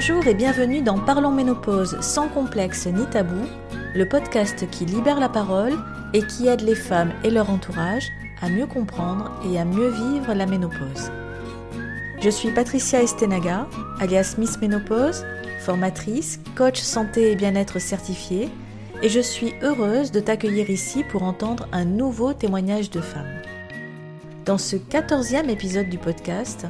Bonjour 0.00 0.26
et 0.28 0.34
bienvenue 0.34 0.80
dans 0.80 0.98
Parlons 0.98 1.30
Ménopause 1.30 2.00
sans 2.00 2.28
complexe 2.28 2.86
ni 2.86 3.04
tabou, 3.10 3.44
le 3.94 4.08
podcast 4.08 4.64
qui 4.70 4.86
libère 4.86 5.20
la 5.20 5.28
parole 5.28 5.74
et 6.14 6.22
qui 6.22 6.48
aide 6.48 6.62
les 6.62 6.74
femmes 6.74 7.12
et 7.22 7.28
leur 7.28 7.50
entourage 7.50 8.08
à 8.40 8.48
mieux 8.48 8.66
comprendre 8.66 9.30
et 9.44 9.60
à 9.60 9.66
mieux 9.66 9.90
vivre 9.90 10.32
la 10.32 10.46
ménopause. 10.46 11.12
Je 12.18 12.30
suis 12.30 12.50
Patricia 12.50 13.02
Estenaga, 13.02 13.68
alias 14.00 14.36
Miss 14.38 14.58
Ménopause, 14.58 15.26
formatrice, 15.58 16.40
coach 16.56 16.80
santé 16.80 17.32
et 17.32 17.36
bien-être 17.36 17.78
certifiée, 17.78 18.48
et 19.02 19.10
je 19.10 19.20
suis 19.20 19.52
heureuse 19.60 20.12
de 20.12 20.20
t'accueillir 20.20 20.70
ici 20.70 21.04
pour 21.04 21.24
entendre 21.24 21.68
un 21.72 21.84
nouveau 21.84 22.32
témoignage 22.32 22.88
de 22.88 23.02
femme. 23.02 23.42
Dans 24.46 24.56
ce 24.56 24.76
quatorzième 24.76 25.50
épisode 25.50 25.90
du 25.90 25.98
podcast, 25.98 26.66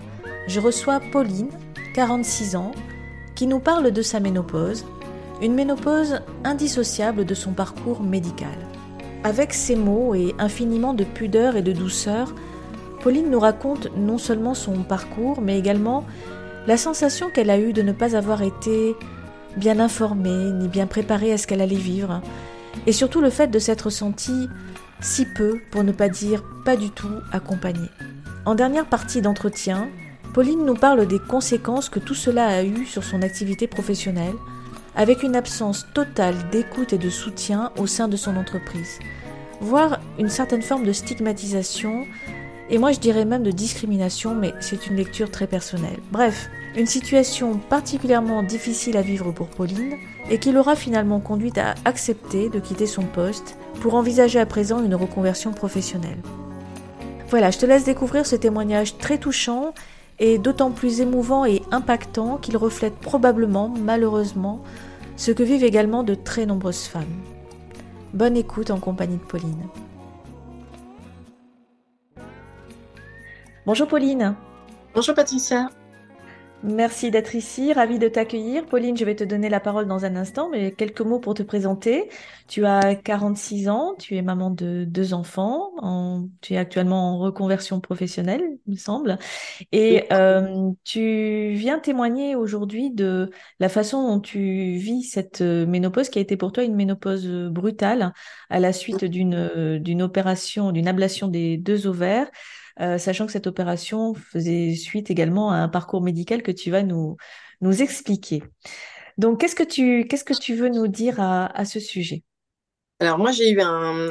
je 0.48 0.58
reçois 0.58 0.98
Pauline, 1.12 1.50
46 1.94 2.56
ans, 2.56 2.72
qui 3.40 3.46
nous 3.46 3.58
parle 3.58 3.90
de 3.90 4.02
sa 4.02 4.20
ménopause, 4.20 4.84
une 5.40 5.54
ménopause 5.54 6.20
indissociable 6.44 7.24
de 7.24 7.32
son 7.32 7.52
parcours 7.52 8.02
médical. 8.02 8.58
Avec 9.24 9.54
ses 9.54 9.76
mots 9.76 10.14
et 10.14 10.34
infiniment 10.38 10.92
de 10.92 11.04
pudeur 11.04 11.56
et 11.56 11.62
de 11.62 11.72
douceur, 11.72 12.34
Pauline 13.02 13.30
nous 13.30 13.40
raconte 13.40 13.88
non 13.96 14.18
seulement 14.18 14.52
son 14.52 14.82
parcours, 14.82 15.40
mais 15.40 15.58
également 15.58 16.04
la 16.66 16.76
sensation 16.76 17.30
qu'elle 17.30 17.48
a 17.48 17.58
eue 17.58 17.72
de 17.72 17.80
ne 17.80 17.92
pas 17.92 18.14
avoir 18.14 18.42
été 18.42 18.94
bien 19.56 19.80
informée 19.80 20.52
ni 20.52 20.68
bien 20.68 20.86
préparée 20.86 21.32
à 21.32 21.38
ce 21.38 21.46
qu'elle 21.46 21.62
allait 21.62 21.76
vivre, 21.76 22.20
et 22.86 22.92
surtout 22.92 23.22
le 23.22 23.30
fait 23.30 23.50
de 23.50 23.58
s'être 23.58 23.88
sentie 23.88 24.50
si 25.00 25.24
peu, 25.24 25.62
pour 25.70 25.82
ne 25.82 25.92
pas 25.92 26.10
dire 26.10 26.44
pas 26.66 26.76
du 26.76 26.90
tout, 26.90 27.08
accompagnée. 27.32 27.88
En 28.44 28.54
dernière 28.54 28.84
partie 28.84 29.22
d'entretien, 29.22 29.88
Pauline 30.32 30.64
nous 30.64 30.74
parle 30.74 31.06
des 31.06 31.18
conséquences 31.18 31.88
que 31.88 31.98
tout 31.98 32.14
cela 32.14 32.46
a 32.46 32.62
eu 32.62 32.86
sur 32.86 33.02
son 33.02 33.22
activité 33.22 33.66
professionnelle, 33.66 34.34
avec 34.94 35.24
une 35.24 35.34
absence 35.34 35.86
totale 35.92 36.36
d'écoute 36.52 36.92
et 36.92 36.98
de 36.98 37.10
soutien 37.10 37.72
au 37.76 37.88
sein 37.88 38.06
de 38.06 38.16
son 38.16 38.36
entreprise, 38.36 39.00
voire 39.60 39.98
une 40.20 40.28
certaine 40.28 40.62
forme 40.62 40.84
de 40.84 40.92
stigmatisation, 40.92 42.06
et 42.68 42.78
moi 42.78 42.92
je 42.92 43.00
dirais 43.00 43.24
même 43.24 43.42
de 43.42 43.50
discrimination, 43.50 44.36
mais 44.36 44.52
c'est 44.60 44.86
une 44.86 44.96
lecture 44.96 45.32
très 45.32 45.48
personnelle. 45.48 45.98
Bref, 46.12 46.48
une 46.76 46.86
situation 46.86 47.58
particulièrement 47.68 48.44
difficile 48.44 48.96
à 48.96 49.02
vivre 49.02 49.32
pour 49.32 49.48
Pauline, 49.48 49.96
et 50.30 50.38
qui 50.38 50.52
l'aura 50.52 50.76
finalement 50.76 51.18
conduite 51.18 51.58
à 51.58 51.74
accepter 51.84 52.48
de 52.50 52.60
quitter 52.60 52.86
son 52.86 53.02
poste 53.02 53.56
pour 53.80 53.94
envisager 53.94 54.38
à 54.38 54.46
présent 54.46 54.80
une 54.80 54.94
reconversion 54.94 55.52
professionnelle. 55.52 56.18
Voilà, 57.30 57.50
je 57.50 57.58
te 57.58 57.66
laisse 57.66 57.84
découvrir 57.84 58.26
ce 58.26 58.36
témoignage 58.36 58.96
très 58.98 59.18
touchant 59.18 59.74
et 60.20 60.38
d'autant 60.38 60.70
plus 60.70 61.00
émouvant 61.00 61.44
et 61.44 61.62
impactant 61.72 62.36
qu'il 62.36 62.56
reflète 62.56 62.94
probablement, 62.96 63.68
malheureusement, 63.68 64.62
ce 65.16 65.32
que 65.32 65.42
vivent 65.42 65.64
également 65.64 66.02
de 66.02 66.14
très 66.14 66.46
nombreuses 66.46 66.84
femmes. 66.84 67.04
Bonne 68.12 68.36
écoute 68.36 68.70
en 68.70 68.78
compagnie 68.78 69.16
de 69.16 69.24
Pauline. 69.24 69.66
Bonjour 73.66 73.88
Pauline. 73.88 74.34
Bonjour 74.94 75.14
Patricia. 75.14 75.68
Merci 76.62 77.10
d'être 77.10 77.34
ici, 77.34 77.72
ravie 77.72 77.98
de 77.98 78.06
t'accueillir. 78.06 78.66
Pauline, 78.66 78.94
je 78.94 79.06
vais 79.06 79.14
te 79.14 79.24
donner 79.24 79.48
la 79.48 79.60
parole 79.60 79.86
dans 79.86 80.04
un 80.04 80.14
instant, 80.14 80.50
mais 80.50 80.72
quelques 80.72 81.00
mots 81.00 81.18
pour 81.18 81.32
te 81.32 81.42
présenter. 81.42 82.10
Tu 82.48 82.66
as 82.66 82.96
46 82.96 83.70
ans, 83.70 83.94
tu 83.98 84.14
es 84.16 84.20
maman 84.20 84.50
de 84.50 84.84
deux 84.84 85.14
enfants, 85.14 85.70
tu 86.42 86.52
es 86.52 86.58
actuellement 86.58 87.14
en 87.14 87.18
reconversion 87.18 87.80
professionnelle, 87.80 88.42
il 88.66 88.72
me 88.72 88.76
semble, 88.76 89.18
et 89.72 90.04
euh, 90.12 90.70
tu 90.84 91.52
viens 91.54 91.78
témoigner 91.78 92.34
aujourd'hui 92.36 92.90
de 92.90 93.30
la 93.58 93.70
façon 93.70 94.06
dont 94.06 94.20
tu 94.20 94.74
vis 94.74 95.04
cette 95.04 95.40
ménopause 95.40 96.10
qui 96.10 96.18
a 96.18 96.22
été 96.22 96.36
pour 96.36 96.52
toi 96.52 96.62
une 96.62 96.74
ménopause 96.76 97.26
brutale 97.50 98.12
à 98.50 98.60
la 98.60 98.74
suite 98.74 99.06
d'une 99.06 99.78
d'une 99.78 100.02
opération, 100.02 100.72
d'une 100.72 100.88
ablation 100.88 101.28
des 101.28 101.56
deux 101.56 101.86
ovaires. 101.86 102.30
Euh, 102.80 102.98
sachant 102.98 103.26
que 103.26 103.32
cette 103.32 103.46
opération 103.46 104.14
faisait 104.14 104.74
suite 104.74 105.10
également 105.10 105.50
à 105.52 105.56
un 105.56 105.68
parcours 105.68 106.02
médical 106.02 106.42
que 106.42 106.52
tu 106.52 106.70
vas 106.70 106.82
nous, 106.82 107.16
nous 107.60 107.82
expliquer. 107.82 108.42
Donc, 109.18 109.40
qu'est-ce 109.40 109.56
que 109.56 109.62
tu, 109.64 110.06
qu'est-ce 110.08 110.24
que 110.24 110.34
tu 110.34 110.54
veux 110.54 110.68
nous 110.70 110.88
dire 110.88 111.20
à, 111.20 111.46
à 111.58 111.64
ce 111.64 111.80
sujet? 111.80 112.24
Alors 113.00 113.18
moi 113.18 113.32
j'ai 113.32 113.50
eu 113.50 113.60
un, 113.62 114.10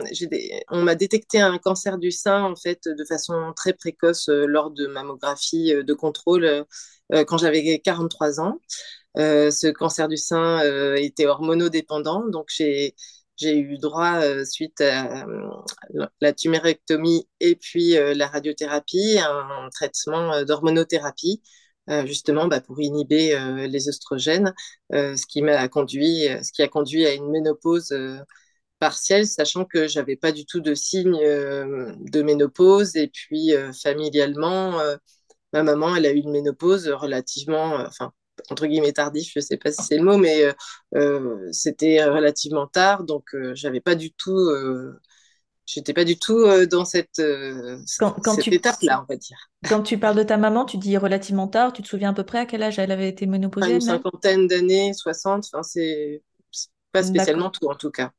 on 0.71 0.81
m'a 0.81 0.95
détecté 0.95 1.39
un 1.39 1.59
cancer 1.59 1.99
du 1.99 2.11
sein 2.11 2.43
en 2.43 2.55
fait 2.55 2.87
de 2.87 3.05
façon 3.05 3.53
très 3.55 3.73
précoce 3.73 4.29
euh, 4.29 4.45
lors 4.47 4.71
de 4.71 4.87
mammographie 4.87 5.73
euh, 5.73 5.83
de 5.83 5.93
contrôle 5.93 6.65
quand 7.27 7.37
j'avais 7.39 7.79
43 7.79 8.39
ans. 8.39 8.59
ce 9.17 9.71
cancer 9.71 10.07
du 10.07 10.17
sein 10.17 10.61
était 10.95 11.25
hormonodépendant, 11.25 12.27
donc 12.27 12.47
j'ai 12.49 12.95
j'ai 13.39 13.57
eu 13.57 13.77
droit, 13.77 14.21
euh, 14.21 14.45
suite 14.45 14.81
à 14.81 15.25
euh, 15.27 15.49
la 16.21 16.33
tumérectomie 16.33 17.27
et 17.39 17.55
puis 17.55 17.97
euh, 17.97 18.13
la 18.13 18.27
radiothérapie, 18.27 19.17
à 19.19 19.31
un 19.31 19.69
traitement 19.69 20.43
d'hormonothérapie, 20.43 21.41
justement 22.05 22.47
bah, 22.47 22.61
pour 22.61 22.79
inhiber 22.79 23.35
les 23.67 23.89
oestrogènes, 23.89 24.53
ce 24.91 25.25
qui 25.25 25.41
m'a 25.41 25.67
conduit, 25.69 26.27
a 26.27 26.67
conduit 26.67 27.07
à 27.07 27.13
une 27.15 27.31
ménopause 27.31 27.95
partielle, 28.79 29.25
sachant 29.25 29.65
que 29.65 29.87
j'avais 29.87 30.15
pas 30.15 30.31
du 30.31 30.45
tout 30.45 30.59
de 30.59 30.75
signes 30.75 31.17
de 31.17 32.21
ménopause. 32.21 32.95
Et 32.95 33.07
puis, 33.07 33.53
familialement, 33.81 34.79
ma 35.53 35.63
maman, 35.63 35.95
elle 35.95 36.05
a 36.05 36.11
eu 36.11 36.17
une 36.17 36.31
ménopause 36.31 36.87
relativement, 36.89 37.73
enfin, 37.77 38.13
entre 38.49 38.67
guillemets 38.67 38.93
tardif, 38.93 39.31
je 39.35 39.39
sais 39.39 39.57
pas 39.57 39.71
si 39.71 39.83
c'est 39.83 39.97
le 39.97 40.03
mot, 40.03 40.17
mais 40.17 40.43
euh, 40.43 40.53
euh, 40.95 41.49
c'était 41.51 42.03
relativement 42.03 42.67
tard, 42.67 43.03
donc 43.03 43.33
euh, 43.33 43.53
j'avais 43.55 43.81
pas 43.81 43.95
du 43.95 44.11
tout, 44.11 44.49
j'étais 45.65 45.93
pas 45.93 46.03
du 46.03 46.17
tout 46.17 46.45
dans 46.67 46.85
cette, 46.85 47.21
quand, 47.99 48.33
cette 48.35 48.47
étape-là, 48.47 49.03
on 49.03 49.11
va 49.11 49.17
dire. 49.17 49.37
Quand 49.67 49.83
tu 49.83 49.97
parles 49.97 50.17
de 50.17 50.23
ta 50.23 50.37
maman, 50.37 50.65
tu 50.65 50.77
dis 50.77 50.97
relativement 50.97 51.47
tard, 51.47 51.73
tu 51.73 51.81
te 51.81 51.87
souviens 51.87 52.11
à 52.11 52.13
peu 52.13 52.23
près 52.23 52.39
à 52.39 52.45
quel 52.45 52.63
âge 52.63 52.79
elle 52.79 52.91
avait 52.91 53.09
été 53.09 53.25
ménopausée 53.25 53.73
Une 53.73 53.81
cinquantaine 53.81 54.47
d'années, 54.47 54.93
60, 54.93 55.45
enfin 55.51 55.63
c'est 55.63 56.23
pas 56.91 57.03
spécialement 57.03 57.49
tout 57.49 57.67
en 57.67 57.75
tout 57.75 57.91
cas. 57.91 58.11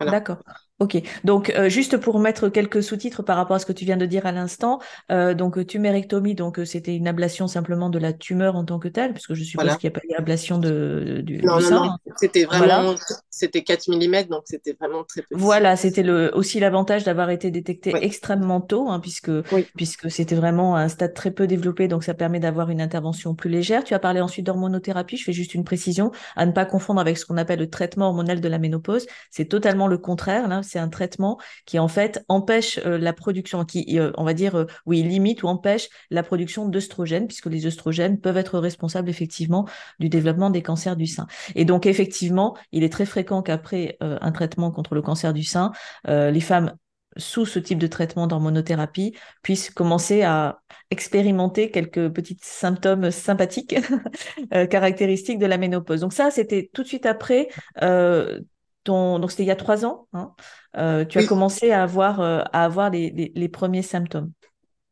D'accord. 0.00 0.38
Ok, 0.80 0.96
donc 1.24 1.50
euh, 1.50 1.68
juste 1.68 1.98
pour 1.98 2.18
mettre 2.20 2.48
quelques 2.48 2.82
sous-titres 2.82 3.22
par 3.22 3.36
rapport 3.36 3.56
à 3.56 3.58
ce 3.58 3.66
que 3.66 3.72
tu 3.72 3.84
viens 3.84 3.98
de 3.98 4.06
dire 4.06 4.24
à 4.24 4.32
l'instant, 4.32 4.78
euh, 5.12 5.34
donc 5.34 5.66
tumérectomie, 5.66 6.34
donc 6.34 6.58
euh, 6.58 6.64
c'était 6.64 6.96
une 6.96 7.06
ablation 7.06 7.46
simplement 7.48 7.90
de 7.90 7.98
la 7.98 8.14
tumeur 8.14 8.56
en 8.56 8.64
tant 8.64 8.78
que 8.78 8.88
telle, 8.88 9.12
puisque 9.12 9.34
je 9.34 9.44
suppose 9.44 9.76
qu'il 9.76 9.90
n'y 9.90 9.94
a 9.94 10.00
pas 10.00 10.06
d'ablation 10.16 10.56
de, 10.56 11.20
du, 11.22 11.42
non, 11.42 11.60
non, 11.60 11.84
Non, 11.84 11.96
c'était 12.16 12.44
vraiment, 12.44 12.94
c'était 13.28 13.62
4 13.62 13.90
mm, 13.90 14.28
donc 14.30 14.44
c'était 14.46 14.72
vraiment 14.72 15.04
très 15.04 15.20
petit. 15.20 15.34
Voilà, 15.38 15.76
c'était 15.76 16.02
le, 16.02 16.30
aussi 16.34 16.60
l'avantage 16.60 17.04
d'avoir 17.04 17.28
été 17.28 17.50
détecté 17.50 17.92
extrêmement 18.00 18.62
tôt, 18.62 18.88
hein, 18.88 19.00
puisque, 19.00 19.30
puisque 19.76 20.10
c'était 20.10 20.34
vraiment 20.34 20.76
un 20.76 20.88
stade 20.88 21.12
très 21.12 21.30
peu 21.30 21.46
développé, 21.46 21.88
donc 21.88 22.04
ça 22.04 22.14
permet 22.14 22.40
d'avoir 22.40 22.70
une 22.70 22.80
intervention 22.80 23.34
plus 23.34 23.50
légère. 23.50 23.84
Tu 23.84 23.92
as 23.92 23.98
parlé 23.98 24.22
ensuite 24.22 24.46
d'hormonothérapie, 24.46 25.18
je 25.18 25.24
fais 25.24 25.34
juste 25.34 25.52
une 25.52 25.64
précision, 25.64 26.10
à 26.36 26.46
ne 26.46 26.52
pas 26.52 26.64
confondre 26.64 27.02
avec 27.02 27.18
ce 27.18 27.26
qu'on 27.26 27.36
appelle 27.36 27.58
le 27.58 27.68
traitement 27.68 28.06
hormonal 28.06 28.40
de 28.40 28.48
la 28.48 28.58
ménopause, 28.58 29.06
c'est 29.30 29.44
totalement 29.44 29.86
le 29.86 29.98
contraire, 29.98 30.48
là, 30.48 30.62
c'est 30.70 30.78
un 30.78 30.88
traitement 30.88 31.38
qui 31.66 31.78
en 31.78 31.88
fait 31.88 32.24
empêche 32.28 32.78
euh, 32.86 32.98
la 32.98 33.12
production, 33.12 33.64
qui 33.64 33.98
euh, 33.98 34.12
on 34.16 34.24
va 34.24 34.34
dire 34.34 34.56
euh, 34.56 34.66
oui 34.86 35.02
limite 35.02 35.42
ou 35.42 35.48
empêche 35.48 35.88
la 36.10 36.22
production 36.22 36.68
d'œstrogènes 36.68 37.26
puisque 37.26 37.46
les 37.46 37.66
œstrogènes 37.66 38.20
peuvent 38.20 38.36
être 38.36 38.58
responsables 38.58 39.08
effectivement 39.08 39.66
du 39.98 40.08
développement 40.08 40.50
des 40.50 40.62
cancers 40.62 40.96
du 40.96 41.06
sein. 41.06 41.26
Et 41.54 41.64
donc 41.64 41.86
effectivement, 41.86 42.56
il 42.72 42.84
est 42.84 42.92
très 42.92 43.06
fréquent 43.06 43.42
qu'après 43.42 43.96
un 44.00 44.32
traitement 44.32 44.70
contre 44.70 44.94
le 44.94 45.02
cancer 45.02 45.32
du 45.32 45.42
sein, 45.42 45.72
les 46.06 46.40
femmes 46.40 46.74
sous 47.16 47.46
ce 47.46 47.58
type 47.58 47.78
de 47.78 47.86
traitement 47.86 48.26
d'hormonothérapie 48.26 49.14
puissent 49.42 49.70
commencer 49.70 50.22
à 50.22 50.60
expérimenter 50.90 51.70
quelques 51.70 52.08
petits 52.10 52.38
symptômes 52.40 53.10
sympathiques 53.10 53.76
caractéristiques 54.70 55.38
de 55.38 55.46
la 55.46 55.58
ménopause. 55.58 56.00
Donc 56.00 56.12
ça, 56.12 56.30
c'était 56.30 56.70
tout 56.72 56.82
de 56.82 56.88
suite 56.88 57.06
après 57.06 57.48
donc 58.84 59.30
c'était 59.30 59.42
il 59.44 59.48
y 59.48 59.52
a 59.52 59.56
trois 59.56 59.84
ans, 59.84 60.08
hein, 60.12 60.34
euh, 60.76 61.04
tu 61.04 61.18
as 61.18 61.26
commencé 61.26 61.70
à 61.70 61.82
avoir, 61.82 62.20
euh, 62.20 62.42
à 62.52 62.64
avoir 62.64 62.90
les, 62.90 63.32
les, 63.34 63.48
premiers 63.48 63.82
symptômes. 63.82 64.32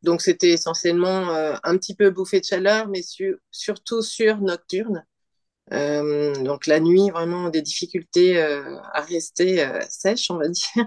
Donc 0.03 0.21
c'était 0.21 0.49
essentiellement 0.49 1.33
euh, 1.33 1.55
un 1.63 1.77
petit 1.77 1.95
peu 1.95 2.09
bouffé 2.09 2.39
de 2.39 2.45
chaleur, 2.45 2.87
mais 2.87 3.01
surtout 3.51 4.01
sur 4.01 4.39
nocturne. 4.41 5.05
donc 5.71 6.67
la 6.67 6.79
nuit, 6.79 7.09
vraiment 7.09 7.49
des 7.49 7.61
difficultés 7.61 8.39
à 8.41 9.01
rester 9.01 9.67
sèche, 9.89 10.29
on 10.31 10.37
va 10.37 10.47
dire. 10.47 10.85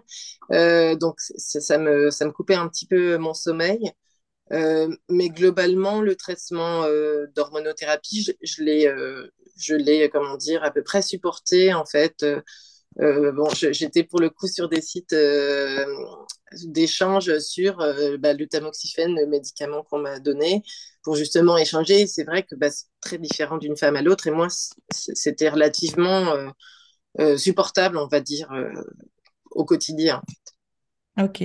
donc 0.98 1.16
ça 1.18 1.78
me, 1.78 2.10
ça 2.10 2.24
me 2.24 2.32
coupait 2.32 2.54
un 2.54 2.68
petit 2.68 2.86
peu 2.86 3.18
mon 3.18 3.34
sommeil. 3.34 3.92
mais 4.50 5.28
globalement, 5.28 6.00
le 6.00 6.14
traitement 6.14 6.86
d'hormonothérapie, 7.34 8.22
je, 8.22 8.32
je 8.42 8.62
l'ai, 8.62 8.94
je 9.56 9.74
l'ai, 9.74 10.08
comment 10.08 10.36
dire, 10.36 10.62
à 10.62 10.70
peu 10.70 10.82
près 10.82 11.02
supporté 11.02 11.74
en 11.74 11.84
fait 11.84 12.24
euh, 13.00 13.32
bon, 13.32 13.48
j'étais 13.50 14.04
pour 14.04 14.20
le 14.20 14.30
coup 14.30 14.46
sur 14.46 14.68
des 14.68 14.82
sites 14.82 15.12
euh, 15.12 15.84
d'échange 16.64 17.38
sur 17.38 17.80
euh, 17.80 18.16
bah, 18.18 18.34
le 18.34 18.46
tamoxifène, 18.46 19.14
le 19.14 19.26
médicament 19.26 19.82
qu'on 19.84 19.98
m'a 19.98 20.20
donné. 20.20 20.62
pour 21.02 21.16
justement 21.16 21.56
échanger. 21.58 22.06
C'est 22.06 22.24
vrai 22.24 22.42
que 22.44 22.54
bah, 22.54 22.70
c'est 22.70 22.86
très 23.00 23.18
différent 23.18 23.58
d'une 23.58 23.76
femme 23.76 23.96
à 23.96 24.02
l'autre. 24.02 24.26
Et 24.26 24.30
moi, 24.30 24.48
c'était 24.90 25.48
relativement 25.48 26.34
supportable, 27.36 27.98
on 27.98 28.06
va 28.08 28.20
dire, 28.20 28.48
au 29.50 29.64
quotidien. 29.64 30.22
Ok, 31.20 31.42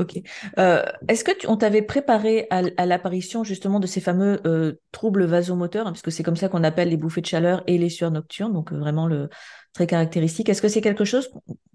ok. 0.00 0.18
Euh, 0.58 0.84
est-ce 1.06 1.22
que 1.22 1.46
on 1.46 1.56
t'avait 1.56 1.82
préparé 1.82 2.48
à, 2.50 2.62
l'apparition 2.84 3.44
justement 3.44 3.78
de 3.78 3.86
ces 3.86 4.00
fameux 4.00 4.40
euh, 4.44 4.80
troubles 4.90 5.24
vasomoteurs, 5.24 5.86
hein, 5.86 5.92
puisque 5.92 6.10
c'est 6.10 6.24
comme 6.24 6.34
ça 6.34 6.48
qu'on 6.48 6.64
appelle 6.64 6.88
les 6.88 6.96
bouffées 6.96 7.20
de 7.20 7.26
chaleur 7.26 7.62
et 7.68 7.78
les 7.78 7.90
sueurs 7.90 8.10
nocturnes, 8.10 8.52
donc 8.52 8.72
euh, 8.72 8.78
vraiment 8.78 9.06
le 9.06 9.28
très 9.72 9.86
caractéristique. 9.86 10.48
Est-ce 10.48 10.60
que 10.60 10.68
c'est 10.68 10.80
quelque 10.80 11.04
chose 11.04 11.30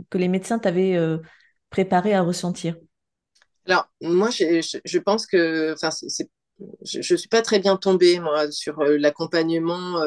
que 0.09 0.17
les 0.17 0.27
médecins 0.27 0.59
t'avaient 0.59 0.97
préparé 1.69 2.13
à 2.13 2.21
ressentir? 2.21 2.75
Alors 3.65 3.89
moi, 4.01 4.29
je, 4.31 4.97
pense 4.97 5.25
que, 5.25 5.75
je, 6.83 6.97
ne 6.97 7.17
suis 7.17 7.29
pas 7.29 7.41
très 7.41 7.59
bien 7.59 7.77
tombée 7.77 8.19
moi 8.19 8.51
sur 8.51 8.83
l'accompagnement 8.83 10.01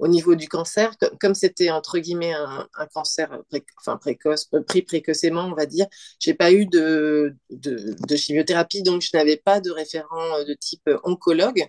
au 0.00 0.08
niveau 0.08 0.34
du 0.34 0.48
cancer, 0.48 0.92
comme 1.20 1.34
c'était 1.34 1.70
entre 1.70 1.98
guillemets 1.98 2.32
un, 2.32 2.66
cancer 2.92 3.30
enfin, 3.78 3.98
précoce, 3.98 4.48
euh, 4.54 4.62
pris 4.62 4.82
précocement, 4.82 5.44
on 5.44 5.54
va 5.54 5.66
dire, 5.66 5.86
j'ai 6.18 6.34
pas 6.34 6.52
eu 6.52 6.66
de, 6.66 7.36
de, 7.50 8.16
chimiothérapie, 8.16 8.82
donc 8.82 9.02
je 9.02 9.10
n'avais 9.14 9.36
pas 9.36 9.60
de 9.60 9.70
référent 9.70 10.38
euh, 10.38 10.44
de 10.44 10.54
type 10.54 10.88
oncologue. 11.04 11.68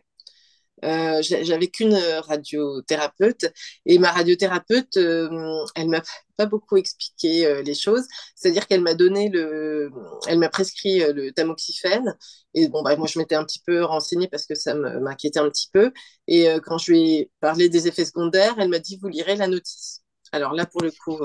Euh, 0.83 1.21
j'avais 1.21 1.67
qu'une 1.67 1.95
radiothérapeute 1.95 3.45
et 3.85 3.99
ma 3.99 4.11
radiothérapeute, 4.11 4.97
euh, 4.97 5.63
elle 5.75 5.89
m'a 5.89 6.01
pas 6.37 6.45
beaucoup 6.45 6.77
expliqué 6.77 7.45
euh, 7.45 7.61
les 7.61 7.75
choses. 7.75 8.05
C'est-à-dire 8.35 8.67
qu'elle 8.67 8.81
m'a 8.81 8.95
donné 8.95 9.29
le, 9.29 9.91
elle 10.27 10.39
m'a 10.39 10.49
prescrit 10.49 10.99
le 11.13 11.31
tamoxifène 11.31 12.17
et 12.53 12.67
bon 12.67 12.81
bah 12.81 12.95
moi 12.95 13.07
je 13.07 13.19
m'étais 13.19 13.35
un 13.35 13.45
petit 13.45 13.61
peu 13.65 13.83
renseignée 13.83 14.27
parce 14.27 14.45
que 14.45 14.55
ça 14.55 14.73
m'inquiétait 14.73 15.39
un 15.39 15.49
petit 15.49 15.69
peu 15.71 15.91
et 16.27 16.47
quand 16.65 16.77
je 16.77 16.91
lui 16.91 17.13
ai 17.13 17.31
parlé 17.39 17.69
des 17.69 17.87
effets 17.87 18.05
secondaires, 18.05 18.55
elle 18.59 18.69
m'a 18.69 18.79
dit 18.79 18.97
vous 19.01 19.07
lirez 19.07 19.35
la 19.35 19.47
notice. 19.47 20.01
Alors 20.31 20.53
là 20.53 20.65
pour 20.65 20.81
le 20.81 20.91
coup, 20.91 21.19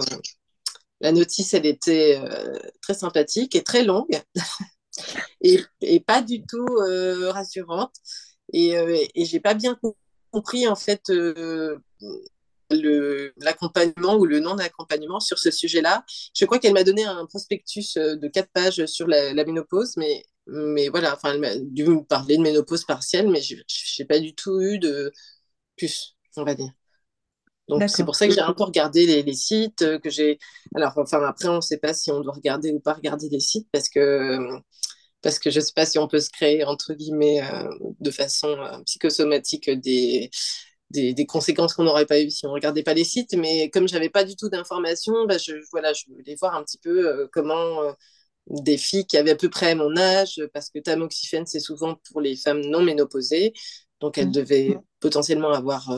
la 1.00 1.12
notice 1.12 1.54
elle 1.54 1.66
était 1.66 2.20
très 2.82 2.94
sympathique 2.94 3.54
et 3.56 3.62
très 3.62 3.84
longue 3.84 4.20
et, 5.40 6.00
pas 6.06 6.22
du 6.22 6.44
tout 6.44 6.66
rassurante. 7.30 7.94
Et, 8.52 8.76
euh, 8.76 8.96
et 9.14 9.24
j'ai 9.24 9.40
pas 9.40 9.54
bien 9.54 9.78
compris, 10.30 10.66
en 10.68 10.76
fait, 10.76 11.10
euh, 11.10 11.78
l'accompagnement 12.70 14.16
ou 14.16 14.26
le 14.26 14.40
non-accompagnement 14.40 15.20
sur 15.20 15.38
ce 15.38 15.50
sujet-là. 15.50 16.04
Je 16.34 16.44
crois 16.44 16.58
qu'elle 16.58 16.74
m'a 16.74 16.84
donné 16.84 17.04
un 17.04 17.26
prospectus 17.26 17.96
euh, 17.96 18.16
de 18.16 18.28
quatre 18.28 18.50
pages 18.52 18.86
sur 18.86 19.06
la, 19.06 19.32
ménopause, 19.44 19.96
mais, 19.96 20.24
mais 20.46 20.88
voilà, 20.88 21.14
enfin, 21.14 21.32
elle 21.34 21.40
m'a 21.40 21.56
dû 21.56 21.84
me 21.84 22.02
parler 22.02 22.36
de 22.36 22.42
ménopause 22.42 22.84
partielle, 22.84 23.28
mais 23.28 23.40
je 23.42 23.56
n'ai 23.98 24.06
pas 24.06 24.18
du 24.18 24.34
tout 24.34 24.60
eu 24.60 24.78
de 24.78 25.12
plus, 25.76 26.16
on 26.36 26.44
va 26.44 26.54
dire. 26.54 26.70
Donc 27.68 27.82
c'est 27.88 28.04
pour 28.04 28.14
ça 28.14 28.28
que 28.28 28.32
j'ai 28.32 28.40
un 28.40 28.52
peu 28.52 28.62
regardé 28.62 29.06
les, 29.06 29.24
les 29.24 29.34
sites, 29.34 29.84
que 30.00 30.08
j'ai. 30.08 30.38
Alors 30.76 30.92
enfin 30.96 31.20
après 31.24 31.48
on 31.48 31.56
ne 31.56 31.60
sait 31.60 31.78
pas 31.78 31.94
si 31.94 32.12
on 32.12 32.20
doit 32.20 32.34
regarder 32.34 32.70
ou 32.70 32.78
pas 32.78 32.92
regarder 32.92 33.28
les 33.28 33.40
sites 33.40 33.68
parce 33.72 33.88
que 33.88 34.38
parce 35.26 35.40
que 35.40 35.50
je 35.50 35.58
ne 35.58 35.64
sais 35.64 35.72
pas 35.74 35.84
si 35.84 35.98
on 35.98 36.06
peut 36.06 36.20
se 36.20 36.30
créer, 36.30 36.62
entre 36.62 36.94
guillemets, 36.94 37.42
euh, 37.42 37.68
de 37.98 38.12
façon 38.12 38.46
euh, 38.46 38.78
psychosomatique 38.84 39.68
des, 39.68 40.30
des, 40.90 41.26
conséquences 41.26 41.74
qu'on 41.74 41.82
n'aurait 41.82 42.06
pas 42.06 42.20
eues 42.20 42.30
si 42.30 42.46
on 42.46 42.50
ne 42.50 42.54
regardait 42.54 42.84
pas 42.84 42.94
les 42.94 43.02
sites. 43.02 43.34
Mais 43.34 43.68
comme 43.70 43.88
je 43.88 43.94
n'avais 43.94 44.08
pas 44.08 44.22
du 44.22 44.36
tout 44.36 44.48
d'informations, 44.48 45.26
bah, 45.26 45.36
je, 45.36 45.54
voilà, 45.72 45.92
je 45.94 46.04
voulais 46.06 46.36
voir 46.38 46.54
un 46.54 46.62
petit 46.62 46.78
peu 46.78 47.08
euh, 47.08 47.26
comment 47.32 47.92
des 48.46 48.76
filles 48.78 49.04
qui 49.04 49.16
avaient 49.16 49.32
à 49.32 49.36
peu 49.36 49.50
près 49.50 49.74
mon 49.74 49.96
âge, 49.96 50.40
parce 50.54 50.70
que 50.70 50.78
tamoxifène, 50.78 51.44
c'est 51.44 51.58
souvent 51.58 51.96
pour 52.08 52.20
les 52.20 52.36
femmes 52.36 52.60
non 52.60 52.80
ménopausées, 52.80 53.52
donc 54.00 54.18
elles 54.18 54.28
mmh. 54.28 54.32
devaient 54.32 54.78
potentiellement 55.00 55.50
avoir 55.50 55.90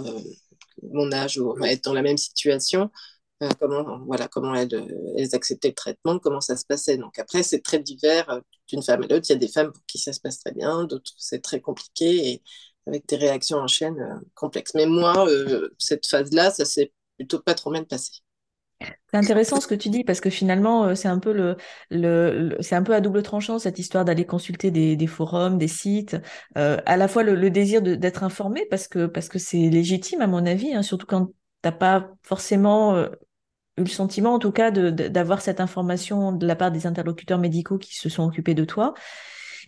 mon 0.90 1.12
âge 1.12 1.36
ou 1.38 1.54
être 1.66 1.84
dans 1.84 1.92
la 1.92 2.00
même 2.00 2.16
situation. 2.16 2.90
Euh, 3.42 3.48
comment, 3.60 4.00
voilà, 4.04 4.26
comment 4.26 4.52
elles, 4.54 4.68
elles, 5.16 5.34
acceptaient 5.34 5.68
le 5.68 5.74
traitement, 5.74 6.18
comment 6.18 6.40
ça 6.40 6.56
se 6.56 6.64
passait. 6.66 6.96
Donc 6.96 7.20
après, 7.20 7.44
c'est 7.44 7.60
très 7.60 7.78
divers 7.78 8.28
euh, 8.30 8.40
d'une 8.66 8.82
femme 8.82 9.02
à 9.04 9.06
l'autre. 9.06 9.26
Il 9.28 9.32
y 9.32 9.36
a 9.36 9.38
des 9.38 9.48
femmes 9.48 9.70
pour 9.72 9.84
qui 9.86 9.98
ça 9.98 10.12
se 10.12 10.20
passe 10.20 10.40
très 10.40 10.52
bien, 10.52 10.84
d'autres 10.84 11.12
c'est 11.18 11.40
très 11.40 11.60
compliqué 11.60 12.30
et 12.30 12.42
avec 12.88 13.06
des 13.06 13.16
réactions 13.16 13.58
en 13.58 13.68
chaîne 13.68 14.00
euh, 14.00 14.18
complexes. 14.34 14.72
Mais 14.74 14.86
moi, 14.86 15.26
cette 15.78 16.06
phase-là, 16.06 16.50
ça 16.50 16.64
s'est 16.64 16.92
plutôt 17.16 17.38
pas 17.38 17.54
trop 17.54 17.70
mal 17.70 17.86
passé. 17.86 18.10
C'est 18.80 19.16
intéressant 19.16 19.60
ce 19.60 19.68
que 19.68 19.74
tu 19.74 19.88
dis 19.88 20.04
parce 20.04 20.20
que 20.20 20.30
finalement 20.30 20.94
c'est 20.94 21.08
un 21.08 21.18
peu 21.18 21.32
le, 21.32 21.56
le, 21.90 22.56
c'est 22.60 22.76
un 22.76 22.84
peu 22.84 22.94
à 22.94 23.00
double 23.00 23.24
tranchant 23.24 23.58
cette 23.58 23.80
histoire 23.80 24.04
d'aller 24.04 24.24
consulter 24.24 24.70
des, 24.70 24.94
des, 24.94 25.06
forums, 25.08 25.58
des 25.58 25.66
sites, 25.66 26.16
à 26.54 26.96
la 26.96 27.08
fois 27.08 27.24
le, 27.24 27.50
désir 27.50 27.82
d'être 27.82 28.22
informé 28.22 28.66
parce 28.66 28.86
que 28.86 29.06
parce 29.06 29.28
que 29.28 29.40
c'est 29.40 29.68
légitime 29.68 30.20
à 30.20 30.28
mon 30.28 30.46
avis, 30.46 30.74
hein, 30.74 30.82
surtout 30.82 31.06
quand 31.06 31.32
t'as 31.60 31.72
pas 31.72 32.08
forcément 32.22 33.08
eu 33.78 33.84
le 33.84 33.88
sentiment, 33.88 34.34
en 34.34 34.38
tout 34.38 34.52
cas, 34.52 34.70
d'avoir 34.70 35.40
cette 35.40 35.60
information 35.60 36.32
de 36.32 36.46
la 36.46 36.56
part 36.56 36.70
des 36.70 36.86
interlocuteurs 36.86 37.38
médicaux 37.38 37.78
qui 37.78 37.96
se 37.96 38.08
sont 38.08 38.24
occupés 38.24 38.54
de 38.54 38.64
toi. 38.64 38.94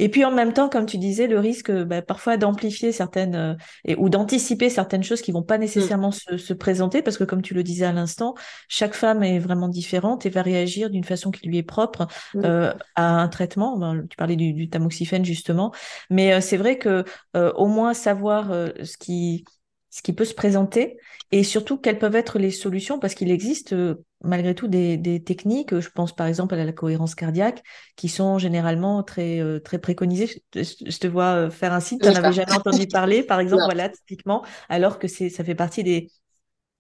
Et 0.00 0.08
puis 0.08 0.24
en 0.24 0.30
même 0.30 0.54
temps, 0.54 0.70
comme 0.70 0.86
tu 0.86 0.96
disais, 0.96 1.26
le 1.26 1.38
risque 1.38 1.70
bah, 1.70 2.00
parfois 2.00 2.38
d'amplifier 2.38 2.90
certaines 2.90 3.34
euh, 3.34 3.54
et, 3.84 3.96
ou 3.96 4.08
d'anticiper 4.08 4.70
certaines 4.70 5.02
choses 5.02 5.20
qui 5.20 5.30
vont 5.30 5.42
pas 5.42 5.58
nécessairement 5.58 6.08
mm. 6.08 6.38
se, 6.38 6.54
présenter, 6.54 7.02
parce 7.02 7.18
que 7.18 7.24
comme 7.24 7.42
tu 7.42 7.52
le 7.52 7.62
disais 7.62 7.84
à 7.84 7.92
l'instant, 7.92 8.34
chaque 8.66 8.94
femme 8.94 9.22
est 9.22 9.38
vraiment 9.38 9.68
différente 9.68 10.24
et 10.24 10.30
va 10.30 10.40
réagir 10.40 10.88
d'une 10.88 11.04
façon 11.04 11.30
qui 11.30 11.46
lui 11.46 11.58
est 11.58 11.62
propre 11.62 12.06
mm. 12.34 12.42
euh, 12.44 12.72
à 12.96 13.20
un 13.20 13.28
traitement. 13.28 13.76
Ben, 13.76 14.06
tu 14.08 14.16
parlais 14.16 14.36
du, 14.36 14.70
tamoxifène 14.70 15.24
justement, 15.24 15.70
mais 16.08 16.32
euh, 16.32 16.40
c'est 16.40 16.56
vrai 16.56 16.78
que 16.78 17.04
au 17.34 17.66
moins 17.66 17.92
savoir 17.92 18.46
ce 18.48 18.96
qui 18.96 19.44
ce 19.90 20.02
qui 20.02 20.12
peut 20.12 20.24
se 20.24 20.34
présenter 20.34 20.98
et 21.32 21.44
surtout 21.44 21.78
quelles 21.78 21.98
peuvent 21.98 22.16
être 22.16 22.38
les 22.38 22.50
solutions 22.50 22.98
parce 22.98 23.14
qu'il 23.14 23.30
existe 23.30 23.72
euh, 23.72 24.04
malgré 24.22 24.54
tout 24.54 24.68
des, 24.68 25.22
techniques, 25.24 25.78
je 25.78 25.88
pense 25.88 26.14
par 26.14 26.26
exemple 26.26 26.54
à 26.54 26.64
la 26.64 26.72
cohérence 26.72 27.14
cardiaque, 27.14 27.62
qui 27.96 28.08
sont 28.08 28.38
généralement 28.38 29.02
très, 29.02 29.40
euh, 29.40 29.60
très 29.60 29.78
préconisées. 29.78 30.42
Je, 30.54 30.98
te 30.98 31.06
vois 31.06 31.34
euh, 31.36 31.50
faire 31.50 31.72
un 31.72 31.80
site, 31.80 32.02
tu 32.02 32.08
n'en 32.08 32.16
avais 32.16 32.32
jamais 32.32 32.52
entendu 32.52 32.86
parler, 32.86 33.22
par 33.22 33.40
exemple, 33.40 33.62
voilà, 33.64 33.88
typiquement, 33.88 34.44
alors 34.68 34.98
que 34.98 35.08
ça 35.08 35.44
fait 35.44 35.54
partie 35.54 35.84
des, 35.84 36.10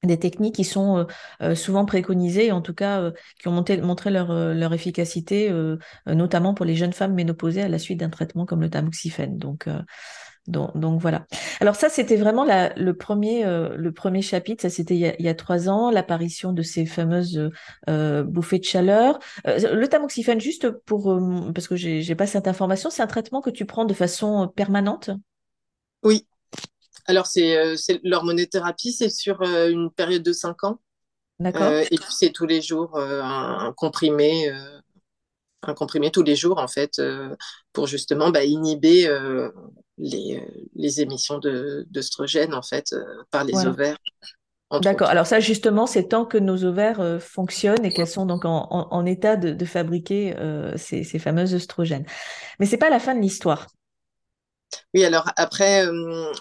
des 0.02 0.18
techniques 0.18 0.56
qui 0.56 0.64
sont 0.64 1.06
souvent 1.54 1.84
préconisées, 1.84 2.52
en 2.52 2.62
tout 2.62 2.74
cas 2.74 3.10
qui 3.38 3.48
ont 3.48 3.52
monté, 3.52 3.76
montré 3.80 4.10
leur, 4.10 4.32
leur 4.32 4.72
efficacité, 4.72 5.52
notamment 6.06 6.54
pour 6.54 6.64
les 6.64 6.74
jeunes 6.74 6.94
femmes 6.94 7.14
ménopausées 7.14 7.62
à 7.62 7.68
la 7.68 7.78
suite 7.78 8.00
d'un 8.00 8.08
traitement 8.08 8.46
comme 8.46 8.62
le 8.62 8.70
tamoxifène. 8.70 9.36
Donc, 9.36 9.68
donc, 10.46 11.00
voilà. 11.00 11.26
Alors 11.60 11.76
ça, 11.76 11.88
c'était 11.88 12.16
vraiment 12.16 12.44
le, 12.44 12.92
premier, 12.92 13.44
euh, 13.44 13.76
le 13.76 13.92
premier 13.92 14.22
chapitre, 14.22 14.62
ça 14.62 14.70
c'était 14.70 14.96
il, 14.96 15.24
y 15.24 15.28
a 15.28 15.34
trois 15.34 15.68
ans, 15.68 15.90
l'apparition 15.90 16.52
de 16.52 16.62
ces 16.62 16.86
fameuses 16.86 17.50
euh, 17.88 18.22
bouffées 18.24 18.58
de 18.58 18.64
chaleur. 18.64 19.18
Euh, 19.46 19.74
le 19.74 19.88
tamoxifène, 19.88 20.40
juste 20.40 20.70
pour, 20.70 21.18
parce 21.54 21.68
que 21.68 21.76
j'ai 21.76 22.14
pas 22.14 22.26
cette 22.26 22.48
information, 22.48 22.90
c'est 22.90 23.02
un 23.02 23.06
traitement 23.06 23.40
que 23.40 23.50
tu 23.50 23.64
prends 23.66 23.84
de 23.84 23.94
façon 23.94 24.48
permanente? 24.54 25.10
Oui. 26.02 26.26
Alors 27.06 27.26
c'est 27.26 27.76
l'hormonothérapie, 28.02 28.92
c'est 28.92 29.10
sur 29.10 29.42
une 29.42 29.90
période 29.90 30.22
de 30.22 30.32
cinq 30.32 30.64
ans. 30.64 30.80
D'accord. 31.38 31.72
et 31.72 31.96
puis 31.96 32.10
c'est 32.10 32.32
tous 32.32 32.44
les 32.44 32.60
jours 32.60 32.98
un, 32.98 33.72
comprimé 33.74 34.52
un 35.62 35.72
comprimé 35.72 36.10
tous 36.10 36.22
les 36.22 36.36
jours 36.36 36.58
en 36.58 36.68
fait 36.68 37.00
pour 37.72 37.86
justement 37.86 38.30
bah, 38.30 38.44
inhiber 38.44 39.06
euh, 39.06 39.50
les 40.00 41.00
émissions 41.00 41.38
d'œstrogènes 41.38 42.54
en 42.54 42.62
fait 42.62 42.92
euh, 42.92 43.04
par 43.30 43.44
les 43.44 43.54
ovaires. 43.66 43.98
D'accord. 44.82 45.08
Alors 45.08 45.26
ça, 45.26 45.40
justement, 45.40 45.86
c'est 45.86 46.08
tant 46.08 46.24
que 46.24 46.38
nos 46.38 46.64
ovaires 46.64 47.00
euh, 47.00 47.18
fonctionnent 47.18 47.84
et 47.84 47.90
qu'elles 47.90 48.06
sont 48.06 48.24
donc 48.24 48.44
en, 48.44 48.68
en, 48.70 49.06
état 49.06 49.34
de, 49.36 49.50
de 49.52 49.64
fabriquer 49.64 50.34
ces, 50.76 51.02
ces, 51.02 51.18
fameux 51.18 51.54
œstrogènes. 51.54 52.06
Mais 52.60 52.66
c'est 52.66 52.78
pas 52.78 52.90
la 52.90 53.00
fin 53.00 53.16
de 53.16 53.20
l'histoire. 53.20 53.66
Oui, 54.94 55.04
alors 55.04 55.28
après, 55.36 55.84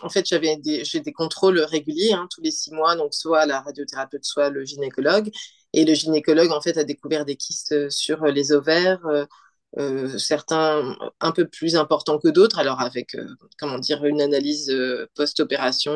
en 0.03 0.09
fait, 0.09 0.27
j'avais 0.27 0.57
des, 0.57 0.85
j'ai 0.85 0.99
des 0.99 1.11
contrôles 1.11 1.59
réguliers 1.59 2.13
hein, 2.13 2.27
tous 2.29 2.41
les 2.41 2.51
six 2.51 2.71
mois, 2.71 2.95
donc 2.95 3.15
soit 3.15 3.47
la 3.47 3.61
radiothérapeute, 3.61 4.23
soit 4.23 4.51
le 4.51 4.63
gynécologue. 4.63 5.31
Et 5.73 5.83
le 5.83 5.95
gynécologue, 5.95 6.51
en 6.51 6.61
fait, 6.61 6.77
a 6.77 6.83
découvert 6.83 7.25
des 7.25 7.35
kystes 7.35 7.89
sur 7.89 8.25
les 8.25 8.51
ovaires, 8.51 9.01
euh, 9.77 10.17
certains 10.17 10.97
un 11.19 11.31
peu 11.31 11.47
plus 11.47 11.75
importants 11.75 12.17
que 12.17 12.27
d'autres, 12.27 12.57
alors 12.57 12.81
avec 12.81 13.13
euh, 13.13 13.27
comment 13.59 13.77
dire 13.77 14.03
une 14.03 14.19
analyse 14.19 14.71
euh, 14.71 15.07
post-opération, 15.13 15.95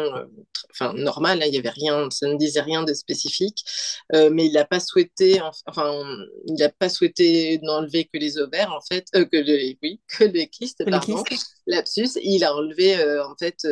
enfin 0.69 0.93
normale, 0.93 1.41
hein, 1.41 1.45
il 1.47 1.55
y 1.55 1.57
avait 1.57 1.69
rien, 1.69 2.07
ça 2.11 2.27
ne 2.27 2.37
disait 2.37 2.61
rien 2.61 2.83
de 2.83 2.93
spécifique, 2.93 3.65
mais 4.11 4.45
il 4.45 4.53
n'a 4.53 4.65
pas 4.65 4.79
souhaité, 4.79 5.41
enfin 5.65 5.91
il 6.45 6.53
n'a 6.55 6.69
pas 6.69 6.87
souhaité 6.87 7.59
n'enlever 7.63 8.05
que 8.05 8.19
les 8.19 8.37
ovaires 8.37 8.71
en 8.71 8.81
fait, 8.81 9.07
que 9.11 9.37
les, 9.37 9.77
oui, 9.81 9.99
que 10.07 10.23
les 10.23 10.47
kystes, 10.47 10.83
pardon, 10.87 11.23
lapsus, 11.65 12.09
il 12.21 12.43
a 12.43 12.55
enlevé 12.55 12.95
en 13.21 13.35
fait. 13.39 13.67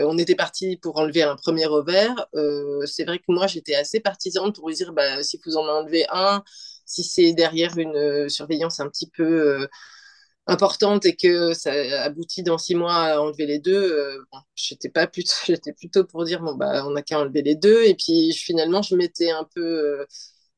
on 0.00 0.18
était 0.18 0.34
parti 0.34 0.76
pour 0.76 0.98
enlever 0.98 1.22
un 1.22 1.36
premier 1.36 1.66
ovaire. 1.66 2.26
c'est 2.84 3.04
vrai 3.04 3.18
que 3.18 3.24
moi, 3.28 3.46
j'étais 3.46 3.74
assez 3.74 4.00
partisane 4.00 4.52
pour 4.52 4.70
dire, 4.70 4.92
bah, 4.92 5.22
si 5.22 5.40
vous 5.44 5.56
en 5.56 5.66
enlevez 5.66 6.04
un, 6.12 6.42
si 6.86 7.02
c'est 7.04 7.32
derrière 7.34 7.76
une 7.78 7.96
euh, 7.96 8.28
surveillance 8.28 8.80
un 8.80 8.88
petit 8.88 9.10
peu 9.10 9.24
euh, 9.62 9.66
importante 10.46 11.06
et 11.06 11.16
que 11.16 11.54
ça 11.54 11.72
aboutit 12.02 12.42
dans 12.42 12.58
six 12.58 12.74
mois 12.74 12.94
à 12.94 13.20
enlever 13.20 13.46
les 13.46 13.58
deux, 13.58 13.74
euh, 13.74 14.18
j'étais 14.56 14.90
plutôt, 15.74 16.04
pour 16.04 16.24
dire 16.24 16.40
bon 16.42 16.54
bah 16.56 16.84
on 16.86 16.90
n'a 16.90 17.02
qu'à 17.02 17.20
enlever 17.20 17.42
les 17.42 17.54
deux. 17.56 17.84
Et 17.84 17.94
puis 17.94 18.32
finalement 18.34 18.82
je 18.82 18.96
m'étais 18.96 19.30
un 19.30 19.44
peu 19.54 20.06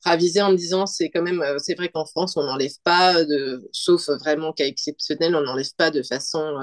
ravisée 0.07 0.43
en 0.43 0.53
me 0.53 0.57
disant 0.57 0.87
c'est 0.87 1.11
quand 1.11 1.23
même 1.23 1.43
euh, 1.43 1.59
c'est 1.59 1.75
vrai 1.75 1.89
qu'en 1.89 2.07
France 2.07 2.37
on 2.37 2.45
n'enlève 2.45 2.73
pas 2.85 3.25
de 3.25 3.69
sauf 3.73 4.09
vraiment 4.21 4.53
cas 4.53 4.67
exceptionnel 4.67 5.37
on 5.37 5.43
n'enlève 5.43 5.75
pas 5.77 5.91
de 5.91 6.03
façon 6.03 6.55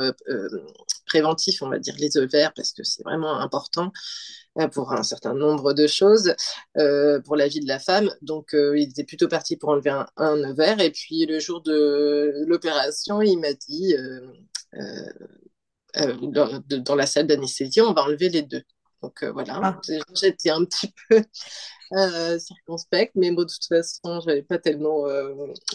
préventive 1.06 1.60
on 1.62 1.70
va 1.70 1.80
dire 1.80 1.96
les 2.00 2.18
ovaires 2.18 2.54
parce 2.56 2.72
que 2.74 2.84
c'est 2.84 3.04
vraiment 3.04 3.40
important 3.40 3.92
euh, 4.60 4.68
pour 4.68 4.94
un 4.94 5.02
certain 5.02 5.34
nombre 5.34 5.74
de 5.74 5.88
choses 5.88 6.36
euh, 6.78 7.20
pour 7.22 7.36
la 7.36 7.48
vie 7.48 7.60
de 7.60 7.68
la 7.68 7.80
femme. 7.80 8.12
Donc, 8.22 8.54
euh, 8.54 8.78
il 8.78 8.90
était 8.90 9.04
plutôt 9.04 9.28
parti 9.28 9.58
pour 9.58 9.70
enlever 9.70 9.90
un, 9.90 10.06
un 10.16 10.44
ovaire. 10.44 10.80
Et 10.80 10.92
puis, 10.92 11.26
le 11.26 11.40
jour 11.40 11.62
de 11.64 12.44
l'opération, 12.46 13.22
il 13.24 13.38
m'a 13.40 13.54
dit, 13.54 13.96
dans, 16.22 16.64
dans, 16.68 16.96
la 16.96 17.08
salle 17.08 17.26
d'anesthésie, 17.28 17.82
on 17.82 17.94
va 17.94 18.04
enlever 18.04 18.30
les 18.30 18.44
deux. 18.44 18.62
Donc, 19.04 19.24
voilà, 19.24 19.60
ah. 19.62 19.82
j'étais 20.16 20.50
un 20.50 20.66
petit 20.66 20.92
peu 21.08 21.22
circonspecte, 22.40 23.14
mais 23.16 23.30
bon, 23.30 23.44
de 23.44 23.48
toute 23.48 23.68
façon, 23.68 24.20
j'avais 24.26 24.42
pas 24.42 24.58
tellement 24.58 25.06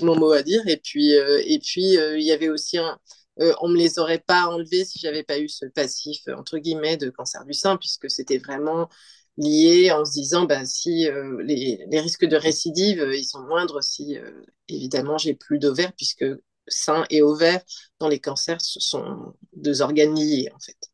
mon 0.02 0.16
mot 0.16 0.32
à 0.32 0.42
dire. 0.42 0.66
Et 0.66 0.78
puis, 0.78 1.12
et 1.12 1.60
puis 1.60 1.94
il 1.94 2.22
y 2.22 2.32
avait 2.32 2.48
aussi 2.48 2.78
un 2.78 2.98
euh, 3.40 3.54
on 3.60 3.68
me 3.68 3.76
les 3.76 3.98
aurait 3.98 4.18
pas 4.18 4.46
enlevés 4.46 4.84
si 4.84 4.98
j'avais 4.98 5.22
pas 5.22 5.38
eu 5.38 5.48
ce 5.48 5.66
passif 5.66 6.22
entre 6.36 6.58
guillemets 6.58 6.96
de 6.96 7.10
cancer 7.10 7.44
du 7.44 7.52
sein, 7.52 7.76
puisque 7.76 8.10
c'était 8.10 8.38
vraiment 8.38 8.88
lié 9.36 9.92
en 9.92 10.04
se 10.04 10.12
disant 10.12 10.44
bah, 10.44 10.64
si 10.64 11.08
euh, 11.08 11.40
les, 11.44 11.86
risques 12.00 12.26
de 12.26 12.36
récidive 12.36 13.00
euh, 13.00 13.16
ils 13.16 13.24
sont 13.24 13.42
moindres 13.42 13.82
si 13.82 14.18
évidemment 14.68 15.18
j'ai 15.18 15.34
plus 15.34 15.58
d'ovaires 15.60 15.92
puisque 15.96 16.26
sein 16.66 17.04
et 17.10 17.22
ovaire 17.22 17.62
dans 18.00 18.08
les 18.08 18.18
cancers 18.18 18.60
ce 18.60 18.80
sont 18.80 19.34
deux 19.54 19.82
organes 19.82 20.16
liés 20.16 20.50
en 20.54 20.58
fait. 20.58 20.90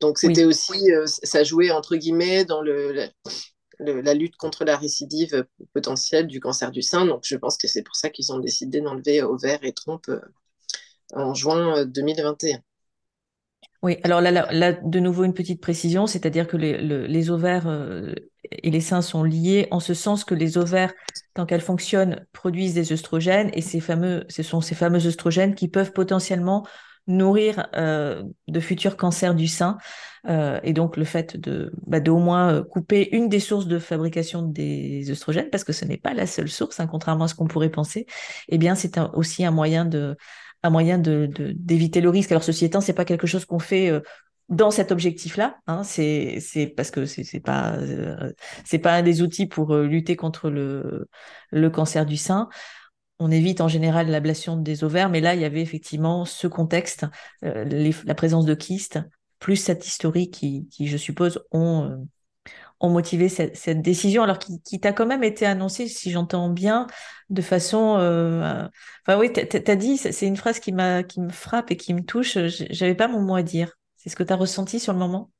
Donc 0.00 0.18
c'était 0.18 0.44
aussi 0.44 0.90
ça 1.06 1.44
jouait 1.44 1.70
entre 1.70 1.96
guillemets 1.96 2.44
dans 2.44 2.60
le, 2.60 3.08
la 3.78 4.14
lutte 4.14 4.36
contre 4.36 4.64
la 4.64 4.76
récidive 4.76 5.46
potentielle 5.72 6.26
du 6.26 6.40
cancer 6.40 6.70
du 6.70 6.82
sein. 6.82 7.06
Donc 7.06 7.22
je 7.24 7.36
pense 7.36 7.56
que 7.56 7.68
c'est 7.68 7.82
pour 7.82 7.96
ça 7.96 8.10
qu'ils 8.10 8.32
ont 8.32 8.38
décidé 8.38 8.80
d'enlever 8.80 9.22
ovaire 9.22 9.60
et 9.62 9.72
trompe 9.72 10.10
en 11.14 11.34
juin 11.34 11.84
2021. 11.86 12.56
Euh, 12.58 12.60
oui, 13.82 13.98
alors 14.02 14.20
là, 14.22 14.30
là, 14.30 14.72
de 14.72 14.98
nouveau 14.98 15.24
une 15.24 15.34
petite 15.34 15.60
précision, 15.60 16.06
c'est-à-dire 16.06 16.46
que 16.46 16.56
les, 16.56 16.78
les 16.80 17.30
ovaires 17.30 17.66
euh, 17.66 18.14
et 18.50 18.70
les 18.70 18.80
seins 18.80 19.02
sont 19.02 19.22
liés 19.24 19.68
en 19.70 19.80
ce 19.80 19.92
sens 19.92 20.24
que 20.24 20.34
les 20.34 20.56
ovaires, 20.56 20.94
tant 21.34 21.44
qu'elles 21.44 21.60
fonctionnent, 21.60 22.24
produisent 22.32 22.74
des 22.74 22.92
œstrogènes 22.92 23.50
et 23.52 23.60
ces 23.60 23.80
fameux, 23.80 24.24
ce 24.30 24.42
sont 24.42 24.62
ces 24.62 24.74
fameux 24.74 25.06
œstrogènes 25.06 25.54
qui 25.54 25.68
peuvent 25.68 25.92
potentiellement 25.92 26.66
nourrir 27.06 27.66
euh, 27.74 28.22
de 28.48 28.60
futurs 28.60 28.96
cancers 28.96 29.34
du 29.34 29.46
sein. 29.46 29.78
et 30.26 30.72
donc 30.72 30.96
le 30.96 31.04
fait 31.04 31.36
de, 31.36 31.70
bah, 31.86 32.00
de 32.00 32.10
au 32.10 32.18
moins 32.18 32.62
couper 32.62 33.14
une 33.14 33.28
des 33.28 33.40
sources 33.40 33.66
de 33.66 33.78
fabrication 33.78 34.42
des 34.42 35.10
œstrogènes, 35.10 35.50
parce 35.50 35.64
que 35.64 35.74
ce 35.74 35.84
n'est 35.84 35.98
pas 35.98 36.14
la 36.14 36.26
seule 36.26 36.48
source, 36.48 36.80
hein, 36.80 36.86
contrairement 36.86 37.24
à 37.24 37.28
ce 37.28 37.34
qu'on 37.34 37.46
pourrait 37.46 37.70
penser, 37.70 38.06
eh 38.48 38.56
bien 38.56 38.74
c'est 38.74 38.98
aussi 39.14 39.44
un 39.44 39.50
moyen 39.50 39.84
de 39.84 40.16
un 40.64 40.70
moyen 40.70 40.98
de, 40.98 41.28
d'éviter 41.54 42.00
le 42.00 42.08
risque. 42.08 42.32
Alors, 42.32 42.42
ceci 42.42 42.64
étant, 42.64 42.80
c'est 42.80 42.94
pas 42.94 43.04
quelque 43.04 43.26
chose 43.26 43.44
qu'on 43.44 43.58
fait 43.58 43.90
euh, 43.90 44.00
dans 44.48 44.70
cet 44.70 44.92
objectif-là. 44.92 45.58
Hein, 45.66 45.84
c'est, 45.84 46.40
parce 46.74 46.90
que 46.90 47.04
c'est, 47.04 47.40
pas, 47.40 47.74
euh, 47.76 48.32
c'est 48.64 48.78
pas 48.78 48.94
un 48.94 49.02
des 49.02 49.20
outils 49.20 49.46
pour 49.46 49.74
euh, 49.74 49.86
lutter 49.86 50.16
contre 50.16 50.48
le, 50.48 51.06
le 51.50 51.70
cancer 51.70 52.06
du 52.06 52.16
sein. 52.16 52.48
On 53.18 53.30
évite 53.30 53.60
en 53.60 53.68
général 53.68 54.10
l'ablation 54.10 54.56
des 54.56 54.84
ovaires, 54.84 55.08
mais 55.08 55.20
là, 55.20 55.34
il 55.34 55.40
y 55.40 55.44
avait 55.44 55.62
effectivement 55.62 56.24
ce 56.24 56.46
contexte, 56.46 57.06
la 57.42 58.14
présence 58.14 58.44
de 58.44 58.54
kystes, 58.54 58.98
plus 59.38 59.56
cette 59.56 59.86
historique 59.86 60.32
qui, 60.32 60.86
je 60.86 60.96
suppose, 60.96 61.44
ont 61.52 62.06
ont 62.80 62.90
motivé 62.90 63.28
cette, 63.28 63.82
décision, 63.82 64.22
alors 64.22 64.38
qui, 64.38 64.80
t'a 64.80 64.92
quand 64.92 65.06
même 65.06 65.24
été 65.24 65.46
annoncée, 65.46 65.88
si 65.88 66.10
j'entends 66.10 66.50
bien, 66.50 66.86
de 67.30 67.42
façon. 67.42 67.96
Euh, 67.98 68.66
enfin 69.06 69.18
oui, 69.18 69.32
tu 69.32 69.40
as 69.40 69.76
dit, 69.76 69.96
c'est 69.96 70.26
une 70.26 70.36
phrase 70.36 70.60
qui 70.60 70.72
qui 71.08 71.20
me 71.20 71.30
frappe 71.30 71.70
et 71.70 71.76
qui 71.76 71.94
me 71.94 72.04
touche. 72.04 72.38
J'avais 72.70 72.94
pas 72.94 73.08
mon 73.08 73.20
mot 73.20 73.36
à 73.36 73.42
dire. 73.42 73.72
C'est 73.96 74.10
ce 74.10 74.16
que 74.16 74.22
tu 74.22 74.32
as 74.32 74.36
ressenti 74.36 74.80
sur 74.80 74.92
le 74.92 74.98
moment? 74.98 75.30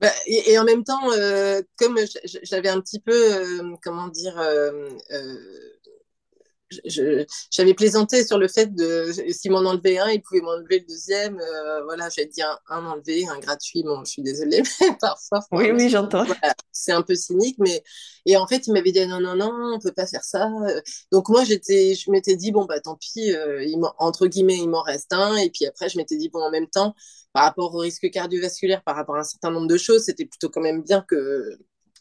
Bah, 0.00 0.12
et, 0.26 0.56
en 0.58 0.64
même 0.64 0.84
temps, 0.84 1.10
euh, 1.10 1.60
comme 1.76 1.98
j'avais 2.44 2.68
un 2.68 2.80
petit 2.80 3.00
peu, 3.00 3.12
euh, 3.12 3.74
comment 3.82 4.06
dire, 4.06 4.40
j'avais 7.50 7.74
plaisanté 7.74 8.24
sur 8.24 8.38
le 8.38 8.48
fait 8.48 8.74
de 8.74 9.12
si 9.30 9.48
m'en 9.50 9.58
enlevait 9.58 9.98
un, 9.98 10.10
il 10.10 10.22
pouvait 10.22 10.40
m'enlever 10.40 10.80
le 10.80 10.86
deuxième. 10.86 11.38
Euh, 11.40 11.82
voilà, 11.84 12.08
j'ai 12.08 12.26
dit 12.26 12.42
un, 12.42 12.58
un, 12.68 12.86
enlevé, 12.86 13.26
un 13.28 13.38
gratuit. 13.38 13.82
Bon, 13.82 14.04
je 14.04 14.10
suis 14.10 14.22
désolée, 14.22 14.62
mais 14.80 14.96
parfois. 15.00 15.40
Oui, 15.52 15.70
oui, 15.70 15.88
j'entends. 15.88 16.24
c'est 16.72 16.92
un 16.92 17.02
peu 17.02 17.14
cynique, 17.14 17.56
mais 17.58 17.82
et 18.26 18.36
en 18.36 18.46
fait, 18.46 18.66
il 18.66 18.72
m'avait 18.72 18.92
dit 18.92 19.06
non, 19.06 19.20
non, 19.20 19.34
non, 19.34 19.74
on 19.74 19.78
peut 19.78 19.92
pas 19.92 20.06
faire 20.06 20.24
ça. 20.24 20.50
Donc 21.12 21.28
moi, 21.28 21.44
j'étais, 21.44 21.94
je 21.94 22.10
m'étais 22.10 22.36
dit 22.36 22.52
bon 22.52 22.64
bah 22.64 22.80
tant 22.80 22.96
pis, 22.96 23.32
euh, 23.32 23.62
il 23.64 23.78
entre 23.98 24.26
guillemets, 24.26 24.58
il 24.58 24.68
m'en 24.68 24.82
reste 24.82 25.12
un. 25.12 25.36
Et 25.36 25.50
puis 25.50 25.66
après, 25.66 25.88
je 25.88 25.96
m'étais 25.96 26.16
dit 26.16 26.28
bon 26.28 26.40
en 26.40 26.50
même 26.50 26.68
temps, 26.68 26.94
par 27.32 27.44
rapport 27.44 27.74
au 27.74 27.78
risque 27.78 28.10
cardiovasculaire, 28.10 28.82
par 28.82 28.96
rapport 28.96 29.16
à 29.16 29.20
un 29.20 29.24
certain 29.24 29.50
nombre 29.50 29.66
de 29.68 29.76
choses, 29.76 30.04
c'était 30.04 30.26
plutôt 30.26 30.48
quand 30.48 30.60
même 30.60 30.82
bien 30.82 31.02
que 31.02 31.58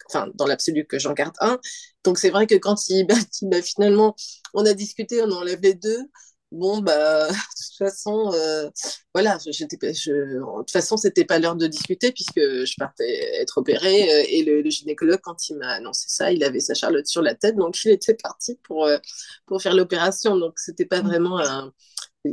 enfin 0.10 0.30
dans 0.36 0.46
l'absolu 0.48 0.86
que 0.86 1.00
j'en 1.00 1.14
garde 1.14 1.36
un. 1.40 1.60
Donc 2.04 2.18
c'est 2.18 2.30
vrai 2.30 2.48
que 2.48 2.56
quand 2.56 2.90
il, 2.90 3.06
bah, 3.44 3.62
finalement 3.62 4.16
on 4.54 4.66
a 4.66 4.74
discuté, 4.74 5.22
on 5.22 5.32
enlève 5.32 5.62
les 5.62 5.74
deux. 5.74 6.10
Bon 6.52 6.80
bah 6.80 7.28
de 7.30 7.34
toute 7.34 7.78
façon 7.78 8.32
euh, 8.34 8.70
voilà, 9.14 9.38
j'étais 9.46 9.94
je, 9.94 10.12
de 10.12 10.60
toute 10.60 10.72
façon 10.72 10.96
c'était 10.96 11.26
pas 11.26 11.40
l'heure 11.40 11.58
de 11.58 11.68
discuter 11.68 12.14
puisque 12.14 12.40
je 12.40 12.74
partais 12.78 13.42
être 13.42 13.58
opérée 13.58 14.10
euh, 14.14 14.24
et 14.30 14.44
le, 14.44 14.70
gynécologue 14.70 15.20
quand 15.22 15.50
il 15.50 15.58
m'a 15.58 15.72
annoncé 15.72 16.06
ça, 16.08 16.32
il 16.32 16.46
avait 16.46 16.62
sa 16.62 16.74
charlotte 16.74 17.06
sur 17.06 17.22
la 17.22 17.36
tête 17.36 17.58
donc 17.58 17.84
il 17.84 17.92
était 17.92 18.14
parti 18.14 18.58
pour 18.64 18.86
euh, 18.86 18.98
pour 19.46 19.62
faire 19.62 19.74
l'opération 19.74 20.38
donc 20.38 20.58
c'était 20.58 20.86
pas 20.86 21.02
mmh. 21.02 21.08
vraiment 21.08 21.40
un 21.40 21.74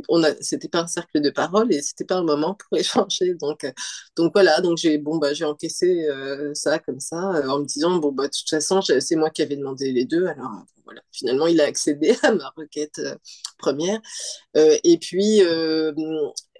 on 0.09 0.23
a, 0.23 0.33
c'était 0.41 0.67
pas 0.67 0.81
un 0.81 0.87
cercle 0.87 1.21
de 1.21 1.29
parole 1.29 1.71
et 1.73 1.81
c'était 1.81 2.05
pas 2.05 2.15
un 2.17 2.23
moment 2.23 2.55
pour 2.55 2.77
échanger. 2.77 3.35
Donc, 3.35 3.63
euh, 3.63 3.71
donc 4.15 4.31
voilà, 4.33 4.61
donc 4.61 4.77
j'ai 4.77 4.97
bon 4.97 5.17
bah 5.17 5.33
j'ai 5.33 5.45
encaissé 5.45 6.07
euh, 6.09 6.53
ça 6.53 6.79
comme 6.79 6.99
ça 6.99 7.35
euh, 7.35 7.47
en 7.49 7.59
me 7.59 7.65
disant 7.65 7.97
bon 7.97 8.11
bah 8.11 8.27
de 8.27 8.31
toute 8.37 8.49
façon 8.49 8.81
c'est 8.81 9.15
moi 9.15 9.29
qui 9.29 9.41
avais 9.41 9.55
demandé 9.55 9.91
les 9.91 10.05
deux. 10.05 10.25
Alors 10.27 10.65
voilà, 10.85 11.01
finalement 11.11 11.47
il 11.47 11.61
a 11.61 11.65
accédé 11.65 12.15
à 12.23 12.33
ma 12.33 12.49
requête 12.55 13.01
première. 13.57 13.99
et 14.55 14.97
puis 14.99 15.41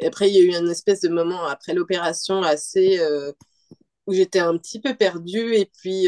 après 0.06 0.30
il 0.30 0.36
y 0.36 0.40
a 0.40 0.42
eu 0.42 0.60
une 0.62 0.70
espèce 0.70 1.02
de 1.02 1.10
moment 1.10 1.46
après 1.46 1.74
l'opération 1.74 2.42
assez 2.44 3.00
où 4.08 4.14
j'étais 4.14 4.40
un 4.40 4.58
petit 4.58 4.80
peu 4.80 4.96
perdue 4.96 5.56
et 5.56 5.66
puis 5.66 6.08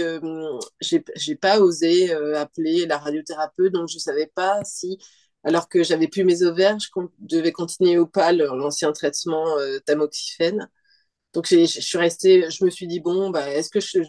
j'ai, 0.81 1.03
j'ai 1.15 1.35
pas 1.35 1.59
osé 1.59 2.11
appeler 2.35 2.85
la 2.85 2.97
radiothérapeute 2.97 3.73
donc 3.73 3.89
je 3.89 3.99
savais 3.99 4.27
pas 4.33 4.63
si 4.63 4.97
alors 5.43 5.69
que 5.69 5.83
j'avais 5.83 6.07
plus 6.07 6.23
mes 6.25 6.43
ovaires, 6.43 6.77
je 6.79 6.89
devais 7.19 7.51
continuer 7.51 7.97
au 7.97 8.05
PAL, 8.07 8.37
l'ancien 8.37 8.91
traitement 8.91 9.57
euh, 9.59 9.79
tamoxifène. 9.85 10.69
Donc 11.33 11.47
je 11.47 11.65
suis 11.65 11.97
restée, 11.97 12.49
je 12.49 12.65
me 12.65 12.69
suis 12.69 12.87
dit 12.87 12.99
bon, 12.99 13.29
bah, 13.29 13.49
est-ce 13.51 13.69
que 13.69 13.79
je, 13.79 13.99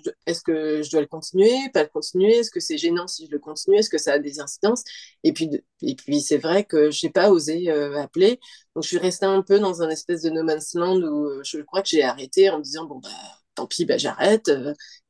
dois 0.91 1.01
le 1.01 1.07
continuer, 1.07 1.51
pas 1.75 1.83
le 1.83 1.89
continuer, 1.91 2.37
est-ce 2.39 2.51
que 2.51 2.61
c'est 2.61 2.79
gênant 2.79 3.07
si 3.07 3.27
je 3.27 3.33
le 3.33 3.39
continue, 3.39 3.77
est-ce 3.77 3.91
que 3.91 3.99
ça 3.99 4.15
a 4.15 4.19
des 4.19 4.41
incidences? 4.41 4.83
Et 5.25 5.33
puis 5.33 5.51
et 5.83 5.95
puis 5.95 6.21
c'est 6.23 6.39
vrai 6.39 6.65
que 6.65 6.91
j'ai 6.91 7.11
pas 7.11 7.31
osé 7.31 7.71
euh, 7.71 8.01
appeler, 8.01 8.41
donc 8.75 8.85
je 8.85 8.89
suis 8.89 8.99
restée 8.99 9.27
un 9.27 9.43
peu 9.43 9.59
dans 9.59 9.83
un 9.83 9.91
espèce 9.91 10.23
de 10.23 10.31
no 10.31 10.43
man's 10.43 10.75
land 10.75 11.01
où 11.03 11.27
euh, 11.27 11.43
je 11.45 11.59
crois 11.61 11.83
que 11.83 11.89
j'ai 11.89 12.03
arrêté 12.03 12.49
en 12.51 12.59
me 12.59 12.63
disant 12.63 12.87
bon 12.87 12.99
bah 13.01 13.11
tant 13.55 13.67
pis, 13.67 13.85
bah, 13.85 13.99
j'arrête, 13.99 14.51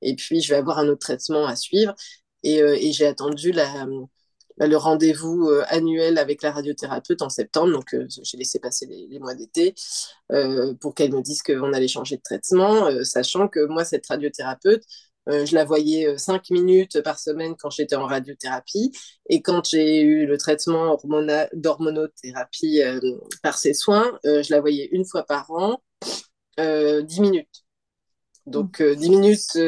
et 0.02 0.16
puis 0.16 0.40
je 0.40 0.48
vais 0.50 0.56
avoir 0.58 0.78
un 0.78 0.88
autre 0.88 1.00
traitement 1.00 1.46
à 1.46 1.54
suivre. 1.56 1.94
Et, 2.42 2.92
j'ai 2.92 3.06
attendu 3.06 3.52
la, 3.52 3.86
le 4.66 4.76
rendez-vous 4.76 5.48
euh, 5.48 5.64
annuel 5.68 6.18
avec 6.18 6.42
la 6.42 6.52
radiothérapeute 6.52 7.22
en 7.22 7.28
septembre. 7.28 7.72
Donc, 7.72 7.94
euh, 7.94 8.06
j'ai 8.08 8.36
laissé 8.36 8.58
passer 8.58 8.86
les, 8.86 9.18
mois 9.18 9.34
d'été 9.34 9.74
euh, 10.32 10.74
pour 10.74 10.94
qu'elle 10.94 11.12
me 11.12 11.22
dise 11.22 11.42
qu'on 11.42 11.72
allait 11.72 11.88
changer 11.88 12.16
de 12.16 12.22
traitement, 12.22 12.88
sachant 13.04 13.48
que 13.48 13.64
moi, 13.66 13.84
cette 13.84 14.06
radiothérapeute, 14.06 14.84
je 15.30 15.54
la 15.54 15.66
voyais 15.66 16.16
cinq 16.16 16.48
minutes 16.48 17.02
par 17.02 17.18
semaine 17.18 17.54
quand 17.58 17.68
j'étais 17.68 17.96
en 17.96 18.06
radiothérapie. 18.06 18.92
Et 19.28 19.42
quand 19.42 19.68
j'ai 19.68 20.00
eu 20.00 20.24
le 20.24 20.38
traitement 20.38 20.98
d'hormonothérapie 21.52 22.80
par 23.42 23.58
ses 23.58 23.74
soins, 23.74 24.18
je 24.24 24.50
la 24.50 24.60
voyais 24.60 24.88
une 24.90 25.04
fois 25.04 25.24
par 25.24 25.50
an, 25.50 25.82
dix 26.56 27.20
minutes. 27.20 27.64
Donc, 28.46 28.82
dix 28.82 29.10
minutes, 29.10 29.58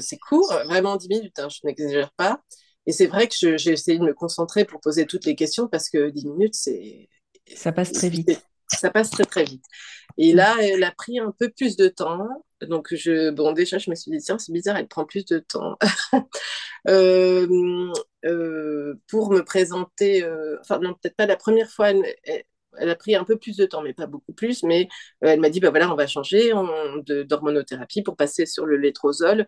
c'est 0.00 0.18
court, 0.18 0.52
vraiment 0.66 0.94
dix 0.96 1.08
minutes, 1.08 1.38
hein, 1.40 1.48
je 1.48 1.58
n'exagère 1.64 2.12
pas. 2.12 2.40
Et 2.88 2.92
c'est 2.92 3.06
vrai 3.06 3.28
que 3.28 3.34
j'ai 3.34 3.70
essayé 3.70 3.98
de 3.98 4.02
me 4.02 4.14
concentrer 4.14 4.64
pour 4.64 4.80
poser 4.80 5.04
toutes 5.04 5.26
les 5.26 5.36
questions 5.36 5.68
parce 5.68 5.90
que 5.90 6.08
10 6.08 6.26
minutes, 6.26 6.54
c'est. 6.54 7.10
Ça 7.54 7.70
passe 7.70 7.92
très 7.92 8.08
vite. 8.08 8.42
Ça 8.66 8.90
passe 8.90 9.10
très, 9.10 9.24
très 9.24 9.44
vite. 9.44 9.64
Et 10.16 10.32
là, 10.32 10.56
elle 10.60 10.82
a 10.82 10.90
pris 10.90 11.18
un 11.18 11.34
peu 11.38 11.50
plus 11.50 11.76
de 11.76 11.88
temps. 11.88 12.26
Donc, 12.62 12.94
je, 12.94 13.28
bon, 13.30 13.52
déjà, 13.52 13.76
je 13.76 13.90
me 13.90 13.94
suis 13.94 14.10
dit, 14.10 14.18
tiens, 14.18 14.38
c'est 14.38 14.52
bizarre, 14.52 14.78
elle 14.78 14.88
prend 14.88 15.04
plus 15.04 15.26
de 15.26 15.38
temps 15.38 15.76
euh, 16.88 17.92
euh, 18.24 18.94
pour 19.10 19.32
me 19.32 19.44
présenter. 19.44 20.24
Euh, 20.24 20.56
enfin, 20.60 20.78
non, 20.78 20.94
peut-être 20.94 21.16
pas 21.16 21.26
la 21.26 21.36
première 21.36 21.70
fois. 21.70 21.90
Elle, 21.90 22.16
elle 22.24 22.42
a 22.80 22.94
pris 22.94 23.14
un 23.14 23.24
peu 23.24 23.36
plus 23.36 23.56
de 23.56 23.66
temps, 23.66 23.82
mais 23.82 23.94
pas 23.94 24.06
beaucoup 24.06 24.32
plus. 24.32 24.62
Mais 24.62 24.88
elle 25.20 25.40
m'a 25.40 25.50
dit, 25.50 25.60
bah 25.60 25.70
voilà, 25.70 25.92
on 25.92 25.96
va 25.96 26.06
changer 26.06 26.52
d'hormonothérapie 27.06 28.02
pour 28.02 28.16
passer 28.16 28.46
sur 28.46 28.66
le 28.66 28.76
létrozole, 28.76 29.46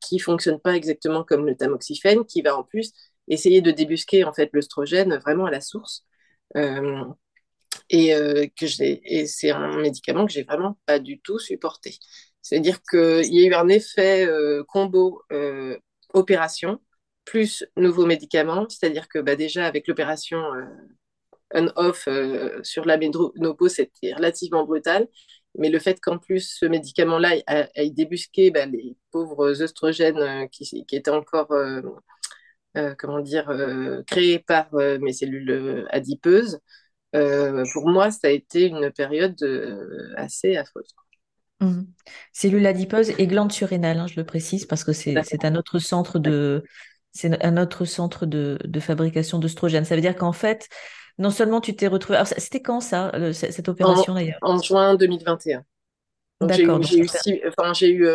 qui 0.00 0.18
fonctionne 0.18 0.60
pas 0.60 0.74
exactement 0.76 1.24
comme 1.24 1.46
le 1.46 1.56
tamoxifène, 1.56 2.24
qui 2.24 2.42
va 2.42 2.56
en 2.56 2.64
plus 2.64 2.92
essayer 3.28 3.60
de 3.62 3.70
débusquer 3.70 4.24
en 4.24 4.32
fait 4.32 4.50
l'œstrogène 4.52 5.16
vraiment 5.18 5.46
à 5.46 5.50
la 5.50 5.60
source. 5.60 6.04
et 7.90 8.10
que 8.56 8.66
et 8.82 9.26
c'est 9.26 9.50
un 9.50 9.78
médicament 9.80 10.26
que 10.26 10.32
j'ai 10.32 10.44
vraiment 10.44 10.78
pas 10.86 10.98
du 10.98 11.20
tout 11.20 11.38
supporté. 11.38 11.96
C'est-à-dire 12.42 12.80
qu'il 12.82 13.34
y 13.34 13.44
a 13.44 13.48
eu 13.48 13.54
un 13.54 13.68
effet 13.68 14.28
combo 14.68 15.22
opération 16.12 16.80
plus 17.24 17.64
nouveaux 17.76 18.06
médicaments, 18.06 18.66
c'est-à-dire 18.68 19.08
que 19.08 19.18
bah, 19.20 19.36
déjà 19.36 19.66
avec 19.66 19.86
l'opération 19.86 20.42
on-off 21.54 22.06
euh, 22.08 22.60
sur 22.62 22.84
la 22.84 22.96
ménopause, 22.96 23.72
c'était 23.72 24.14
relativement 24.14 24.64
brutal. 24.64 25.08
Mais 25.58 25.68
le 25.68 25.80
fait 25.80 26.00
qu'en 26.00 26.18
plus 26.18 26.48
ce 26.58 26.66
médicament-là 26.66 27.36
ait 27.74 27.90
débusqué 27.90 28.50
bah, 28.50 28.66
les 28.66 28.96
pauvres 29.10 29.62
œstrogènes 29.62 30.18
euh, 30.18 30.46
qui, 30.46 30.84
étaient 30.92 31.10
encore, 31.10 31.50
euh, 31.50 31.82
comment 32.98 33.20
dire, 33.20 33.50
créés 34.06 34.38
par 34.38 34.72
mes 34.72 35.12
cellules 35.12 35.88
adipeuses, 35.90 36.60
pour 37.12 37.88
moi, 37.88 38.12
ça 38.12 38.28
a 38.28 38.30
été 38.30 38.68
une 38.68 38.92
période 38.92 39.36
assez 40.16 40.56
affreuse. 40.56 40.94
Mmh. 41.58 41.82
Cellules 42.32 42.66
adipeuses 42.66 43.10
et 43.18 43.26
glandes 43.26 43.50
surrénales, 43.50 43.98
hein, 43.98 44.06
je 44.06 44.14
le 44.14 44.24
précise, 44.24 44.66
parce 44.66 44.84
que 44.84 44.92
c'est 44.92 45.44
un 45.44 45.56
autre 45.56 45.80
centre 45.80 46.20
de, 46.20 46.62
un 47.24 47.56
autre 47.56 47.84
centre 47.84 48.24
de, 48.24 48.56
de 48.64 48.80
fabrication 48.80 49.40
d'œstrogènes. 49.40 49.84
Ça 49.84 49.96
veut 49.96 50.00
dire 50.00 50.14
qu'en 50.14 50.32
fait, 50.32 50.68
non 51.18 51.30
seulement 51.30 51.60
tu 51.60 51.74
t'es 51.74 51.86
retrouvé. 51.86 52.20
C'était 52.38 52.62
quand 52.62 52.80
ça, 52.80 53.12
cette 53.32 53.68
opération 53.68 54.14
d'ailleurs? 54.14 54.38
En 54.42 54.60
juin 54.60 54.94
2021. 54.94 55.64
D'accord. 56.40 56.82
J'ai 56.82 56.98
eu, 56.98 57.42
enfin, 57.48 57.72
eu 57.82 58.06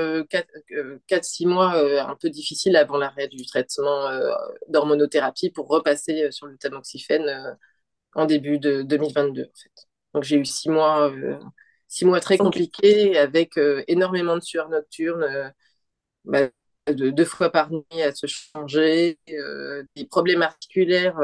4-6 1.07 1.45
mois 1.45 1.75
euh, 1.75 2.01
un 2.01 2.15
peu 2.15 2.29
difficiles 2.29 2.75
avant 2.75 2.97
l'arrêt 2.97 3.27
du 3.27 3.45
traitement 3.45 4.07
euh, 4.07 4.31
d'hormonothérapie 4.67 5.51
pour 5.51 5.67
repasser 5.67 6.23
euh, 6.23 6.31
sur 6.31 6.47
le 6.47 6.57
tamoxifène 6.57 7.55
en 8.15 8.25
début 8.25 8.57
de 8.57 8.81
2022. 8.81 9.43
En 9.43 9.45
fait. 9.45 9.87
Donc 10.15 10.23
j'ai 10.23 10.37
eu 10.37 10.45
6 10.45 10.69
mois, 10.69 11.13
six 11.87 12.05
mois 12.05 12.19
très 12.19 12.37
compliqués 12.37 13.17
avec 13.17 13.59
énormément 13.87 14.37
de 14.37 14.41
sueur 14.41 14.69
nocturne. 14.69 15.53
Bah, 16.23 16.47
deux 16.87 17.25
fois 17.25 17.51
par 17.51 17.69
nuit 17.69 18.01
à 18.01 18.15
se 18.15 18.25
changer, 18.25 19.19
des 19.27 20.05
problèmes 20.05 20.41
articulaires 20.41 21.19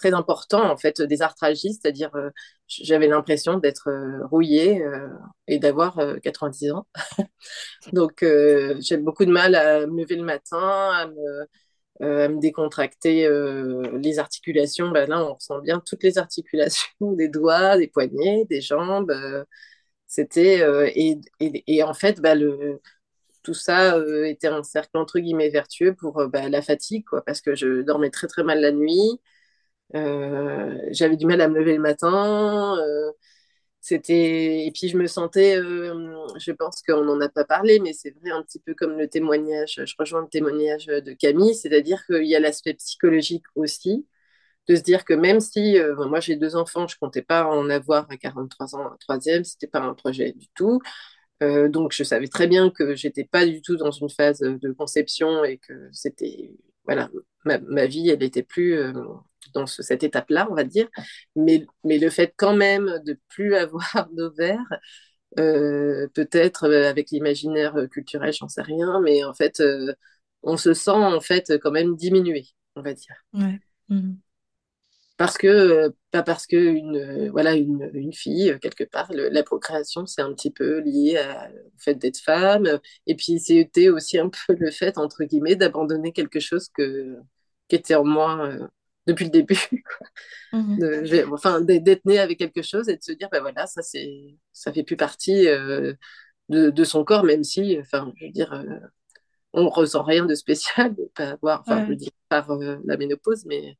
très 0.00 0.14
important, 0.14 0.70
en 0.70 0.76
fait, 0.76 1.02
des 1.02 1.22
arthralgies, 1.22 1.74
c'est-à-dire 1.74 2.10
euh, 2.16 2.30
j'avais 2.66 3.06
l'impression 3.08 3.58
d'être 3.58 3.88
euh, 3.88 4.26
rouillée 4.26 4.82
euh, 4.82 5.08
et 5.46 5.58
d'avoir 5.58 6.00
90 6.22 6.72
ans. 6.72 6.86
Donc, 7.92 8.24
j'ai 8.80 8.96
beaucoup 8.96 9.24
de 9.24 9.30
mal 9.30 9.54
à 9.54 9.86
me 9.86 10.00
lever 10.02 10.16
le 10.16 10.24
matin, 10.24 10.58
à 10.58 11.06
me, 11.06 12.40
décontracter 12.40 13.28
les 13.98 14.18
articulations. 14.18 14.90
Ben 14.90 15.08
là, 15.08 15.22
on 15.22 15.34
ressent 15.34 15.60
bien 15.60 15.82
toutes 15.84 16.02
les 16.02 16.16
articulations 16.18 16.88
des 17.12 17.28
doigts, 17.28 17.76
des 17.76 17.88
poignets, 17.88 18.46
des 18.48 18.62
jambes. 18.62 19.12
C'était 20.06 20.60
et, 20.96 21.20
et, 21.40 21.82
en 21.82 21.94
fait, 21.94 22.20
bah, 22.20 22.34
le, 22.34 22.80
tout 23.42 23.54
ça 23.54 23.98
était 24.26 24.48
un 24.48 24.62
cercle 24.62 24.96
entre 24.96 25.18
guillemets 25.18 25.50
vertueux 25.50 25.94
pour 25.94 26.26
bah, 26.28 26.48
la 26.48 26.62
fatigue, 26.62 27.04
quoi, 27.04 27.22
parce 27.22 27.40
que 27.42 27.54
je 27.54 27.82
dormais 27.82 28.10
très 28.10 28.28
très 28.28 28.44
mal 28.44 28.60
la 28.60 28.72
nuit. 28.72 29.20
Euh, 29.94 30.78
j'avais 30.92 31.16
du 31.16 31.26
mal 31.26 31.40
à 31.40 31.48
me 31.48 31.58
lever 31.58 31.74
le 31.74 31.80
matin. 31.80 32.76
Euh, 32.78 33.12
c'était 33.80 34.66
et 34.66 34.72
puis 34.72 34.88
je 34.88 34.98
me 34.98 35.06
sentais, 35.06 35.56
euh, 35.56 36.16
je 36.38 36.52
pense 36.52 36.82
qu'on 36.82 37.04
n'en 37.04 37.20
a 37.20 37.28
pas 37.28 37.44
parlé, 37.44 37.80
mais 37.80 37.92
c'est 37.94 38.10
vrai 38.20 38.30
un 38.30 38.42
petit 38.42 38.60
peu 38.60 38.74
comme 38.74 38.98
le 38.98 39.08
témoignage. 39.08 39.80
Je 39.84 39.94
rejoins 39.98 40.22
le 40.22 40.28
témoignage 40.28 40.86
de 40.86 41.12
Camille, 41.14 41.54
c'est-à-dire 41.54 42.04
qu'il 42.06 42.26
y 42.26 42.36
a 42.36 42.40
l'aspect 42.40 42.74
psychologique 42.74 43.44
aussi 43.54 44.06
de 44.68 44.76
se 44.76 44.82
dire 44.82 45.04
que 45.04 45.14
même 45.14 45.40
si 45.40 45.78
moi 46.08 46.20
j'ai 46.20 46.36
deux 46.36 46.56
enfants, 46.56 46.86
je 46.88 46.96
comptais 46.98 47.22
pas 47.22 47.46
en 47.46 47.70
avoir 47.70 48.06
à 48.10 48.16
43 48.16 48.76
ans 48.76 48.92
un 48.92 48.96
troisième, 49.00 49.44
c'était 49.44 49.66
pas 49.66 49.80
un 49.80 49.94
projet 49.94 50.32
du 50.32 50.48
tout. 50.54 50.80
donc 51.40 51.92
je 51.92 52.04
savais 52.04 52.28
très 52.28 52.46
bien 52.48 52.70
que 52.70 52.94
j'étais 52.94 53.24
pas 53.24 53.46
du 53.46 53.62
tout 53.62 53.76
dans 53.76 53.90
une 53.92 54.10
phase 54.10 54.40
de 54.40 54.72
conception 54.72 55.44
et 55.44 55.58
que 55.58 55.88
c'était 55.92 56.52
voilà 56.84 57.10
ma, 57.44 57.86
vie 57.86 58.10
elle 58.10 58.22
était 58.22 58.42
plus 58.42 58.76
dans 59.54 59.66
cette 59.66 60.02
étape-là, 60.02 60.48
on 60.50 60.54
va 60.54 60.64
dire. 60.64 60.88
Mais, 61.36 61.66
mais 61.84 61.98
le 61.98 62.10
fait 62.10 62.32
quand 62.36 62.54
même 62.54 63.00
de 63.04 63.18
plus 63.28 63.54
avoir 63.56 64.08
d'ovaires, 64.12 64.80
euh, 65.38 66.08
peut-être 66.14 66.64
euh, 66.64 66.88
avec 66.88 67.10
l'imaginaire 67.10 67.76
culturel, 67.90 68.32
j'en 68.32 68.48
sais 68.48 68.62
rien, 68.62 69.00
mais 69.00 69.22
en 69.24 69.32
fait, 69.32 69.60
euh, 69.60 69.94
on 70.42 70.56
se 70.56 70.74
sent 70.74 70.90
en 70.90 71.20
fait 71.20 71.58
quand 71.62 71.70
même 71.70 71.96
diminué, 71.96 72.48
on 72.74 72.82
va 72.82 72.94
dire. 72.94 73.14
Mhm. 73.88 74.18
Parce 75.16 75.36
que, 75.36 75.94
pas 76.12 76.22
parce 76.22 76.46
que 76.46 76.56
une, 76.56 77.28
voilà, 77.28 77.54
une, 77.54 77.90
une 77.92 78.14
fille, 78.14 78.56
quelque 78.62 78.84
part, 78.84 79.10
la 79.12 79.42
procréation, 79.42 80.06
c'est 80.06 80.22
un 80.22 80.32
petit 80.32 80.50
peu 80.50 80.80
lié 80.80 81.22
au 81.66 81.78
fait 81.78 81.94
d'être 81.94 82.16
femme. 82.18 82.80
Et 83.06 83.14
puis, 83.14 83.38
c'était 83.38 83.90
aussi 83.90 84.18
un 84.18 84.30
peu 84.30 84.54
le 84.54 84.70
fait, 84.70 84.96
entre 84.96 85.24
guillemets, 85.24 85.56
d'abandonner 85.56 86.12
quelque 86.12 86.40
chose 86.40 86.70
que, 86.70 87.18
qui 87.68 87.76
était 87.76 87.96
en 87.96 88.04
moi 88.04 88.50
depuis 89.10 89.24
le 89.24 89.30
début. 89.30 89.58
Mhm. 90.52 91.32
enfin, 91.32 91.60
d'être 91.60 92.04
né 92.06 92.18
avec 92.18 92.36
quelque 92.36 92.62
chose 92.62 92.88
et 92.88 92.96
de 92.96 93.02
se 93.02 93.12
dire, 93.12 93.28
ben 93.30 93.40
voilà, 93.40 93.68
ça, 93.68 93.82
c'est, 93.82 94.36
ça 94.52 94.72
fait 94.72 94.82
plus 94.82 94.96
partie 94.96 95.46
euh, 95.46 95.94
de, 96.48 96.70
de, 96.70 96.84
son 96.84 97.04
corps, 97.04 97.22
même 97.22 97.44
si, 97.44 97.78
enfin, 97.78 98.12
je 98.16 98.26
veux 98.26 98.32
dire, 98.32 98.52
euh, 98.52 98.80
on 99.52 99.68
ressent 99.68 100.02
rien 100.02 100.26
de 100.26 100.34
spécial 100.34 100.96
de 100.96 101.08
pas 101.14 101.30
avoir, 101.30 101.60
enfin, 101.60 101.84
je 101.84 101.90
veux 101.90 101.96
dire, 101.96 102.10
par 102.28 102.50
euh, 102.50 102.78
la 102.84 102.96
ménopause, 102.96 103.44
mais 103.46 103.76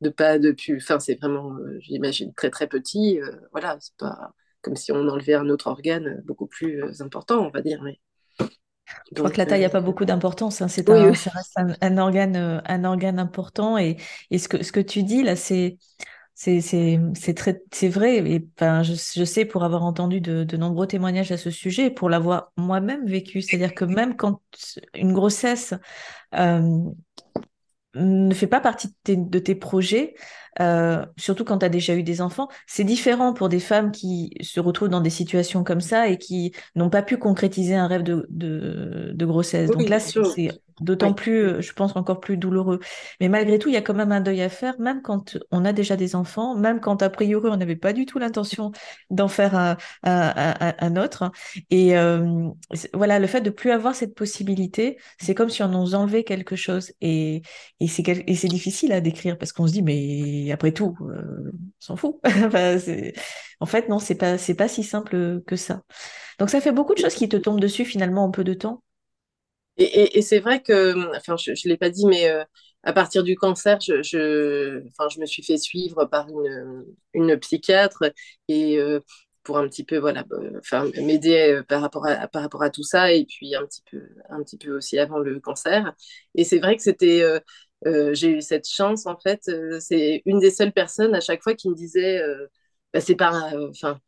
de 0.00 0.08
pas 0.10 0.40
depuis, 0.40 0.74
enfin, 0.76 0.98
c'est 0.98 1.14
vraiment, 1.14 1.56
j'imagine, 1.80 2.34
très 2.34 2.50
très 2.50 2.66
petit. 2.66 3.20
voilà, 3.52 3.78
c'est 3.80 3.96
pas 3.96 4.32
comme 4.62 4.74
si 4.74 4.90
on 4.90 5.08
enlevait 5.08 5.34
un 5.34 5.48
autre 5.50 5.68
organe 5.68 6.20
beaucoup 6.24 6.48
plus 6.48 7.00
important, 7.00 7.46
on 7.46 7.50
va 7.50 7.62
dire. 7.62 7.80
Mais 7.84 8.00
je 9.12 9.18
crois 9.18 9.30
que 9.30 9.38
la 9.38 9.46
taille 9.46 9.62
n'a 9.62 9.68
pas 9.68 9.80
beaucoup 9.80 10.04
d'importance. 10.04 10.60
Hein. 10.60 10.68
C'est 10.68 10.88
un, 10.90 11.14
Ça 11.14 11.30
reste 11.30 11.56
un, 11.80 11.98
organe, 11.98 12.36
euh, 12.36 12.60
un 12.66 12.84
organe 12.84 13.18
important. 13.18 13.78
Et, 13.78 13.96
et 14.30 14.38
ce, 14.38 14.48
que, 14.48 14.62
ce 14.62 14.72
que 14.72 14.80
tu 14.80 15.02
dis 15.02 15.22
là, 15.22 15.36
c'est 15.36 15.78
c'est 16.38 17.34
très 17.34 17.60
c'est 17.72 17.88
vrai 17.88 18.18
et 18.18 18.48
je, 18.60 18.92
je, 18.92 19.24
sais 19.24 19.44
pour 19.44 19.64
avoir 19.64 19.82
entendu 19.82 20.20
de, 20.20 20.44
de, 20.44 20.56
nombreux 20.56 20.86
témoignages 20.86 21.32
à 21.32 21.36
ce 21.36 21.50
sujet 21.50 21.86
et 21.86 21.90
pour 21.90 22.08
l'avoir 22.08 22.52
moi-même 22.56 23.04
vécu 23.06 23.42
c'est 23.42 23.56
à 23.56 23.58
dire 23.58 23.74
que 23.74 23.84
même 23.84 24.14
quand 24.14 24.40
une 24.94 25.12
grossesse 25.12 25.74
euh, 26.36 26.78
ne 27.98 28.34
fait 28.34 28.46
pas 28.46 28.60
partie 28.60 28.88
de 28.88 28.94
tes, 29.04 29.16
de 29.16 29.38
tes 29.38 29.54
projets 29.54 30.14
euh, 30.60 31.04
surtout 31.16 31.44
quand 31.44 31.58
tu 31.58 31.66
as 31.66 31.68
déjà 31.68 31.94
eu 31.94 32.02
des 32.02 32.20
enfants. 32.20 32.48
C'est 32.66 32.84
différent 32.84 33.32
pour 33.32 33.48
des 33.48 33.60
femmes 33.60 33.92
qui 33.92 34.32
se 34.40 34.60
retrouvent 34.60 34.88
dans 34.88 35.00
des 35.00 35.10
situations 35.10 35.64
comme 35.64 35.80
ça 35.80 36.08
et 36.08 36.18
qui 36.18 36.52
n'ont 36.74 36.90
pas 36.90 37.02
pu 37.02 37.16
concrétiser 37.16 37.74
un 37.74 37.86
rêve 37.86 38.02
de, 38.02 38.26
de, 38.30 39.12
de 39.14 39.26
grossesse. 39.26 39.70
Donc 39.70 39.88
là, 39.88 40.00
c'est 40.00 40.60
d'autant 40.80 41.12
plus, 41.12 41.40
euh, 41.40 41.60
je 41.60 41.72
pense, 41.72 41.96
encore 41.96 42.20
plus 42.20 42.36
douloureux. 42.36 42.80
Mais 43.20 43.28
malgré 43.28 43.58
tout, 43.58 43.68
il 43.68 43.74
y 43.74 43.76
a 43.76 43.82
quand 43.82 43.94
même 43.94 44.12
un 44.12 44.20
deuil 44.20 44.42
à 44.42 44.48
faire, 44.48 44.78
même 44.80 45.02
quand 45.02 45.38
on 45.50 45.64
a 45.64 45.72
déjà 45.72 45.96
des 45.96 46.14
enfants, 46.14 46.56
même 46.56 46.80
quand 46.80 47.02
a 47.02 47.10
priori 47.10 47.50
on 47.50 47.56
n'avait 47.56 47.76
pas 47.76 47.92
du 47.92 48.06
tout 48.06 48.18
l'intention 48.18 48.72
d'en 49.10 49.28
faire 49.28 49.54
un, 49.54 49.76
un, 50.04 50.74
un, 50.78 50.96
autre. 50.96 51.30
Et 51.70 51.96
euh, 51.96 52.48
voilà, 52.94 53.18
le 53.18 53.26
fait 53.26 53.40
de 53.40 53.50
plus 53.50 53.70
avoir 53.70 53.94
cette 53.94 54.14
possibilité, 54.14 54.98
c'est 55.20 55.34
comme 55.34 55.48
si 55.48 55.62
on 55.62 55.68
nous 55.68 55.94
enlevait 55.94 56.24
quelque 56.24 56.56
chose. 56.56 56.92
Et, 57.00 57.42
et 57.80 57.88
c'est 57.88 58.48
difficile 58.48 58.92
à 58.92 59.00
décrire 59.00 59.38
parce 59.38 59.52
qu'on 59.52 59.66
se 59.66 59.72
dit, 59.72 59.82
mais 59.82 60.50
après 60.52 60.72
tout, 60.72 60.96
euh, 61.02 61.52
on 61.52 61.80
s'en 61.80 61.96
fout. 61.96 62.16
en 63.60 63.66
fait, 63.66 63.88
non, 63.88 63.98
c'est 63.98 64.14
pas, 64.14 64.38
c'est 64.38 64.54
pas 64.54 64.68
si 64.68 64.82
simple 64.82 65.42
que 65.46 65.56
ça. 65.56 65.82
Donc, 66.38 66.50
ça 66.50 66.60
fait 66.60 66.72
beaucoup 66.72 66.94
de 66.94 67.00
choses 67.00 67.14
qui 67.14 67.28
te 67.28 67.36
tombent 67.36 67.60
dessus 67.60 67.84
finalement 67.84 68.24
en 68.24 68.30
peu 68.30 68.44
de 68.44 68.54
temps. 68.54 68.82
Et, 69.78 70.22
c'est 70.22 70.40
vrai 70.40 70.60
que, 70.62 71.16
enfin, 71.16 71.36
je 71.36 71.52
ne 71.52 71.68
l'ai 71.70 71.76
pas 71.76 71.90
dit, 71.90 72.04
mais 72.06 72.28
euh, 72.28 72.44
à 72.82 72.92
partir 72.92 73.22
du 73.22 73.36
cancer, 73.36 73.78
je, 73.80 74.82
enfin, 74.88 75.08
je 75.08 75.20
me 75.20 75.26
suis 75.26 75.42
fait 75.44 75.56
suivre 75.58 76.04
par 76.06 76.28
une, 76.28 76.84
une 77.14 77.36
psychiatre 77.38 78.04
et 78.48 78.78
euh, 78.78 79.00
pour 79.44 79.58
un 79.58 79.68
petit 79.68 79.84
peu, 79.84 79.98
voilà, 79.98 80.24
enfin, 80.58 80.90
m'aider 81.02 81.60
par 81.68 81.80
rapport 81.80 82.06
à, 82.06 82.26
par 82.28 82.42
rapport 82.42 82.62
à 82.62 82.70
tout 82.70 82.82
ça 82.82 83.12
et 83.12 83.24
puis 83.24 83.54
un 83.54 83.64
petit 83.66 83.82
peu, 83.90 84.02
un 84.30 84.42
petit 84.42 84.58
peu 84.58 84.76
aussi 84.76 84.98
avant 84.98 85.18
le 85.20 85.40
cancer. 85.40 85.92
Et 86.34 86.44
c'est 86.44 86.58
vrai 86.58 86.76
que 86.76 86.82
c'était 86.82 87.22
euh, 87.86 88.12
j'ai 88.14 88.30
eu 88.30 88.42
cette 88.42 88.68
chance, 88.68 89.06
en 89.06 89.18
fait. 89.18 89.42
Euh, 89.48 89.78
c'est 89.80 90.22
une 90.26 90.40
des 90.40 90.50
seules 90.50 90.72
personnes 90.72 91.14
à 91.14 91.20
chaque 91.20 91.42
fois 91.42 91.54
qui 91.54 91.68
me 91.70 91.74
disait, 91.74 92.20
euh, 92.20 92.46
bah, 92.92 93.00
c'est 93.00 93.14
pas, 93.16 93.52
enfin, 93.70 94.00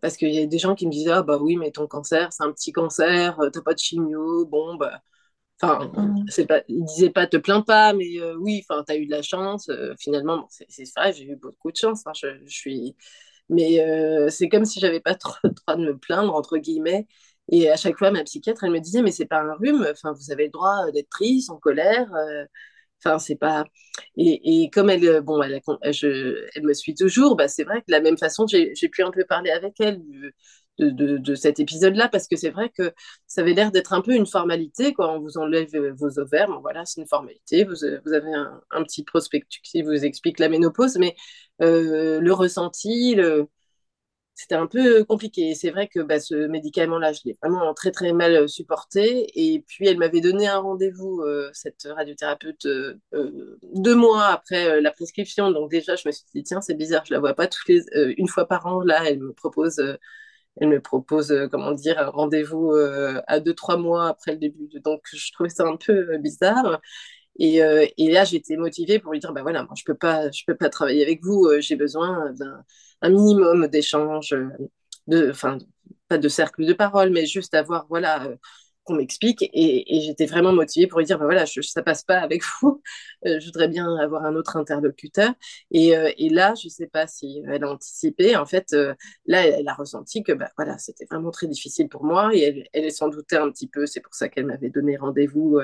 parce 0.00 0.16
qu'il 0.16 0.32
y 0.32 0.38
a 0.38 0.46
des 0.46 0.58
gens 0.58 0.74
qui 0.74 0.86
me 0.86 0.92
disaient, 0.92 1.12
ah 1.12 1.22
bah 1.22 1.38
oui, 1.40 1.56
mais 1.56 1.70
ton 1.70 1.86
cancer, 1.86 2.32
c'est 2.32 2.44
un 2.44 2.52
petit 2.52 2.72
cancer, 2.72 3.38
t'as 3.52 3.62
pas 3.62 3.74
de 3.74 3.78
chimio, 3.78 4.46
bon, 4.46 4.76
bah, 4.76 5.02
Enfin, 5.60 5.90
mmh. 5.92 6.26
c'est 6.28 6.46
pas, 6.46 6.62
il 6.68 6.84
disait 6.84 7.10
pas 7.10 7.26
te 7.26 7.36
plains 7.36 7.62
pas, 7.62 7.92
mais 7.92 8.22
oui, 8.38 8.64
enfin, 8.68 8.84
tu 8.86 8.92
as 8.92 8.96
eu 8.96 9.06
de 9.06 9.10
la 9.10 9.22
chance. 9.22 9.68
finalement, 9.98 10.46
c'est 10.50 10.84
vrai, 10.96 11.12
j'ai 11.12 11.24
eu 11.24 11.36
beaucoup 11.36 11.72
de 11.72 11.76
chance. 11.76 12.06
Hein, 12.06 12.12
je, 12.14 12.28
je, 12.46 12.54
suis, 12.54 12.96
mais 13.48 13.80
c'est 14.30 14.48
comme 14.48 14.64
si 14.64 14.78
j'avais 14.80 15.00
pas 15.00 15.14
trop 15.16 15.34
le 15.42 15.50
droit 15.50 15.76
de 15.76 15.84
me 15.84 15.98
plaindre 15.98 16.34
entre 16.34 16.58
guillemets. 16.58 17.06
Et 17.50 17.70
à 17.70 17.76
chaque 17.76 17.96
fois, 17.98 18.10
ma 18.10 18.24
psychiatre, 18.24 18.64
elle 18.64 18.72
me 18.72 18.80
disait, 18.80 19.02
mais 19.02 19.10
c'est 19.10 19.26
pas 19.26 19.40
un 19.40 19.54
rhume. 19.54 19.86
Enfin, 19.90 20.12
vous 20.12 20.30
avez 20.30 20.44
le 20.44 20.50
droit 20.50 20.90
d'être 20.92 21.08
triste, 21.08 21.50
en 21.50 21.56
colère. 21.56 22.08
Enfin, 23.04 23.18
c'est 23.18 23.36
pas. 23.36 23.64
Et, 24.16 24.62
et, 24.64 24.70
comme 24.70 24.90
elle, 24.90 25.20
bon, 25.20 25.40
elle, 25.42 25.60
je, 25.92 26.46
elle 26.54 26.64
me 26.64 26.74
suit 26.74 26.94
toujours, 26.94 27.36
bah, 27.36 27.48
c'est 27.48 27.64
vrai 27.64 27.80
que 27.80 27.86
de 27.88 27.92
la 27.92 28.00
même 28.00 28.18
façon, 28.18 28.46
j'ai 28.46 28.74
pu 28.88 29.02
un 29.02 29.10
peu 29.10 29.24
parler 29.24 29.50
avec 29.50 29.74
elle 29.80 30.02
de, 30.78 30.90
de, 30.90 31.18
de 31.18 31.34
cet 31.34 31.60
épisode-là, 31.60 32.08
parce 32.08 32.28
que 32.28 32.36
c'est 32.36 32.50
vrai 32.50 32.70
que 32.76 32.92
ça 33.26 33.40
avait 33.42 33.54
l'air 33.54 33.70
d'être 33.72 33.92
un 33.92 34.00
peu 34.00 34.14
une 34.14 34.26
formalité, 34.26 34.94
quand 34.94 35.16
on 35.16 35.20
vous 35.20 35.38
enlève 35.38 35.68
vos 35.98 36.18
ovaires. 36.18 36.48
Bon, 36.48 36.60
voilà, 36.60 36.84
c'est 36.84 37.00
une 37.00 37.08
formalité. 37.08 37.64
Vous, 37.64 37.76
vous 38.04 38.12
avez 38.12 38.32
un, 38.32 38.60
un, 38.70 38.82
petit 38.84 39.04
prospectus 39.04 39.60
qui 39.62 39.82
vous 39.82 40.04
explique 40.04 40.38
la 40.38 40.48
ménopause, 40.48 40.96
mais 40.98 41.14
euh, 41.62 42.20
le 42.20 42.32
ressenti, 42.32 43.14
le, 43.14 43.48
c'était 44.38 44.54
un 44.54 44.68
peu 44.68 45.04
compliqué. 45.04 45.54
C'est 45.56 45.70
vrai 45.70 45.88
que 45.88 45.98
bah, 45.98 46.20
ce 46.20 46.46
médicament-là, 46.46 47.12
je 47.12 47.22
l'ai 47.24 47.36
vraiment 47.42 47.74
très 47.74 47.90
très 47.90 48.12
mal 48.12 48.36
euh, 48.36 48.46
supporté. 48.46 49.26
Et 49.34 49.64
puis 49.66 49.88
elle 49.88 49.98
m'avait 49.98 50.20
donné 50.20 50.46
un 50.46 50.58
rendez-vous, 50.60 51.22
euh, 51.22 51.50
cette 51.52 51.88
radiothérapeute, 51.90 52.64
euh, 52.66 52.94
deux 53.74 53.96
mois 53.96 54.26
après 54.26 54.80
la 54.80 54.92
prescription. 54.92 55.50
Donc 55.50 55.70
déjà, 55.72 55.96
je 55.96 56.06
me 56.06 56.12
suis 56.12 56.24
dit 56.32 56.44
tiens, 56.44 56.60
c'est 56.60 56.76
bizarre, 56.76 57.04
je 57.04 57.14
la 57.14 57.20
vois 57.20 57.34
pas 57.34 57.48
toutes 57.48 57.68
les 57.68 57.82
une 58.16 58.28
fois 58.28 58.46
par 58.46 58.66
an. 58.66 58.80
Là, 58.82 59.02
elle 59.06 59.18
me 59.18 59.32
propose, 59.32 59.80
elle 60.60 60.68
me 60.68 60.80
propose 60.80 61.34
comment 61.50 61.72
dire 61.72 61.98
un 61.98 62.10
rendez-vous 62.10 62.72
à 63.26 63.40
deux 63.40 63.54
trois 63.54 63.76
mois 63.76 64.08
après 64.08 64.32
le 64.32 64.38
début. 64.38 64.68
Donc 64.84 65.02
je 65.12 65.32
trouvais 65.32 65.50
ça 65.50 65.64
un 65.66 65.76
peu 65.76 66.16
bizarre. 66.18 66.80
Et, 67.38 67.58
et, 67.96 68.10
là, 68.10 68.24
j'étais 68.24 68.56
motivée 68.56 68.98
pour 68.98 69.12
lui 69.12 69.20
dire, 69.20 69.32
bah 69.32 69.42
voilà, 69.42 69.62
moi, 69.62 69.74
je 69.76 69.84
peux 69.84 69.94
peux 69.94 70.56
pas 70.56 70.68
travailler 70.70 71.02
avec 71.02 71.22
vous. 71.22 71.48
j'ai 71.60 71.76
besoin 71.76 72.32
d'un 72.32 72.64
un 73.02 73.10
minimum 73.10 73.66
d'échanges, 73.68 74.34
euh, 75.12 75.30
enfin, 75.30 75.58
pas 76.08 76.18
de 76.18 76.28
cercle 76.28 76.64
de 76.66 76.72
parole, 76.72 77.10
mais 77.10 77.26
juste 77.26 77.54
avoir, 77.54 77.86
voilà, 77.88 78.24
euh, 78.26 78.36
qu'on 78.84 78.94
m'explique. 78.94 79.42
Et, 79.52 80.00
j'étais 80.00 80.26
vraiment 80.26 80.52
motivée 80.52 80.86
pour 80.86 80.98
lui 81.00 81.06
dire, 81.06 81.18
ben 81.18 81.26
voilà, 81.26 81.44
ça 81.46 81.82
passe 81.82 82.02
pas 82.04 82.18
avec 82.20 82.42
vous. 82.62 82.82
Euh, 83.26 83.40
je 83.40 83.46
voudrais 83.46 83.68
bien 83.68 83.96
avoir 83.96 84.24
un 84.24 84.34
autre 84.36 84.56
interlocuteur. 84.56 85.32
Et, 85.70 85.90
là, 86.30 86.54
je 86.54 86.68
sais 86.68 86.86
pas 86.88 87.06
si 87.06 87.42
elle 87.48 87.64
a 87.64 87.70
anticipé. 87.70 88.36
En 88.36 88.46
fait, 88.46 88.72
là, 89.26 89.46
elle, 89.46 89.68
a 89.68 89.74
ressenti 89.74 90.22
que, 90.22 90.32
ben 90.32 90.48
voilà, 90.56 90.78
c'était 90.78 91.06
vraiment 91.06 91.30
très 91.30 91.46
difficile 91.46 91.88
pour 91.88 92.04
moi. 92.04 92.30
Et 92.34 92.40
elle, 92.42 92.68
elle 92.72 92.92
s'en 92.92 93.08
doutait 93.08 93.36
un 93.36 93.50
petit 93.50 93.68
peu. 93.68 93.86
C'est 93.86 94.00
pour 94.00 94.14
ça 94.14 94.28
qu'elle 94.28 94.46
m'avait 94.46 94.70
donné 94.70 94.96
rendez-vous 94.96 95.60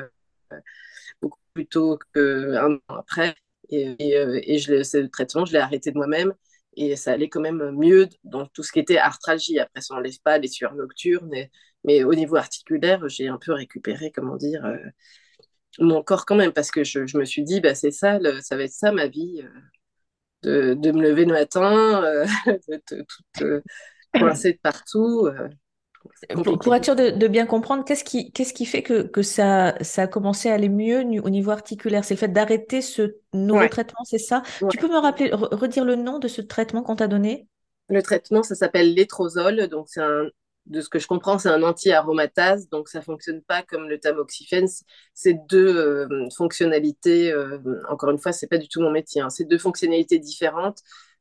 beaucoup 1.23 1.38
plus 1.55 1.67
tôt 1.67 1.99
qu'un 2.14 2.75
an 2.75 2.97
après. 2.97 3.35
Et, 3.71 3.97
et, 3.99 4.59
je, 4.59 4.83
ce 4.83 4.99
traitement, 5.07 5.45
je 5.45 5.53
l'ai 5.53 5.59
arrêté 5.59 5.90
de 5.90 5.97
moi-même 5.97 6.35
et 6.77 6.97
ça 6.97 7.12
allait 7.12 7.29
quand 7.29 7.40
même 7.40 7.71
mieux 7.73 8.09
dans 8.25 8.47
tout 8.47 8.62
ce 8.62 8.73
qui 8.73 8.81
était 8.81 8.99
arthralgie. 8.99 9.59
Après, 9.59 9.81
ça 9.81 9.95
n'enlève 9.95 10.21
pas 10.23 10.38
les 10.38 10.49
sueurs 10.49 10.75
nocturnes, 10.75 11.29
mais, 11.31 11.51
mais, 11.85 12.05
au 12.05 12.14
niveau 12.14 12.37
articulaire, 12.37 13.09
j'ai 13.09 13.29
un 13.29 13.38
peu 13.38 13.53
récupéré, 13.53 14.11
comment 14.12 14.37
dire, 14.37 14.64
euh, 14.64 14.77
mon 15.79 16.03
corps 16.03 16.27
quand 16.27 16.37
même, 16.37 16.53
parce 16.53 16.71
que 16.71 16.85
je, 16.85 17.07
je 17.07 17.19
me 17.19 17.25
suis 17.25 17.43
dit, 17.43 17.61
bah, 17.61 17.75
c'est 17.75 17.90
ça, 17.90 18.19
ça 18.43 18.57
va 18.57 18.64
être 18.64 18.73
ça 18.73 18.93
ma 18.93 19.07
vie, 19.09 19.43
euh, 20.45 20.75
de, 20.75 20.75
de, 20.75 20.93
me 20.93 21.03
lever 21.03 21.25
le 21.25 21.33
matin, 21.33 22.05
euh, 22.05 22.27
toute 22.87 23.62
coincée 24.12 24.53
de 24.53 24.59
partout. 24.59 25.29
Pour, 26.35 26.75
être 26.75 26.85
sûr 26.85 26.97
de, 26.97 27.29
bien 27.29 27.47
comprendre, 27.47 27.85
qu'est-ce 27.85 28.05
qui, 28.05 28.33
qu'est-ce 28.33 28.53
qui 28.53 28.67
fait 28.67 28.83
que, 28.83 29.03
que 29.03 29.23
ça, 29.23 29.75
ça 29.81 30.03
a 30.03 30.07
commencé 30.07 30.51
à 30.51 30.55
aller 30.55 30.69
mieux 30.69 31.01
au 31.01 31.31
niveau 31.31 31.51
articulaire? 31.51 32.05
C'est 32.05 32.14
le 32.14 32.19
fait 32.19 32.33
d'arrêter 32.33 32.83
ce 32.83 33.17
nouveau 33.33 33.69
traitement, 33.69 34.05
c'est 34.05 34.19
ça? 34.19 34.43
Tu 34.71 34.79
peux 34.79 34.88
me 34.88 34.99
rappeler, 34.99 35.31
redire 35.33 35.85
le 35.85 35.97
nom 35.97 36.19
de 36.19 36.29
ce 36.29 36.40
traitement 36.40 36.83
qu'on 36.83 36.97
t'a 36.97 37.09
donné? 37.09 37.49
Le 37.88 38.03
traitement, 38.03 38.43
ça 38.43 38.55
s'appelle 38.55 38.95
l'étrozole. 38.95 39.69
Donc, 39.69 39.87
c'est 39.88 40.01
un, 40.01 40.29
de 40.67 40.81
ce 40.81 40.88
que 40.88 40.99
je 40.99 41.07
comprends, 41.07 41.38
c'est 41.38 41.49
un 41.49 41.62
anti-aromatase. 41.62 42.69
Donc, 42.69 42.88
ça 42.88 43.03
fonctionne 43.03 43.43
pas 43.43 43.62
comme 43.62 43.88
le 43.88 43.99
tamoxifène. 43.99 44.67
C'est 45.12 45.38
deux 45.49 45.77
euh, 45.77 46.29
fonctionnalités, 46.37 47.33
euh, 47.33 47.59
encore 47.88 48.11
une 48.11 48.19
fois, 48.19 48.33
c'est 48.33 48.47
pas 48.47 48.59
du 48.59 48.69
tout 48.69 48.81
mon 48.81 48.90
métier, 48.90 49.21
hein. 49.21 49.31
c'est 49.31 49.45
deux 49.45 49.59
fonctionnalités 49.59 50.19
différentes 50.19 50.79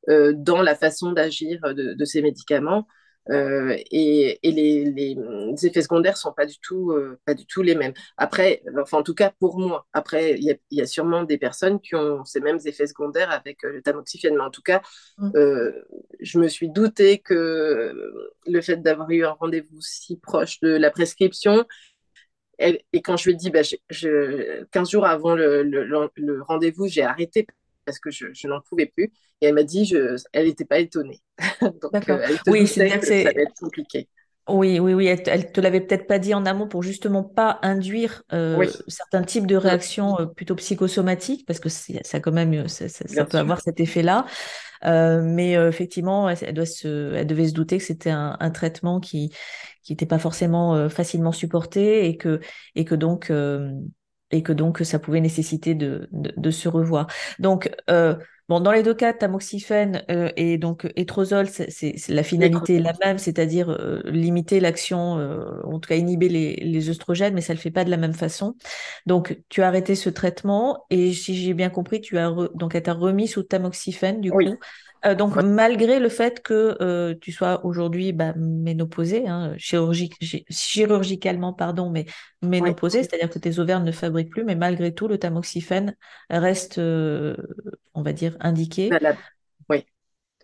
euh, 0.10 0.34
dans 0.36 0.62
la 0.62 0.76
façon 0.76 1.12
d'agir 1.12 1.62
de, 1.62 1.94
de, 1.94 2.06
ces 2.06 2.22
médicaments. 2.22 2.88
Euh, 3.30 3.78
et, 3.92 4.40
et 4.44 4.52
les, 4.52 4.86
les, 4.86 5.66
effets 5.66 5.82
secondaires 5.82 6.18
sont 6.18 6.34
pas 6.34 6.46
du 6.46 6.58
tout 6.60 6.92
euh, 6.92 7.18
pas 7.26 7.34
du 7.34 7.46
tout 7.46 7.62
les 7.62 7.76
mêmes. 7.76 7.94
Après, 8.18 8.62
enfin 8.82 8.98
en 8.98 9.04
tout 9.04 9.16
cas 9.16 9.32
pour 9.40 9.60
moi. 9.60 9.86
Après, 9.94 10.34
il 10.34 10.44
y 10.44 10.52
a, 10.52 10.56
y 10.72 10.82
a, 10.82 10.86
sûrement 10.86 11.24
des 11.24 11.38
personnes 11.38 11.80
qui 11.80 11.96
ont 11.96 12.26
ces 12.26 12.42
mêmes 12.42 12.60
effets 12.66 12.88
secondaires 12.88 13.32
avec 13.32 13.64
euh, 13.64 13.74
le 13.74 13.82
tamoxifène, 13.82 14.36
mais 14.36 14.44
en 14.44 14.50
tout 14.50 14.62
cas, 14.62 14.82
mmh. 15.18 15.32
je 16.20 16.40
me 16.40 16.48
suis 16.48 16.70
douté 16.70 17.20
que 17.20 17.94
le 18.46 18.62
fait 18.62 18.78
d'avoir 18.78 19.10
eu 19.12 19.24
un 19.24 19.32
rendez-vous 19.32 19.82
si 19.82 20.18
proche 20.18 20.60
de 20.60 20.70
la 20.70 20.92
prescription 20.92 21.66
et, 22.60 22.86
et 22.94 23.02
quand 23.02 23.18
je 23.18 23.26
lui 23.26 23.34
ai 23.34 23.36
dit, 23.36 23.50
bah, 23.50 23.64
je, 23.64 23.76
je, 23.90 24.64
15 24.66 24.92
jours 24.92 25.06
avant 25.06 25.36
le, 25.36 25.64
le, 25.64 26.10
le 26.16 26.42
rendez-vous, 26.44 26.88
j'ai 26.88 27.04
arrêté 27.04 27.48
parce 27.86 28.00
que 28.00 28.12
je, 28.12 28.28
je 28.34 28.48
n'en 28.48 28.62
pouvais 28.62 28.86
plus. 28.88 29.12
Et 29.42 29.48
elle 29.48 29.56
m'a 29.56 29.64
dit, 29.64 29.86
je, 29.86 30.16
elle 30.32 30.48
n'était 30.48 30.66
pas 30.66 30.80
étonnée. 30.80 31.22
Donc, 31.62 32.10
euh, 32.10 32.20
elle 32.24 32.40
oui, 32.48 32.68
c'est 32.68 32.90
que, 32.90 33.00
que 33.00 33.06
ça 33.06 33.14
être 33.14 33.54
compliqué. 33.60 34.08
Oui, 34.50 34.78
oui, 34.80 34.94
oui. 34.94 35.08
Elle, 35.08 35.40
ne 35.40 35.46
te 35.46 35.62
l'avait 35.62 35.80
peut-être 35.80 36.06
pas 36.06 36.20
dit 36.20 36.34
en 36.34 36.46
amont 36.46 36.68
pour 36.68 36.84
justement 36.84 37.24
pas 37.24 37.60
induire 37.62 38.24
euh, 38.34 38.66
certains 38.90 39.24
types 39.24 39.48
de 39.48 39.56
réactions 39.56 40.20
euh, 40.20 40.26
plutôt 40.26 40.56
psychosomatiques, 40.56 41.46
parce 41.46 41.62
que 41.62 41.70
ça 41.70 42.20
quand 42.20 42.34
même, 42.34 42.68
ça, 42.68 42.90
ça, 42.90 43.26
peut 43.26 43.38
avoir 43.38 43.62
cet 43.62 43.80
effet-là. 43.80 44.26
Euh, 44.84 45.22
mais 45.24 45.54
effectivement, 45.54 46.28
elle, 46.28 46.54
doit 46.54 46.66
se, 46.66 47.14
elle 47.14 47.26
devait 47.26 47.48
se 47.48 47.54
douter 47.54 47.78
que 47.78 47.86
c'était 47.86 48.10
un, 48.10 48.36
un, 48.38 48.52
traitement 48.52 49.00
qui 49.00 49.34
qui 49.82 49.94
n'était 49.94 50.06
pas 50.06 50.20
forcément 50.20 50.90
facilement 50.90 51.32
supporté 51.32 52.08
et 52.08 52.18
que 52.18 52.42
et 52.76 52.84
que 52.84 52.96
donc 52.96 53.32
et 54.34 54.44
que 54.44 54.52
donc 54.52 54.80
ça 54.80 55.00
pouvait 55.00 55.22
nécessiter 55.22 55.76
de, 55.76 56.10
de, 56.12 56.34
de 56.36 56.52
se 56.52 56.68
revoir. 56.68 57.08
Donc 57.40 57.72
euh, 57.90 58.16
Bon, 58.50 58.60
dans 58.60 58.74
les 58.74 58.84
deux 58.84 58.94
cas, 58.94 59.14
tamoxifène 59.14 60.04
euh, 60.12 60.30
et 60.36 60.58
donc 60.58 60.92
étrozole, 60.98 61.48
c'est 61.48 61.96
la 62.10 62.24
finalité 62.24 62.76
est 62.76 62.80
la 62.82 62.92
même, 63.04 63.18
c'est-à-dire 63.18 63.70
euh, 63.70 64.02
limiter 64.04 64.60
l'action, 64.60 65.18
euh, 65.18 65.62
en 65.64 65.80
tout 65.80 65.88
cas 65.88 65.96
inhiber 65.96 66.28
les, 66.28 66.56
les 66.58 66.90
œstrogènes, 66.90 67.34
mais 67.34 67.42
ça 67.42 67.54
le 67.54 67.60
fait 67.60 67.72
pas 67.72 67.86
de 67.86 67.90
la 67.90 67.96
même 67.96 68.14
façon. 68.14 68.56
Donc, 69.06 69.40
tu 69.48 69.62
as 69.62 69.68
arrêté 69.70 69.96
ce 69.96 70.10
traitement 70.10 70.86
et 70.90 71.14
si 71.14 71.36
j'ai 71.38 71.54
bien 71.54 71.70
compris, 71.70 72.02
tu 72.02 72.18
as 72.18 72.34
donc 72.54 72.76
été 72.76 72.92
remis 72.92 73.30
sous 73.30 73.44
tamoxifène 73.44 74.20
du 74.20 74.34
coup. 74.34 74.60
Euh, 75.06 75.16
donc, 75.16 75.36
malgré 75.36 76.00
le 76.00 76.08
fait 76.10 76.42
que 76.42 76.78
euh, 76.82 77.14
tu 77.20 77.32
sois 77.32 77.66
aujourd'hui 77.66 78.14
bah, 78.14 78.34
ménopausée, 78.38 79.28
hein, 79.28 79.56
chirurgicalement, 79.58 81.54
pardon, 81.54 81.90
mais 81.90 82.06
ménopausée, 82.42 83.04
c'est-à-dire 83.04 83.30
que 83.30 83.40
tes 83.40 83.60
ovaires 83.60 83.82
ne 83.82 83.92
fabriquent 83.92 84.32
plus, 84.32 84.44
mais 84.44 84.56
malgré 84.56 84.94
tout, 84.94 85.08
le 85.08 85.18
tamoxifène 85.18 85.96
reste, 86.30 86.78
euh, 86.78 87.36
on 87.94 88.02
va 88.02 88.14
dire, 88.14 88.38
indiqué. 88.40 88.90
Valable. 88.90 89.20
Oui, 89.70 89.86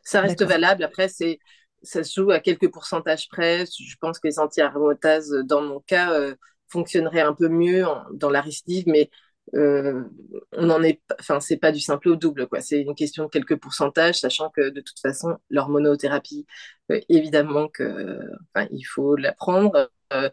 ça 0.04 0.22
reste 0.22 0.44
valable. 0.44 0.84
Après, 0.84 1.08
c'est 1.08 1.40
ça 1.82 2.04
se 2.04 2.20
joue 2.20 2.32
à 2.32 2.42
quelques 2.42 2.70
pourcentages 2.70 3.30
près. 3.30 3.66
Je 3.66 3.96
pense 4.02 4.20
que 4.20 4.28
les 4.28 4.38
anti-aromatases, 4.40 5.34
dans 5.46 5.62
mon 5.62 5.80
cas, 5.80 6.12
fonctionneraient 6.68 7.22
un 7.22 7.34
peu 7.34 7.48
mieux 7.48 7.86
dans 8.12 8.30
la 8.30 8.42
récidive, 8.42 8.84
mais 8.88 9.10
euh, 9.56 10.04
on 10.54 10.68
n'en 10.68 10.84
est, 10.84 11.02
enfin, 11.20 11.40
c'est 11.40 11.58
pas 11.58 11.72
du 11.72 11.80
simple 11.80 12.10
au 12.10 12.16
double, 12.16 12.48
quoi. 12.48 12.62
C'est 12.62 12.82
une 12.82 12.96
question 12.96 13.26
de 13.26 13.30
quelques 13.30 13.58
pourcentages, 13.58 14.20
sachant 14.20 14.50
que 14.50 14.70
de 14.70 14.82
toute 14.82 15.00
façon, 15.00 15.38
l'hormonothérapie, 15.50 16.46
euh, 16.92 17.00
évidemment 17.10 17.68
que, 17.68 18.20
enfin, 18.54 18.68
il 18.72 18.84
faut 18.84 19.16
la 19.16 19.34
prendre. 19.34 19.90
Euh, 20.12 20.32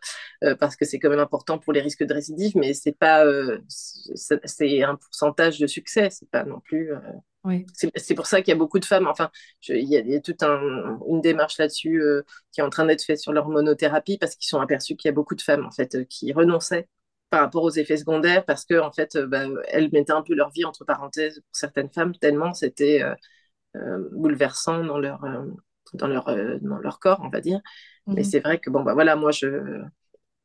parce 0.58 0.74
que 0.74 0.86
c'est 0.86 0.98
quand 0.98 1.10
même 1.10 1.18
important 1.18 1.58
pour 1.58 1.74
les 1.74 1.82
risques 1.82 2.02
de 2.02 2.14
récidive, 2.14 2.56
mais 2.56 2.72
c'est 2.72 2.96
pas, 2.96 3.26
c'est 3.68 4.82
un 4.82 4.96
pourcentage 4.96 5.58
de 5.58 5.66
succès, 5.66 6.08
c'est 6.10 6.30
pas 6.30 6.44
non 6.44 6.60
plus. 6.60 6.92
Oui. 7.44 7.66
C'est 7.74 8.14
pour 8.14 8.26
ça 8.26 8.40
qu'il 8.40 8.52
y 8.52 8.54
a 8.54 8.58
beaucoup 8.58 8.78
de 8.78 8.86
femmes. 8.86 9.06
Enfin, 9.06 9.30
il 9.68 9.84
y, 9.84 9.96
y, 9.96 10.16
a 10.16 10.20
toute 10.20 10.42
un, 10.42 10.98
une 11.06 11.20
démarche 11.20 11.58
là-dessus 11.58 12.02
qui 12.52 12.62
est 12.62 12.64
en 12.64 12.70
train 12.70 12.86
d'être 12.86 13.04
faite 13.04 13.18
sur 13.18 13.34
l'hormonothérapie 13.34 14.16
parce 14.16 14.34
qu'ils 14.34 14.48
sont 14.48 14.60
aperçus 14.60 14.96
qu'il 14.96 15.10
y 15.10 15.10
a 15.10 15.12
beaucoup 15.12 15.34
de 15.34 15.42
femmes 15.42 15.66
en 15.66 15.70
fait 15.70 16.08
qui 16.08 16.32
renonçaient 16.32 16.88
par 17.30 17.40
rapport 17.40 17.64
aux 17.64 17.70
effets 17.70 17.96
secondaires 17.96 18.44
parce 18.44 18.64
que 18.64 18.78
en 18.78 18.92
fait 18.92 19.16
euh, 19.16 19.26
bah, 19.26 19.44
elles 19.68 19.90
mettaient 19.92 20.12
un 20.12 20.22
peu 20.22 20.34
leur 20.34 20.50
vie 20.50 20.64
entre 20.64 20.84
parenthèses 20.84 21.40
pour 21.40 21.56
certaines 21.56 21.90
femmes 21.90 22.14
tellement 22.16 22.54
c'était 22.54 23.02
euh, 23.02 23.14
euh, 23.76 24.08
bouleversant 24.12 24.84
dans 24.84 24.98
leur 24.98 25.24
dans 25.94 26.06
leur 26.06 26.26
dans 26.60 26.78
leur 26.78 26.98
corps 26.98 27.20
on 27.22 27.28
va 27.28 27.40
dire. 27.40 27.60
Mais 28.06 28.22
mhm. 28.22 28.24
c'est 28.24 28.40
vrai 28.40 28.58
que 28.58 28.70
bon 28.70 28.82
bah 28.82 28.94
voilà 28.94 29.16
moi 29.16 29.32
je 29.32 29.82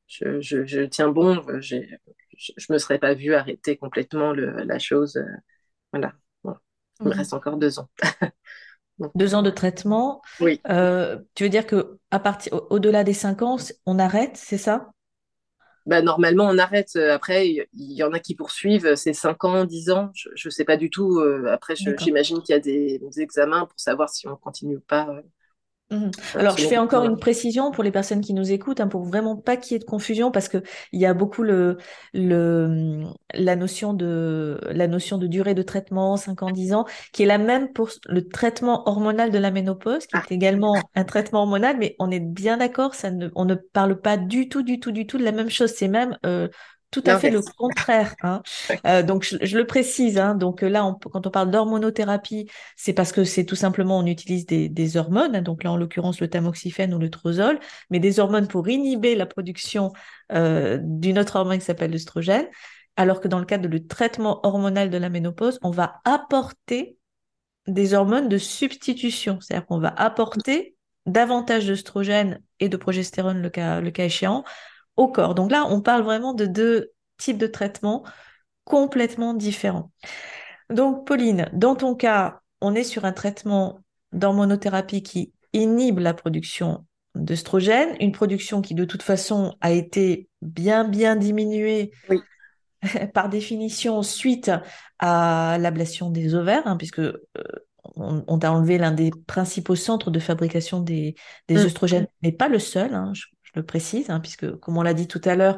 je, 0.07 0.41
je, 0.41 0.81
tiens 0.81 1.09
bon 1.09 1.41
je, 1.59 1.77
je 2.35 2.73
me 2.73 2.77
serais 2.77 2.99
pas 2.99 3.13
vue 3.13 3.33
arrêter 3.33 3.77
complètement 3.77 4.33
le, 4.33 4.63
la 4.63 4.79
chose 4.79 5.23
voilà. 5.93 6.13
Bon, 6.43 6.55
il 6.99 7.07
me 7.07 7.11
mhm. 7.11 7.17
reste 7.17 7.33
encore 7.33 7.57
deux 7.57 7.79
ans. 7.79 7.89
Deux 9.15 9.33
ans 9.33 9.41
de 9.41 9.49
traitement. 9.49 10.21
oui. 10.41 10.61
Tu 11.33 11.43
veux 11.43 11.49
dire 11.49 11.65
que 11.65 11.97
à 12.11 12.19
partir 12.19 12.53
au-delà 12.69 13.03
des 13.03 13.13
cinq 13.13 13.41
ans 13.41 13.57
on 13.87 13.97
arrête 13.97 14.37
c'est 14.37 14.59
ça? 14.59 14.91
Bah, 15.85 16.01
normalement, 16.01 16.45
on 16.47 16.57
arrête. 16.57 16.95
Après, 16.95 17.47
il 17.47 17.67
y, 17.73 18.03
en 18.03 18.13
a 18.13 18.19
qui 18.19 18.35
poursuivent, 18.35 18.95
c'est 18.95 19.13
5 19.13 19.43
ans, 19.45 19.65
10 19.65 19.89
ans, 19.91 20.11
je 20.13 20.47
ne 20.47 20.51
sais 20.51 20.65
pas 20.65 20.77
du 20.77 20.89
tout. 20.89 21.19
Après, 21.49 21.75
j'imagine 21.75 22.41
qu'il 22.41 22.53
y 22.53 22.57
a 22.57 22.59
des, 22.59 22.99
des, 22.99 23.21
examens 23.21 23.65
pour 23.65 23.79
savoir 23.79 24.09
si 24.09 24.27
on 24.27 24.35
continue 24.35 24.77
ou 24.77 24.81
pas. 24.81 25.21
Mhm. 25.91 26.11
Alors, 26.35 26.57
je 26.57 26.65
fais 26.65 26.77
encore 26.77 27.03
une 27.03 27.17
précision 27.17 27.71
pour 27.71 27.83
les 27.83 27.91
personnes 27.91 28.21
qui 28.21 28.33
nous 28.33 28.51
écoutent, 28.51 28.79
hein, 28.79 28.87
pour 28.87 29.03
vraiment 29.03 29.35
pas 29.35 29.57
qu'il 29.57 29.73
y 29.73 29.75
ait 29.75 29.79
de 29.79 29.83
confusion, 29.83 30.31
parce 30.31 30.47
que 30.47 30.63
il 30.93 31.01
y 31.01 31.05
a 31.05 31.13
beaucoup 31.13 31.43
le, 31.43 31.77
le, 32.13 33.03
la 33.33 33.57
notion 33.57 33.93
de 33.93 34.57
la 34.71 34.87
notion 34.87 35.17
de 35.17 35.27
durée 35.27 35.53
de 35.53 35.63
traitement, 35.63 36.15
5 36.15 36.43
ans, 36.43 36.51
10 36.51 36.73
ans, 36.73 36.85
qui 37.11 37.23
est 37.23 37.25
la 37.25 37.37
même 37.37 37.73
pour 37.73 37.89
le 38.07 38.25
traitement 38.25 38.87
hormonal 38.87 39.31
de 39.31 39.37
la 39.37 39.51
ménopause, 39.51 40.07
qui 40.07 40.15
est 40.15 40.21
ah. 40.21 40.33
également 40.33 40.75
un 40.95 41.03
traitement 41.03 41.41
hormonal, 41.41 41.75
mais 41.77 41.95
on 41.99 42.09
est 42.09 42.21
bien 42.21 42.55
d'accord, 42.55 42.95
ça 42.95 43.11
ne, 43.11 43.29
on 43.35 43.43
ne 43.43 43.55
parle 43.55 43.99
pas 43.99 44.15
du 44.15 44.47
tout, 44.47 44.63
du 44.63 44.79
tout, 44.79 44.91
du 44.91 45.05
tout 45.05 45.17
de 45.17 45.23
la 45.25 45.33
même 45.33 45.49
chose. 45.49 45.73
C'est 45.75 45.89
même 45.89 46.17
euh, 46.25 46.47
tout 46.91 47.03
à 47.05 47.17
fait 47.17 47.29
le 47.29 47.41
contraire. 47.41 48.15
Hein. 48.21 48.41
Euh, 48.85 49.03
donc, 49.03 49.23
je, 49.23 49.57
le 49.57 49.67
précise. 49.67 50.17
Hein. 50.17 50.33
donc 50.33 50.61
là, 50.61 50.95
quand 51.11 51.27
on 51.27 51.29
parle 51.29 51.51
d'hormonothérapie, 51.51 52.49
c'est 52.75 52.93
parce 52.93 53.11
que 53.11 53.23
c'est 53.23 53.45
tout 53.45 53.55
simplement 53.55 53.99
on 53.99 54.05
utilise 54.05 54.45
des, 54.45 54.97
hormones. 54.97 55.35
Hein. 55.35 55.41
donc 55.41 55.63
là, 55.63 55.71
en 55.71 55.77
l'occurrence, 55.77 56.19
le 56.19 56.29
tamoxifène 56.29 56.93
ou 56.93 56.99
le 56.99 57.09
trozol, 57.09 57.59
mais 57.89 57.99
des 57.99 58.19
hormones 58.19 58.47
pour 58.47 58.67
inhiber 58.67 59.15
la 59.15 59.25
production 59.25 59.91
euh, 60.31 60.79
d'une 60.81 61.19
autre 61.19 61.35
hormone 61.35 61.59
qui 61.59 61.65
s'appelle 61.65 61.91
l'œstrogène. 61.91 62.47
Alors 62.95 63.21
que 63.21 63.27
dans 63.27 63.39
le 63.39 63.45
cadre 63.45 63.67
du 63.67 63.85
traitement 63.85 64.45
hormonal 64.45 64.89
de 64.89 64.97
la 64.97 65.09
ménopause, 65.09 65.59
on 65.61 65.71
va 65.71 66.01
apporter 66.05 66.97
des 67.67 67.93
hormones 67.93 68.29
de 68.29 68.37
substitution. 68.37 69.39
C'est-à-dire 69.39 69.65
qu'on 69.65 69.79
va 69.79 69.93
apporter 69.95 70.75
davantage 71.05 71.67
d'œstrogène 71.67 72.41
et 72.59 72.69
de 72.69 72.77
progestérone, 72.77 73.41
le 73.41 73.49
cas, 73.49 73.81
le 73.81 73.91
cas 73.91 74.05
échéant, 74.05 74.43
au 74.97 75.07
corps. 75.07 75.35
Donc 75.35 75.51
là, 75.51 75.65
on 75.69 75.81
parle 75.81 76.03
vraiment 76.03 76.33
de 76.33 76.45
deux 76.45 76.91
types 77.17 77.37
de 77.37 77.47
traitements 77.47 78.03
complètement 78.63 79.33
différents. 79.33 79.91
Donc, 80.69 81.05
Pauline, 81.05 81.49
dans 81.53 81.75
ton 81.75 81.95
cas, 81.95 82.41
on 82.61 82.75
est 82.75 82.83
sur 82.83 83.05
un 83.05 83.11
traitement 83.11 83.79
d'hormonothérapie 84.13 85.03
qui 85.03 85.33
inhibe 85.53 85.99
la 85.99 86.13
production 86.13 86.85
d'œstrogène, 87.15 87.95
une 87.99 88.13
production 88.13 88.61
qui 88.61 88.73
de 88.73 88.85
toute 88.85 89.03
façon 89.03 89.55
a 89.59 89.71
été 89.71 90.29
bien 90.41 90.85
bien 90.85 91.17
diminuée 91.17 91.91
par 93.13 93.27
définition 93.27 94.01
suite 94.01 94.51
à 94.99 95.57
l'ablation 95.59 96.09
des 96.09 96.35
ovaires, 96.35 96.65
hein, 96.65 96.77
puisque 96.77 96.99
euh, 96.99 97.19
on, 97.95 98.39
t'a 98.39 98.51
enlevé 98.53 98.77
l'un 98.77 98.91
des 98.91 99.11
principaux 99.27 99.75
centres 99.75 100.11
de 100.11 100.19
fabrication 100.19 100.79
des, 100.79 101.15
des 101.47 101.55
mm. 101.55 101.65
œstrogènes, 101.65 102.07
mais 102.21 102.31
pas 102.31 102.47
le 102.47 102.59
seul. 102.59 102.93
Hein, 102.93 103.11
je 103.13 103.25
le 103.53 103.63
précise, 103.63 104.09
hein, 104.09 104.19
puisque 104.19 104.55
comme 104.57 104.77
on 104.77 104.81
l'a 104.81 104.93
dit 104.93 105.07
tout 105.07 105.21
à 105.25 105.35
l'heure, 105.35 105.57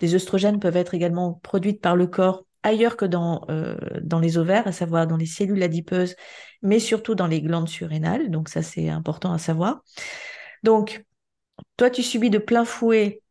les 0.00 0.14
œstrogènes 0.14 0.60
peuvent 0.60 0.76
être 0.76 0.94
également 0.94 1.34
produites 1.34 1.80
par 1.80 1.96
le 1.96 2.06
corps 2.06 2.44
ailleurs 2.64 2.96
que 2.96 3.04
dans, 3.04 3.44
euh, 3.50 3.76
dans 4.00 4.18
les 4.18 4.38
ovaires, 4.38 4.66
à 4.66 4.72
savoir 4.72 5.06
dans 5.06 5.16
les 5.16 5.26
cellules 5.26 5.62
adipeuses, 5.62 6.16
mais 6.62 6.80
surtout 6.80 7.14
dans 7.14 7.26
les 7.26 7.42
glandes 7.42 7.68
surrénales. 7.68 8.30
Donc 8.30 8.48
ça, 8.48 8.62
c'est 8.62 8.88
important 8.88 9.32
à 9.32 9.38
savoir. 9.38 9.82
Donc, 10.62 11.04
toi, 11.76 11.90
tu 11.90 12.02
subis 12.02 12.30
de 12.30 12.38
plein 12.38 12.64
fouet 12.64 13.22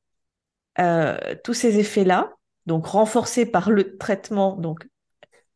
euh, 0.79 1.17
tous 1.43 1.53
ces 1.53 1.79
effets-là, 1.79 2.31
donc 2.67 2.85
renforcés 2.85 3.45
par 3.45 3.69
le 3.69 3.97
traitement, 3.97 4.55
donc 4.55 4.87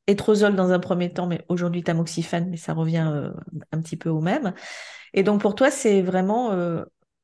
étrosol 0.07 0.55
dans 0.55 0.71
un 0.71 0.79
premier 0.79 1.13
temps, 1.13 1.27
mais 1.27 1.45
aujourd'hui 1.47 1.83
tamoxifène, 1.83 2.49
mais 2.49 2.57
ça 2.57 2.73
revient 2.73 3.09
euh, 3.11 3.31
un 3.71 3.81
petit 3.81 3.97
peu 3.97 4.09
au 4.09 4.21
même. 4.21 4.53
Et 5.13 5.21
donc 5.21 5.41
pour 5.41 5.53
toi, 5.53 5.69
c'est 5.69 6.01
vraiment 6.01 6.51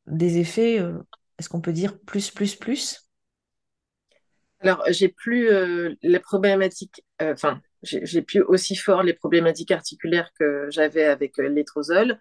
des 0.07 0.37
effets 0.37 0.79
est-ce 1.39 1.49
qu'on 1.49 1.61
peut 1.61 1.73
dire 1.73 1.99
plus, 1.99 2.31
plus, 2.31 2.55
plus? 2.55 3.03
Alors, 4.63 4.83
j'ai 4.89 5.09
plus 5.09 5.49
euh, 5.49 5.93
problématiques, 6.23 7.03
euh, 7.21 7.33
enfin, 7.33 7.61
j'ai 7.83 8.21
plus 8.21 8.41
aussi 8.41 8.75
fort 8.77 9.03
les 9.03 9.13
problématiques 9.13 9.71
articulaires 9.71 10.31
que 10.39 10.67
j'avais 10.71 11.03
avec 11.03 11.37
euh, 11.39 11.49
l'étrosol, 11.49 12.17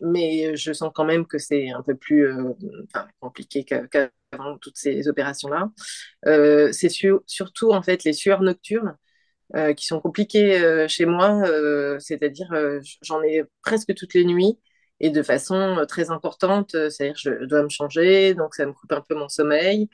mais 0.00 0.56
je 0.56 0.72
sens 0.72 0.90
quand 0.92 1.04
même 1.04 1.24
que 1.24 1.38
c'est 1.38 1.70
un 1.70 1.82
peu 1.82 1.94
plus 1.94 2.28
compliqué 3.20 3.64
qu'avant 3.64 4.58
toutes 4.60 4.76
ces 4.76 5.06
opérations-là. 5.06 5.70
c'est 6.72 6.90
surtout, 7.26 7.70
en 7.70 7.82
fait, 7.82 8.02
les 8.02 8.12
sueurs 8.12 8.42
nocturnes. 8.42 8.96
qui 9.76 9.86
sont 9.86 10.00
compliquées 10.00 10.86
chez 10.88 11.06
moi, 11.06 11.40
c'est-à-dire 12.00 12.48
j'en 13.02 13.22
ai 13.22 13.44
presque 13.62 13.94
toutes 13.94 14.14
les 14.14 14.24
nuits 14.24 14.58
et 15.00 15.10
de 15.10 15.22
façon 15.22 15.78
euh, 15.78 15.84
très 15.84 16.10
importante, 16.10 16.74
euh, 16.74 16.90
c'est-à-dire 16.90 17.16
je 17.16 17.44
dois 17.46 17.62
me 17.62 17.68
changer, 17.68 18.34
donc 18.34 18.54
ça 18.54 18.66
me 18.66 18.72
coupe 18.72 18.92
un 18.92 19.00
peu 19.00 19.14
mon 19.14 19.28
sommeil. 19.28 19.88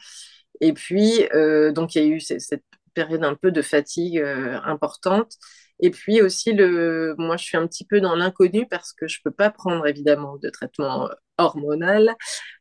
Et 0.61 0.73
puis, 0.73 1.27
euh, 1.35 1.73
donc 1.73 1.95
il 1.95 2.03
y 2.03 2.07
a 2.07 2.09
eu 2.09 2.21
cette 2.21 2.63
période 2.95 3.25
un 3.25 3.35
peu 3.35 3.51
de 3.53 3.63
fatigue 3.63 4.21
importante. 4.65 5.33
Et 5.81 5.91
puis 5.91 6.23
aussi, 6.23 6.53
le, 6.53 7.15
moi, 7.19 7.37
je 7.37 7.45
suis 7.45 7.57
un 7.57 7.67
petit 7.67 7.85
peu 7.85 8.01
dans 8.01 8.15
l'inconnu 8.15 8.67
parce 8.69 8.93
que 8.93 9.09
je 9.09 9.19
ne 9.19 9.23
peux 9.25 9.35
pas 9.35 9.51
prendre 9.51 9.85
évidemment 9.87 10.37
de 10.37 10.49
traitement 10.51 11.11
hormonal 11.39 12.15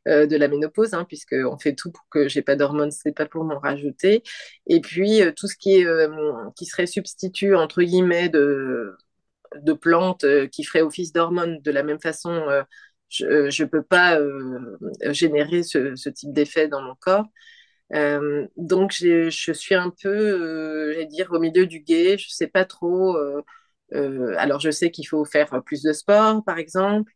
de 0.08 0.36
la 0.36 0.48
ménopause, 0.48 0.96
hein, 0.96 1.06
puisqu'on 1.08 1.60
fait 1.60 1.76
tout 1.76 1.92
pour 1.92 2.04
que 2.10 2.28
j'ai 2.28 2.42
pas 2.42 2.56
d'hormones, 2.56 2.92
c'est 2.92 3.12
pas 3.16 3.28
pour 3.28 3.44
m'en 3.44 3.60
rajouter. 3.60 4.24
Et 4.68 4.82
puis, 4.82 5.22
tout 5.38 5.48
ce 5.48 5.56
qui, 5.56 5.76
est, 5.76 5.88
qui 6.56 6.66
serait 6.66 6.88
substitut, 6.88 7.56
entre 7.56 7.84
guillemets, 7.84 8.30
de, 8.30 8.98
de 9.62 9.74
plantes 9.74 10.24
euh, 10.24 10.48
qui 10.48 10.64
feraient 10.64 10.82
office 10.82 11.14
d'hormones 11.14 11.62
de 11.62 11.72
la 11.72 11.84
même 11.84 12.00
façon, 12.00 12.32
euh, 12.32 12.64
je 13.10 13.26
ne 13.26 13.64
euh, 13.64 13.68
peux 13.68 13.84
pas 13.84 14.20
générer 15.12 15.64
ce, 15.64 16.10
type 16.10 16.34
d'effet 16.34 16.68
dans 16.68 16.82
mon 16.82 16.96
corps. 16.96 17.26
donc, 18.58 18.92
je 18.94 19.30
suis 19.30 19.76
un 19.76 19.92
peu, 19.92 20.94
je 20.94 21.04
dire, 21.08 21.32
au 21.32 21.40
milieu 21.40 21.68
du 21.68 21.80
guet. 21.80 22.18
Je 22.18 22.28
ne 22.28 22.32
sais 22.32 22.48
pas 22.48 22.66
trop. 22.66 23.18
alors, 24.38 24.60
je 24.60 24.72
sais 24.72 24.92
qu'il 24.92 25.08
faut 25.08 25.26
faire 25.26 25.62
plus 25.64 25.84
de 25.84 25.94
sport, 25.94 26.44
par 26.44 26.58
exemple. 26.58 27.12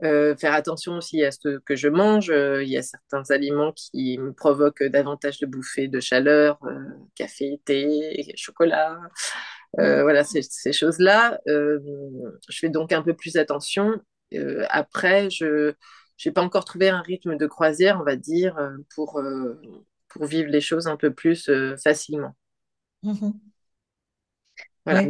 faire 0.00 0.54
attention 0.54 0.96
aussi 0.96 1.22
à 1.24 1.30
ce 1.30 1.58
que 1.60 1.76
je 1.76 1.88
mange. 1.88 2.32
il 2.34 2.68
y 2.68 2.76
a 2.76 2.82
certains 2.82 3.30
aliments 3.30 3.72
qui 3.72 4.18
me 4.18 4.32
provoquent 4.32 4.84
davantage 4.84 5.38
de 5.38 5.46
bouffées 5.46 5.88
de 5.88 6.00
chaleur, 6.00 6.58
café, 7.14 7.60
thé, 7.64 8.32
chocolat. 8.36 8.98
Euh, 9.78 10.02
voilà, 10.02 10.24
ces, 10.24 10.72
choses-là. 10.72 11.40
Euh, 11.46 11.78
je 12.48 12.58
fais 12.58 12.68
donc 12.68 12.92
un 12.92 13.02
peu 13.02 13.14
plus 13.14 13.36
attention. 13.36 14.00
Euh, 14.34 14.64
après, 14.70 15.30
je 15.30 15.74
n'ai 16.24 16.32
pas 16.32 16.42
encore 16.42 16.64
trouvé 16.64 16.88
un 16.88 17.00
rythme 17.00 17.36
de 17.36 17.46
croisière, 17.46 17.98
on 18.00 18.04
va 18.04 18.16
dire, 18.16 18.58
pour, 18.94 19.22
pour 20.08 20.24
vivre 20.24 20.48
les 20.48 20.60
choses 20.60 20.86
un 20.86 20.96
peu 20.96 21.12
plus 21.12 21.50
facilement. 21.82 22.34
Mm-hmm. 23.04 23.32
Voilà. 24.84 25.02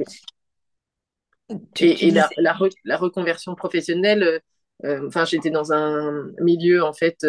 et, 1.77 2.11
la, 2.11 2.29
la, 2.85 2.97
reconversion 2.97 3.55
professionnelle, 3.55 4.43
enfin, 4.85 5.25
j'étais 5.25 5.51
dans 5.51 5.73
un 5.73 6.31
milieu, 6.41 6.83
en 6.83 6.93
fait, 6.93 7.25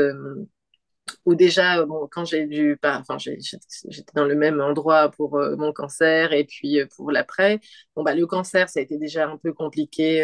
où 1.26 1.36
déjà, 1.36 1.86
bon, 1.86 2.08
quand 2.12 2.26
j'ai 2.26 2.46
dû, 2.46 2.78
enfin, 2.84 3.18
j'étais 3.18 4.12
dans 4.16 4.26
le 4.26 4.36
même 4.36 4.62
endroit 4.62 5.10
pour 5.12 5.38
euh, 5.38 5.56
mon 5.56 5.74
cancer 5.74 6.34
et 6.34 6.46
puis 6.46 6.80
euh, 6.80 6.88
pour 6.96 7.12
l'après. 7.12 7.60
Bon, 7.96 8.04
bah, 8.04 8.16
le 8.16 8.26
cancer, 8.26 8.70
ça 8.70 8.80
a 8.80 8.84
été 8.84 8.98
déjà 8.98 9.28
un 9.28 9.38
peu 9.38 9.54
compliqué. 9.54 10.24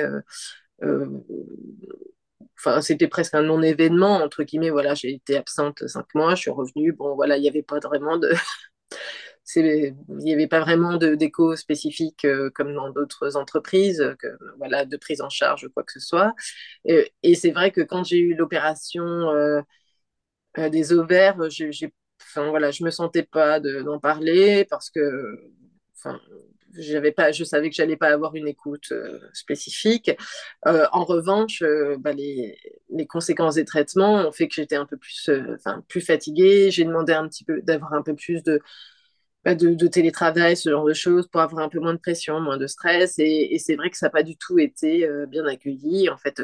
Euh, 0.83 1.07
enfin, 2.57 2.81
c'était 2.81 3.07
presque 3.07 3.35
un 3.35 3.43
non-événement, 3.43 4.17
entre 4.17 4.43
guillemets. 4.43 4.69
Voilà, 4.69 4.93
j'ai 4.95 5.13
été 5.13 5.37
absente 5.37 5.87
cinq 5.87 6.13
mois, 6.15 6.35
je 6.35 6.41
suis 6.41 6.51
revenue. 6.51 6.91
Bon, 6.93 7.15
voilà, 7.15 7.37
il 7.37 7.41
n'y 7.41 7.49
avait 7.49 7.63
pas 7.63 7.79
vraiment 7.79 8.17
de. 8.17 8.31
il 9.55 9.95
n'y 10.09 10.33
avait 10.33 10.47
pas 10.47 10.59
vraiment 10.59 10.97
d'écho 10.97 11.55
spécifique 11.55 12.25
comme 12.55 12.73
dans 12.73 12.89
d'autres 12.89 13.37
entreprises, 13.37 14.15
que, 14.19 14.27
voilà, 14.57 14.85
de 14.85 14.97
prise 14.97 15.21
en 15.21 15.29
charge, 15.29 15.67
quoi 15.73 15.83
que 15.83 15.91
ce 15.93 15.99
soit. 15.99 16.33
Et, 16.85 17.35
c'est 17.35 17.51
vrai 17.51 17.71
que 17.71 17.81
quand 17.81 18.03
j'ai 18.03 18.17
eu 18.17 18.33
l'opération 18.35 19.03
euh, 19.03 19.61
des 20.71 20.93
ovaires, 20.93 21.37
j'ai, 21.49 21.69
enfin, 22.21 22.49
voilà, 22.49 22.71
je 22.71 22.83
me 22.83 22.89
sentais 22.89 23.23
pas 23.23 23.59
d'en 23.59 23.99
parler 23.99 24.65
parce 24.69 24.89
que 24.89 25.39
enfin, 25.97 26.19
pas, 27.15 27.31
je 27.31 27.43
savais 27.43 27.69
que 27.69 27.75
j'allais 27.75 27.95
pas 27.97 28.09
avoir 28.09 28.35
une 28.35 28.47
écoute 28.47 28.91
euh, 28.91 29.19
spécifique. 29.33 30.11
Euh, 30.67 30.85
en 30.91 31.05
revanche, 31.05 31.63
bah, 31.99 32.13
les, 32.13 32.57
les, 32.89 33.07
conséquences 33.07 33.55
des 33.55 33.65
traitements 33.65 34.27
ont 34.27 34.31
fait 34.31 34.47
que 34.47 34.55
j'étais 34.55 34.75
un 34.75 34.85
peu 34.85 34.97
plus, 34.97 35.29
enfin, 35.55 35.83
plus 35.87 36.01
fatiguée. 36.01 36.71
J'ai 36.71 36.83
demandé 36.83 37.17
d'avoir 37.63 37.93
un 37.93 38.01
peu 38.01 38.15
plus 38.15 38.43
de, 38.43 38.59
de, 39.45 39.73
de, 39.75 39.87
télétravail, 39.87 40.57
ce 40.57 40.69
genre 40.69 40.85
de 40.85 40.93
choses, 40.93 41.27
pour 41.27 41.41
avoir 41.41 41.63
un 41.63 41.69
peu 41.69 41.79
moins 41.79 41.93
de 41.93 41.99
pression, 41.99 42.39
moins 42.39 42.57
de 42.57 42.67
stress. 42.67 43.19
Et, 43.19 43.53
et 43.53 43.59
c'est 43.59 43.75
vrai 43.75 43.89
que 43.89 43.97
ça 43.97 44.07
n'a 44.07 44.11
pas 44.11 44.23
du 44.23 44.37
tout 44.37 44.57
été 44.59 45.07
bien 45.27 45.45
accueilli, 45.45 46.09
en 46.09 46.17
fait, 46.17 46.41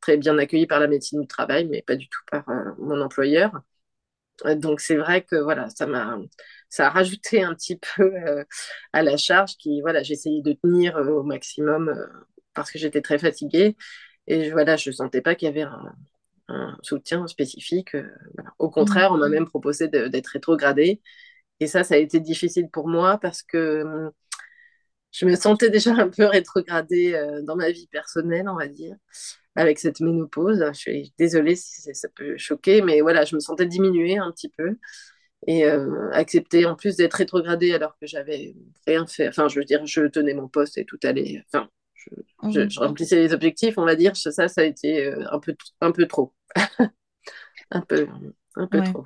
très 0.00 0.16
bien 0.16 0.38
accueilli 0.38 0.66
par 0.66 0.80
la 0.80 0.86
médecine 0.86 1.20
du 1.20 1.26
travail, 1.26 1.66
mais 1.66 1.82
pas 1.82 1.96
du 1.96 2.08
tout 2.08 2.20
par 2.30 2.44
mon 2.78 3.00
employeur. 3.00 3.52
Donc 4.56 4.80
c'est 4.80 4.96
vrai 4.96 5.22
que 5.22 5.36
voilà, 5.36 5.68
ça 5.68 5.86
m'a 5.86 6.18
ça 6.70 6.86
a 6.86 6.90
rajouté 6.90 7.42
un 7.42 7.54
petit 7.54 7.76
peu 7.96 8.12
à 8.92 9.02
la 9.02 9.16
charge 9.16 9.56
qui 9.56 9.80
voilà, 9.82 10.02
j'essayais 10.02 10.42
de 10.42 10.52
tenir 10.54 10.96
au 10.96 11.22
maximum 11.22 11.94
parce 12.54 12.70
que 12.70 12.78
j'étais 12.78 13.02
très 13.02 13.18
fatiguée 13.18 13.76
et 14.26 14.50
voilà, 14.50 14.76
je 14.76 14.90
sentais 14.90 15.20
pas 15.20 15.34
qu'il 15.34 15.46
y 15.46 15.50
avait 15.50 15.62
un, 15.62 15.94
un 16.48 16.76
soutien 16.82 17.26
spécifique. 17.26 17.96
Au 18.58 18.70
contraire, 18.70 19.12
on 19.12 19.18
m'a 19.18 19.28
même 19.28 19.46
proposé 19.46 19.88
d'être 19.88 20.28
rétrogradée. 20.28 21.00
Et 21.60 21.66
ça, 21.66 21.84
ça 21.84 21.94
a 21.94 21.98
été 21.98 22.20
difficile 22.20 22.68
pour 22.70 22.88
moi 22.88 23.18
parce 23.18 23.42
que 23.42 23.82
hum, 23.82 24.10
je 25.12 25.26
me 25.26 25.34
sentais 25.36 25.70
déjà 25.70 25.92
un 25.94 26.08
peu 26.08 26.24
rétrogradée 26.26 27.20
dans 27.42 27.56
ma 27.56 27.70
vie 27.70 27.88
personnelle, 27.88 28.48
on 28.48 28.56
va 28.56 28.68
dire, 28.68 28.94
avec 29.56 29.78
cette 29.78 30.00
ménopause. 30.00 30.64
Je 30.72 30.78
suis 30.78 31.12
désolée 31.18 31.56
si 31.56 31.94
ça 31.94 32.08
peut 32.14 32.36
choquer, 32.38 32.80
mais 32.80 33.00
voilà, 33.00 33.24
je 33.24 33.34
me 33.34 33.40
sentais 33.40 33.66
diminuée 33.66 34.18
un 34.18 34.30
petit 34.30 34.50
peu 34.50 34.76
et 35.46 35.64
euh, 35.64 36.10
accepter 36.12 36.66
en 36.66 36.74
plus 36.76 36.96
d'être 36.96 37.14
rétrogradée 37.14 37.72
alors 37.72 37.96
que 37.98 38.06
j'avais 38.06 38.54
rien 38.86 39.06
fait. 39.06 39.28
Enfin, 39.28 39.48
je 39.48 39.58
veux 39.58 39.64
dire, 39.64 39.84
je 39.86 40.02
tenais 40.06 40.34
mon 40.34 40.48
poste 40.48 40.78
et 40.78 40.84
tout 40.84 40.98
allait. 41.02 41.42
Enfin, 41.46 41.68
je, 41.94 42.10
je, 42.52 42.60
mhm. 42.60 42.86
remplissais 42.86 43.16
les 43.16 43.32
objectifs, 43.32 43.78
on 43.78 43.84
va 43.84 43.96
dire. 43.96 44.16
Ça, 44.16 44.48
ça 44.48 44.60
a 44.60 44.64
été 44.64 45.06
euh, 45.06 45.24
un 45.30 45.38
peu, 45.38 45.54
un 45.80 45.92
peu 45.92 46.06
trop. 46.06 46.34
un 47.70 47.80
peu, 47.80 48.06
un 48.56 48.66
peu 48.66 48.82
trop. 48.82 49.04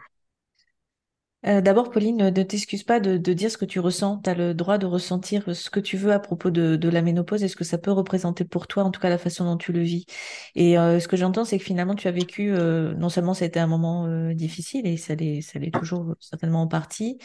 Euh, 1.47 1.61
d'abord, 1.61 1.91
Pauline, 1.91 2.31
ne 2.31 2.43
t'excuse 2.43 2.85
pas 2.85 3.01
de, 3.01 3.17
dire 3.19 3.51
ce 3.51 3.59
que 3.59 3.67
tu 3.67 3.79
ressens. 3.79 4.21
Tu 4.25 4.31
as 4.31 4.35
le 4.35 4.55
droit 4.55 4.79
de 4.79 4.87
ressentir 4.87 5.55
ce 5.55 5.69
que 5.69 5.81
tu 5.81 5.99
veux 5.99 6.13
à 6.13 6.19
propos 6.19 6.51
de, 6.51 6.89
la 6.89 7.03
ménopause 7.03 7.43
et 7.43 7.49
ce 7.49 7.57
que 7.57 7.65
ça 7.65 7.77
peut 7.77 7.91
représenter 7.93 8.45
pour 8.45 8.67
toi, 8.67 8.85
en 8.85 8.91
tout 8.91 9.01
cas 9.01 9.11
la 9.11 9.19
façon 9.19 9.45
dont 9.45 9.59
tu 9.59 9.73
le 9.73 9.81
vis. 9.81 10.07
Et 10.55 10.79
euh, 10.79 11.01
ce 11.01 11.09
que 11.09 11.17
j'entends, 11.17 11.45
c'est 11.45 11.59
que 11.59 11.65
finalement, 11.65 11.95
tu 11.95 12.09
as 12.09 12.13
vécu, 12.13 12.51
euh, 12.55 12.95
non 12.95 13.11
seulement 13.11 13.35
ça 13.35 13.45
a 13.45 13.49
été 13.49 13.61
un 13.61 13.67
moment 13.67 14.09
difficile, 14.33 14.87
et 14.87 14.97
ça 14.97 15.15
l'est, 15.15 15.71
toujours 15.73 16.15
certainement 16.19 16.63
en 16.63 16.67
partie, 16.67 17.19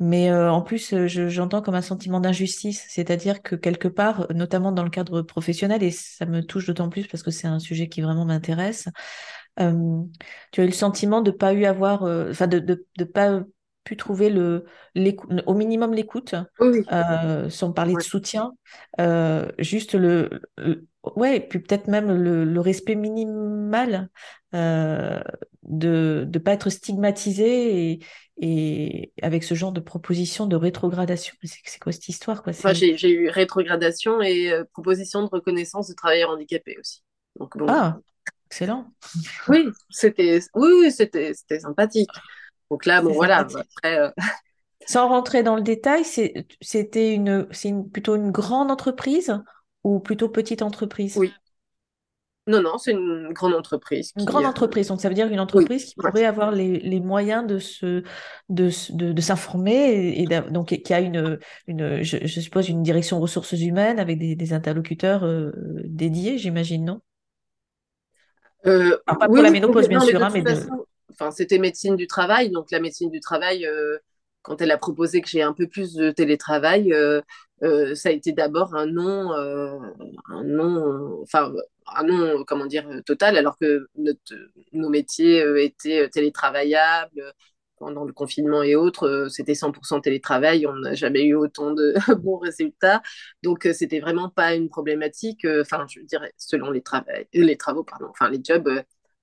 mais 0.00 0.32
en 0.32 0.62
plus, 0.62 0.94
j'entends 1.06 1.62
comme 1.62 1.74
un 1.74 1.82
sentiment 1.82 2.20
d'injustice. 2.20 2.84
C'est-à-dire 2.88 3.42
que 3.42 3.54
quelque 3.54 3.88
part, 3.88 4.26
notamment 4.34 4.72
dans 4.72 4.84
le 4.84 4.90
cadre 4.90 5.22
professionnel, 5.22 5.82
et 5.82 5.92
ça 5.92 6.26
me 6.26 6.42
touche 6.42 6.66
d'autant 6.66 6.88
plus 6.88 7.06
parce 7.06 7.22
que 7.22 7.30
c'est 7.30 7.46
un 7.46 7.60
sujet 7.60 7.88
qui 7.88 8.00
vraiment 8.00 8.24
m'intéresse, 8.24 8.88
tu 9.58 9.62
as 9.62 10.64
eu 10.64 10.66
le 10.66 10.72
sentiment 10.72 11.20
de 11.20 11.30
pas 11.30 11.52
eu 11.52 11.64
avoir, 11.66 12.02
enfin 12.02 12.46
de, 12.46 12.58
de, 12.58 12.86
de 12.96 13.04
pas 13.04 13.42
pu 13.90 13.96
trouver 13.96 14.30
le, 14.30 14.66
au 15.46 15.54
minimum 15.54 15.94
l'écoute, 15.94 16.36
euh, 16.92 17.50
sans 17.50 17.72
parler 17.72 17.94
de 17.94 18.02
soutien, 18.02 18.52
euh, 19.00 19.48
juste 19.58 19.96
le, 19.96 20.30
ouais, 21.16 21.40
puis 21.40 21.58
peut-être 21.58 21.88
même 21.88 22.12
le, 22.12 22.60
respect 22.60 22.94
minimal 22.94 24.08
euh, 24.54 25.20
de 25.64 26.24
ne 26.32 26.38
pas 26.38 26.52
être 26.52 26.70
stigmatisé 26.70 27.90
et, 27.90 27.98
et, 28.40 29.12
avec 29.22 29.42
ce 29.42 29.56
genre 29.56 29.72
de 29.72 29.80
proposition 29.80 30.46
de 30.46 30.54
rétrogradation. 30.54 31.34
C'est 31.42 31.80
quoi 31.80 31.90
cette 31.90 32.08
histoire 32.08 32.44
quoi? 32.44 32.52
J'ai 32.72 33.10
eu 33.10 33.28
rétrogradation 33.28 34.22
et 34.22 34.52
proposition 34.72 35.24
de 35.24 35.28
reconnaissance 35.28 35.88
de 35.88 35.94
travailleurs 35.94 36.30
handicapés 36.30 36.76
aussi. 36.78 37.02
Donc, 37.40 37.54
Ah, 37.66 37.98
excellent. 38.46 38.86
Oui, 39.48 39.68
c'était 39.90 40.38
oui, 40.54 40.68
oui, 40.80 40.92
c'était 40.92 41.34
sympathique. 41.58 42.10
Donc 42.70 42.86
là, 42.86 43.02
bon, 43.02 43.12
voilà. 43.12 43.38
Après, 43.38 43.98
euh, 43.98 44.10
Sans 44.86 45.08
rentrer 45.08 45.42
dans 45.42 45.56
le 45.56 45.62
détail, 45.62 46.04
c'était 46.60 47.14
une, 47.14 47.46
c'est 47.50 47.72
plutôt 47.92 48.16
une 48.16 48.30
grande 48.30 48.70
entreprise 48.70 49.38
ou 49.84 50.00
plutôt 50.00 50.28
petite 50.28 50.62
entreprise? 50.62 51.16
Oui. 51.16 51.32
Non, 52.46 52.62
non, 52.62 52.78
c'est 52.78 52.92
une 52.92 53.32
grande 53.32 53.54
entreprise. 53.54 54.12
Une 54.18 54.24
grande 54.24 54.44
euh, 54.44 54.48
entreprise, 54.48 54.88
donc 54.88 55.00
ça 55.00 55.08
veut 55.08 55.14
dire 55.14 55.28
une 55.28 55.38
entreprise 55.38 55.84
qui 55.84 55.94
pourrait 55.94 56.24
avoir 56.24 56.50
les, 56.50 57.00
moyens 57.00 57.46
de 57.46 57.58
se, 57.58 58.02
de, 58.48 58.70
de, 58.92 59.20
s'informer 59.20 60.18
et, 60.18 60.26
donc 60.50 60.68
qui 60.68 60.94
a 60.94 61.00
une, 61.00 61.38
une 61.66 62.02
je, 62.02 62.26
suppose 62.26 62.68
une 62.68 62.82
direction 62.82 63.20
ressources 63.20 63.52
humaines 63.52 64.00
avec 64.00 64.18
des, 64.18 64.52
interlocuteurs 64.52 65.24
euh, 65.24 65.52
dédiés, 65.84 66.38
j'imagine, 66.38 66.84
non? 66.86 67.00
Pas 68.64 69.26
pour 69.26 69.36
la 69.36 69.50
ménopause, 69.50 69.88
bien 69.88 70.00
sûr, 70.00 70.22
hein, 70.22 70.30
mais 70.32 70.42
de 70.42 70.54
enfin, 71.12 71.30
c'était 71.30 71.58
médecine 71.58 71.96
du 71.96 72.06
travail. 72.06 72.50
Donc, 72.50 72.70
la 72.70 72.80
médecine 72.80 73.10
du 73.10 73.20
travail, 73.20 73.66
euh, 73.66 73.98
quand 74.42 74.60
elle 74.60 74.70
a 74.70 74.78
proposé 74.78 75.20
que 75.20 75.28
j'ai 75.28 75.42
un 75.42 75.52
peu 75.52 75.68
plus 75.68 75.94
de 75.94 76.10
télétravail, 76.10 76.92
euh, 76.92 77.20
euh, 77.62 77.94
ça 77.94 78.08
a 78.08 78.12
été 78.12 78.32
d'abord 78.32 78.74
un 78.74 78.86
non, 78.86 79.32
un 79.32 80.44
non, 80.44 81.20
enfin, 81.22 81.52
un 81.94 82.04
non, 82.04 82.44
comment 82.44 82.66
dire, 82.66 82.88
total, 83.04 83.36
alors 83.36 83.58
que 83.58 83.86
nos 84.72 84.88
métiers 84.88 85.44
étaient 85.64 86.08
télétravaillables 86.08 87.34
pendant 87.76 88.04
le 88.04 88.12
confinement 88.12 88.62
et 88.62 88.74
autres, 88.76 89.28
c'était 89.30 89.54
100% 89.54 90.00
télétravail, 90.00 90.66
on 90.66 90.74
n'a 90.76 90.94
jamais 90.94 91.24
eu 91.24 91.34
autant 91.34 91.72
de 91.72 91.94
bons 92.18 92.38
résultats. 92.38 93.02
Donc, 93.42 93.66
c'était 93.72 94.00
vraiment 94.00 94.28
pas 94.28 94.54
une 94.54 94.68
problématique, 94.68 95.46
enfin, 95.60 95.86
je 95.88 96.00
dirais, 96.00 96.32
selon 96.36 96.70
les, 96.70 96.82
les 97.32 97.56
travaux, 97.56 97.84
pardon, 97.84 98.06
enfin, 98.10 98.28
les 98.30 98.40
jobs, 98.44 98.68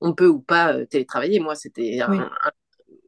on 0.01 0.13
peut 0.13 0.27
ou 0.27 0.39
pas 0.39 0.73
euh, 0.73 0.85
télétravailler. 0.85 1.39
Moi, 1.39 1.55
c'était 1.55 1.99
un, 2.01 2.29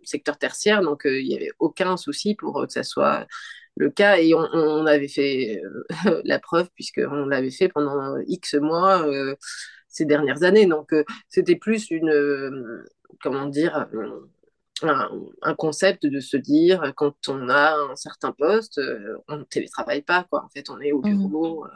secteur 0.04 0.38
tertiaire, 0.38 0.82
donc 0.82 1.06
euh, 1.06 1.19
il 1.19 1.28
n'y 1.28 1.36
avait 1.36 1.52
aucun 1.60 1.95
souci 1.97 2.34
pour 2.34 2.60
euh, 2.60 2.65
que 2.65 2.73
ça 2.73 2.84
soit 2.84 3.28
le 3.75 3.89
cas. 3.89 4.17
Et 4.17 4.34
on, 4.34 4.86
avait 4.86 5.08
fait 5.08 5.62
la 6.23 6.39
preuve, 6.39 6.69
puisqu'on 6.75 7.25
l'avait 7.25 7.52
fait 7.52 7.69
pendant 7.69 8.17
X 8.28 8.56
mois 8.56 9.06
ces 9.88 10.06
dernières 10.06 10.43
années. 10.43 10.65
Donc, 10.65 10.93
c'était 11.30 11.56
plus 11.56 11.89
une, 11.89 12.84
comment 13.21 13.45
dire, 13.45 13.88
un, 14.82 15.56
concept 15.56 16.06
de 16.06 16.19
se 16.19 16.36
dire, 16.36 16.93
quand 16.97 17.30
on 17.30 17.47
a 17.47 17.75
un 17.75 17.95
certain 17.95 18.34
poste, 18.34 18.82
on 19.30 19.38
ne 19.38 19.43
télétravaille 19.43 20.02
pas, 20.02 20.25
quoi. 20.30 20.43
En 20.43 20.49
fait, 20.49 20.69
on 20.69 20.82
est 20.82 20.91
au 20.91 21.02
mmh. 21.02 21.69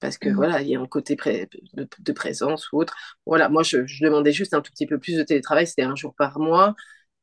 Parce 0.00 0.18
que 0.18 0.28
mmh. 0.28 0.34
voilà, 0.34 0.62
il 0.62 0.68
y 0.68 0.76
a 0.76 0.80
un 0.80 0.86
côté 0.86 1.16
de, 1.16 2.12
présence 2.12 2.72
ou 2.72 2.78
autre. 2.78 2.94
Voilà, 3.26 3.48
moi, 3.48 3.62
je, 3.62 3.78
demandais 4.02 4.32
juste 4.32 4.54
un 4.54 4.60
tout 4.62 4.72
petit 4.72 4.86
peu 4.86 4.98
plus 4.98 5.16
de 5.16 5.22
télétravail, 5.22 5.66
c'était 5.66 5.82
un 5.82 5.96
jour 5.96 6.14
par 6.14 6.38
mois. 6.38 6.74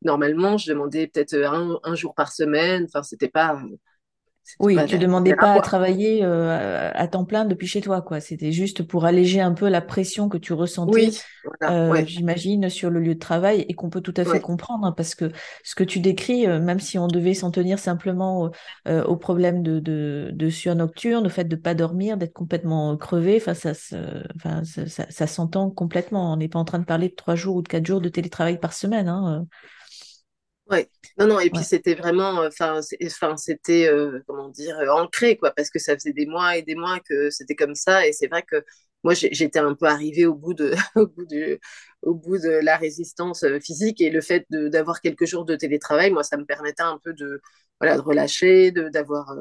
Normalement, 0.03 0.57
je 0.57 0.69
demandais 0.71 1.07
peut-être 1.07 1.35
un, 1.35 1.79
un, 1.83 1.95
jour 1.95 2.13
par 2.15 2.31
semaine. 2.31 2.85
Enfin, 2.85 3.03
c'était 3.03 3.29
pas 3.29 3.61
oui, 4.59 4.77
tu 4.87 4.97
demandais 4.97 5.35
pas 5.35 5.53
à 5.53 5.61
travailler 5.61 6.23
euh, 6.23 6.91
à 6.93 7.07
temps 7.07 7.25
plein 7.25 7.45
depuis 7.45 7.67
chez 7.67 7.81
toi, 7.81 8.01
quoi. 8.01 8.19
C'était 8.19 8.51
juste 8.51 8.83
pour 8.83 9.05
alléger 9.05 9.41
un 9.41 9.53
peu 9.53 9.67
la 9.69 9.81
pression 9.81 10.29
que 10.29 10.37
tu 10.37 10.53
ressentais, 10.53 11.09
euh, 11.63 12.03
j'imagine, 12.05 12.69
sur 12.69 12.89
le 12.89 12.99
lieu 12.99 13.15
de 13.15 13.19
travail 13.19 13.65
et 13.67 13.73
qu'on 13.73 13.89
peut 13.89 14.01
tout 14.01 14.13
à 14.17 14.23
fait 14.23 14.39
comprendre, 14.39 14.85
hein, 14.85 14.93
parce 14.95 15.15
que 15.15 15.31
ce 15.63 15.75
que 15.75 15.83
tu 15.83 15.99
décris, 15.99 16.47
euh, 16.47 16.59
même 16.59 16.79
si 16.79 16.97
on 16.97 17.07
devait 17.07 17.33
s'en 17.33 17.51
tenir 17.51 17.79
simplement 17.79 18.51
au 18.87 19.15
problème 19.15 19.63
de, 19.63 19.79
de, 19.79 20.29
de 20.33 20.49
sueur 20.49 20.75
nocturne, 20.75 21.27
au 21.27 21.29
fait 21.29 21.45
de 21.45 21.55
pas 21.55 21.73
dormir, 21.73 22.17
d'être 22.17 22.33
complètement 22.33 22.95
crevé, 22.97 23.41
enfin 23.41 23.53
ça, 23.53 23.73
ça, 23.73 25.27
s'entend 25.27 25.69
complètement. 25.69 26.33
On 26.33 26.37
n'est 26.37 26.47
pas 26.47 26.59
en 26.59 26.65
train 26.65 26.79
de 26.79 26.85
parler 26.85 27.09
de 27.09 27.15
trois 27.15 27.35
jours 27.35 27.57
ou 27.57 27.61
de 27.61 27.67
quatre 27.67 27.85
jours 27.85 28.01
de 28.01 28.09
télétravail 28.09 28.59
par 28.59 28.73
semaine. 28.73 29.07
Hein. 29.07 29.45
Ouais, 30.69 30.89
non, 31.17 31.27
non, 31.27 31.39
et 31.39 31.49
puis 31.49 31.63
c'était 31.63 31.95
vraiment, 31.95 32.41
euh, 32.41 32.49
enfin, 32.49 32.81
c'était, 33.37 33.87
euh, 33.87 34.19
comment 34.27 34.49
dire, 34.49 34.77
euh, 34.79 34.89
ancré, 34.89 35.37
quoi, 35.37 35.51
parce 35.51 35.69
que 35.69 35.79
ça 35.79 35.93
faisait 35.93 36.11
des 36.11 36.25
mois 36.25 36.57
et 36.57 36.61
des 36.61 36.75
mois 36.75 36.99
que 36.99 37.29
c'était 37.29 37.55
comme 37.55 37.73
ça, 37.73 38.05
et 38.05 38.11
c'est 38.11 38.27
vrai 38.27 38.43
que 38.43 38.65
moi, 39.03 39.13
j'étais 39.13 39.59
un 39.59 39.75
peu 39.75 39.85
arrivée 39.85 40.25
au 40.25 40.33
bout 40.35 40.53
de, 40.53 40.73
au 40.95 41.07
bout 41.07 41.25
de, 41.25 41.57
au 42.01 42.15
bout 42.15 42.37
de 42.37 42.49
la 42.49 42.75
résistance 42.75 43.45
physique, 43.63 44.01
et 44.01 44.09
le 44.09 44.19
fait 44.19 44.45
d'avoir 44.49 44.99
quelques 44.99 45.25
jours 45.25 45.45
de 45.45 45.55
télétravail, 45.55 46.11
moi, 46.11 46.23
ça 46.23 46.35
me 46.35 46.43
permettait 46.45 46.83
un 46.83 46.99
peu 47.01 47.13
de, 47.13 47.39
voilà, 47.79 47.95
de 47.95 48.01
relâcher, 48.01 48.71
d'avoir 48.71 49.33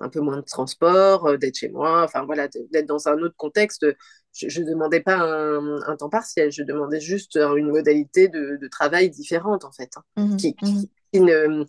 un 0.00 0.08
peu 0.10 0.20
moins 0.20 0.36
de 0.36 0.42
transport, 0.42 1.38
d'être 1.38 1.56
chez 1.56 1.70
moi, 1.70 2.04
enfin 2.04 2.24
voilà, 2.24 2.48
d'être 2.48 2.86
dans 2.86 3.08
un 3.08 3.18
autre 3.18 3.34
contexte 3.36 3.84
je 4.34 4.60
ne 4.60 4.66
demandais 4.66 5.00
pas 5.00 5.18
un, 5.18 5.96
temps 5.96 6.08
partiel, 6.08 6.52
je 6.52 6.62
demandais 6.62 7.00
juste 7.00 7.36
une 7.36 7.68
modalité 7.68 8.28
de, 8.28 8.68
travail 8.70 9.10
différente, 9.10 9.64
en 9.64 9.72
fait, 9.72 9.90
hein, 9.96 10.24
mmh 10.24 10.36
qui, 10.36 10.56
mmh 10.62 10.82
qui, 11.12 11.20
ne 11.20 11.64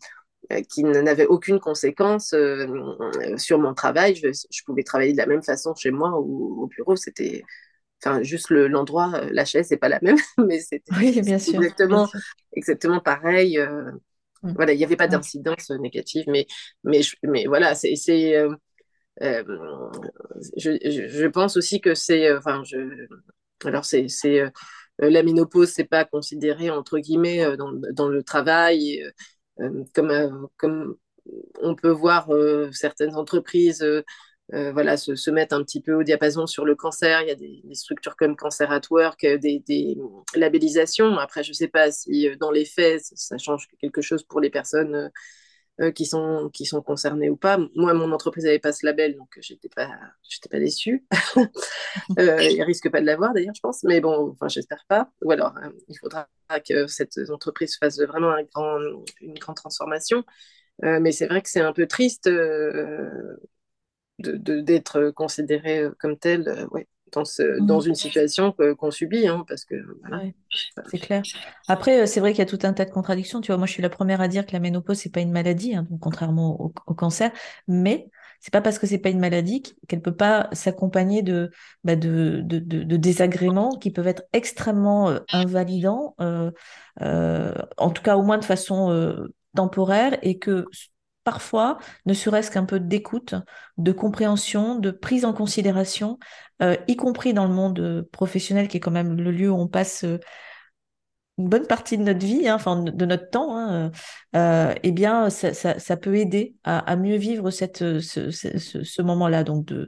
qui 0.70 0.84
n'avait 0.84 1.28
aucune 1.28 1.60
conséquence 1.60 2.34
euh, 2.34 2.68
sur 3.38 3.60
mon 3.60 3.74
travail. 3.74 4.16
Je, 4.16 4.64
pouvais 4.66 4.84
travailler 4.84 5.14
de 5.14 5.18
la 5.18 5.28
même 5.28 5.44
façon 5.44 5.76
chez 5.76 5.92
moi 5.92 6.20
ou 6.20 6.64
au 6.64 6.68
bureau. 6.68 6.96
C'était 6.96 7.44
enfin, 8.04 8.24
juste 8.24 8.50
l'endroit, 8.50 9.12
euh, 9.16 9.30
la 9.32 9.46
chaise, 9.46 9.68
c'est 9.70 9.78
pas 9.78 9.90
la 9.90 10.00
même, 10.02 10.18
mais 10.38 10.60
c'était 10.60 10.94
exactement, 11.18 12.08
exactement 12.54 13.00
pareil. 13.00 13.60
Euh, 13.60 13.92
mmh. 14.44 14.54
Voilà, 14.56 14.74
il 14.74 14.78
n'y 14.78 14.84
avait 14.84 14.96
pas 14.96 15.08
d'incidence 15.08 15.70
négative, 15.72 16.26
mais, 16.28 16.48
mais, 16.84 17.02
mais 17.24 17.46
voilà, 17.46 17.76
c'est 17.76 18.36
euh, 18.36 18.56
je, 19.22 21.08
je, 21.08 21.28
pense 21.28 21.58
aussi 21.58 21.82
que 21.82 21.94
c'est, 21.94 22.28
euh, 22.28 22.38
enfin, 22.38 22.64
je, 22.64 22.78
alors 23.66 23.86
c'est, 23.86 24.08
euh, 24.26 24.50
la 25.00 25.24
ménopause, 25.24 25.70
c'est 25.70 25.86
pas 25.86 26.06
considéré 26.06 26.70
entre 26.70 27.00
guillemets 27.00 27.58
dans, 27.58 28.08
le 28.08 28.24
travail 28.24 29.04
comme, 29.94 30.48
comme 30.58 30.96
on 31.62 31.76
peut 31.76 31.92
voir 31.92 32.30
certaines 32.72 33.16
entreprises 33.16 33.86
voilà, 34.52 34.98
se, 34.98 35.16
se, 35.16 35.32
mettre 35.32 35.56
un 35.56 35.64
petit 35.64 35.82
peu 35.82 35.94
au 35.94 36.04
diapason 36.04 36.48
sur 36.48 36.66
le 36.66 36.76
cancer. 36.76 37.22
Il 37.22 37.28
y 37.28 37.32
a 37.32 37.36
des, 37.36 37.62
structures 37.74 38.18
comme 38.18 38.36
Cancer 38.36 38.70
at 38.72 38.82
Work, 38.90 39.26
des, 39.26 39.64
des, 39.66 39.98
labellisations. 40.36 41.18
Après, 41.18 41.44
je 41.44 41.52
ne 41.52 41.54
sais 41.54 41.68
pas 41.70 41.92
si 41.92 42.30
dans 42.38 42.52
les 42.52 42.66
faits, 42.66 43.02
ça 43.16 43.38
change 43.38 43.68
quelque 43.80 44.02
chose 44.02 44.24
pour 44.24 44.42
les 44.42 44.50
personnes 44.50 45.12
euh, 45.82 45.92
qui, 45.92 46.06
sont, 46.06 46.50
qui 46.54 46.66
sont 46.66 46.82
concernés 46.82 47.30
ou 47.30 47.38
pas. 47.38 47.58
Moi, 47.76 47.94
mon 47.94 48.12
entreprise 48.12 48.44
n'avait 48.44 48.60
pas 48.60 48.74
ce 48.74 48.86
label, 48.86 49.16
donc 49.16 49.30
j'étais 49.40 49.70
pas, 49.70 49.90
j'étais 50.28 50.50
pas 50.50 50.60
déçue. 50.60 51.06
euh, 52.20 52.44
il 52.44 52.62
risque 52.64 52.92
pas 52.92 53.00
de 53.00 53.06
l'avoir 53.06 53.34
d'ailleurs, 53.34 53.56
je 53.56 53.62
pense, 53.62 53.84
mais 53.84 54.02
bon, 54.02 54.32
enfin, 54.32 54.50
j'espère 54.50 54.84
pas. 54.90 55.10
Ou 55.22 55.32
alors, 55.32 55.56
euh, 55.58 55.70
il 55.88 55.98
faudra 55.98 56.28
que 56.68 56.88
cette 56.88 57.18
entreprise 57.30 57.78
fasse 57.78 58.00
vraiment 58.00 58.32
un 58.32 58.44
grand, 58.44 58.78
une 59.22 59.40
grande 59.40 59.56
transformation. 59.56 60.24
Euh, 60.84 61.00
mais 61.00 61.12
c'est 61.14 61.28
vrai 61.28 61.42
que 61.42 61.50
c'est 61.50 61.62
un 61.62 61.74
peu 61.74 61.88
triste 61.88 62.30
d'être 64.20 65.00
de, 65.00 65.10
considéré 65.12 65.88
comme 66.00 66.18
tel. 66.18 66.68
ouais 66.72 66.88
dans, 67.12 67.26
ce, 67.26 67.60
dans 67.62 67.80
une 67.80 67.96
situation 67.96 68.54
qu'on 68.78 68.92
subit, 68.92 69.28
hein, 69.28 69.46
parce 69.48 69.66
que 69.66 69.76
voilà. 70.02 70.24
c'est 70.90 71.00
clair. 71.00 71.22
Après, 71.68 72.02
euh, 72.02 72.06
c'est 72.06 72.20
vrai 72.20 72.32
qu'il 72.32 72.40
y 72.40 72.42
a 72.42 72.46
tout 72.46 72.60
un 72.64 72.74
tas 72.74 72.86
de 72.86 72.92
contradictions. 72.92 73.42
Tu 73.42 73.48
vois, 73.48 73.58
moi, 73.58 73.68
je 73.68 73.74
suis 73.74 73.84
la 73.84 73.90
première 73.90 74.22
à 74.22 74.28
dire 74.28 74.46
que 74.46 74.54
la 74.54 74.60
ménopause 74.60 74.98
c'est 74.98 75.12
pas 75.12 75.22
une 75.22 75.32
maladie, 75.32 75.76
hein, 75.76 75.88
contrairement 76.02 76.62
au, 76.62 76.74
au, 76.88 76.94
cancer, 76.94 77.32
mais 77.68 78.10
c'est 78.40 78.54
pas 78.54 78.62
parce 78.62 78.80
que 78.80 78.88
c'est 78.88 78.98
pas 78.98 79.10
une 79.10 79.20
maladie 79.20 79.64
qu'elle 79.88 80.02
peut 80.02 80.16
pas 80.16 80.50
s'accompagner 80.54 81.22
de, 81.22 81.52
bah 81.84 81.96
de, 81.96 82.42
de, 82.44 82.60
de, 82.60 82.98
désagréments 82.98 83.78
qui 83.78 83.92
peuvent 83.92 84.08
être 84.08 84.24
extrêmement 84.34 85.10
euh, 85.10 85.20
invalidants, 85.34 86.16
euh, 86.22 86.52
euh, 87.02 87.54
en 87.78 87.90
tout 87.90 88.02
cas 88.02 88.16
au 88.16 88.24
moins 88.24 88.38
de 88.38 88.46
façon 88.46 89.18
temporaire, 89.56 90.18
et 90.22 90.40
que 90.40 90.66
parfois, 91.30 91.78
ne 92.08 92.16
serait-ce 92.16 92.50
qu'un 92.50 92.66
peu 92.66 92.80
d'écoute, 92.80 93.36
de 93.78 93.92
compréhension, 93.92 94.80
de 94.80 94.90
prise 94.90 95.26
en 95.26 95.34
considération, 95.34 96.18
euh, 96.64 96.76
y 96.88 96.96
compris 96.96 97.36
dans 97.36 97.46
le 97.46 97.54
monde 97.54 97.80
euh, 97.80 98.02
professionnel, 98.12 98.68
qui 98.68 98.78
est 98.78 98.80
quand 98.80 98.90
même 98.90 99.16
le 99.16 99.30
lieu 99.30 99.52
où 99.52 99.56
on 99.56 99.68
passe 99.68 100.06
euh, 100.06 100.18
une 101.38 101.48
bonne 101.48 101.68
partie 101.68 102.00
de 102.00 102.04
notre 102.04 102.26
vie, 102.26 102.48
hein, 102.48 102.56
enfin 102.56 102.82
de 102.82 103.06
notre 103.06 103.30
temps, 103.30 103.56
hein, 103.56 103.92
eh 104.34 104.92
bien, 104.92 105.30
ça, 105.30 105.98
peut 105.98 106.16
aider 106.16 106.56
à, 106.64 106.96
mieux 106.96 107.16
vivre 107.18 107.52
cette, 107.52 108.00
ce, 108.00 108.32
ce, 108.32 108.84
ce 108.84 109.02
moment-là. 109.04 109.44
Donc, 109.44 109.66
de, 109.66 109.88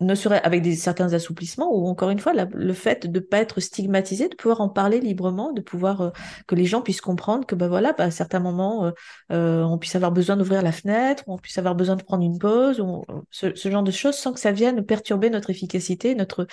ne 0.00 0.14
serait 0.14 0.42
avec 0.42 0.62
des 0.62 0.74
certains 0.76 1.12
assouplissements 1.12 1.70
ou 1.74 1.86
encore 1.86 2.10
une 2.10 2.18
fois 2.18 2.32
le 2.32 2.72
fait 2.72 3.06
de 3.06 3.20
ne 3.20 3.24
pas 3.24 3.38
être 3.38 3.60
stigmatisé, 3.60 4.28
de 4.28 4.34
pouvoir 4.34 4.62
en 4.62 4.68
parler 4.68 4.98
librement, 4.98 5.52
de 5.52 5.60
pouvoir 5.60 6.00
euh, 6.00 6.10
que 6.46 6.54
les 6.54 6.64
gens 6.64 6.80
puissent 6.80 7.02
comprendre 7.02 7.44
que 7.46 7.54
ben 7.54 7.68
voilà, 7.68 7.92
bah, 7.92 8.04
à 8.04 8.10
certains 8.10 8.40
moments 8.40 8.86
euh, 8.86 8.90
euh, 9.32 9.62
on 9.62 9.78
puisse 9.78 9.94
avoir 9.96 10.10
besoin 10.10 10.36
d'ouvrir 10.36 10.62
la 10.62 10.72
fenêtre, 10.72 11.24
on 11.26 11.36
puisse 11.36 11.58
avoir 11.58 11.74
besoin 11.74 11.96
de 11.96 12.02
prendre 12.02 12.24
une 12.24 12.38
pause, 12.38 12.80
ou, 12.80 13.04
ce, 13.30 13.54
ce, 13.54 13.70
genre 13.70 13.82
de 13.82 13.90
choses 13.90 14.16
sans 14.16 14.32
que 14.32 14.40
ça 14.40 14.52
vienne 14.52 14.84
perturber 14.84 15.28
notre 15.28 15.50
efficacité, 15.50 16.14
notre 16.14 16.46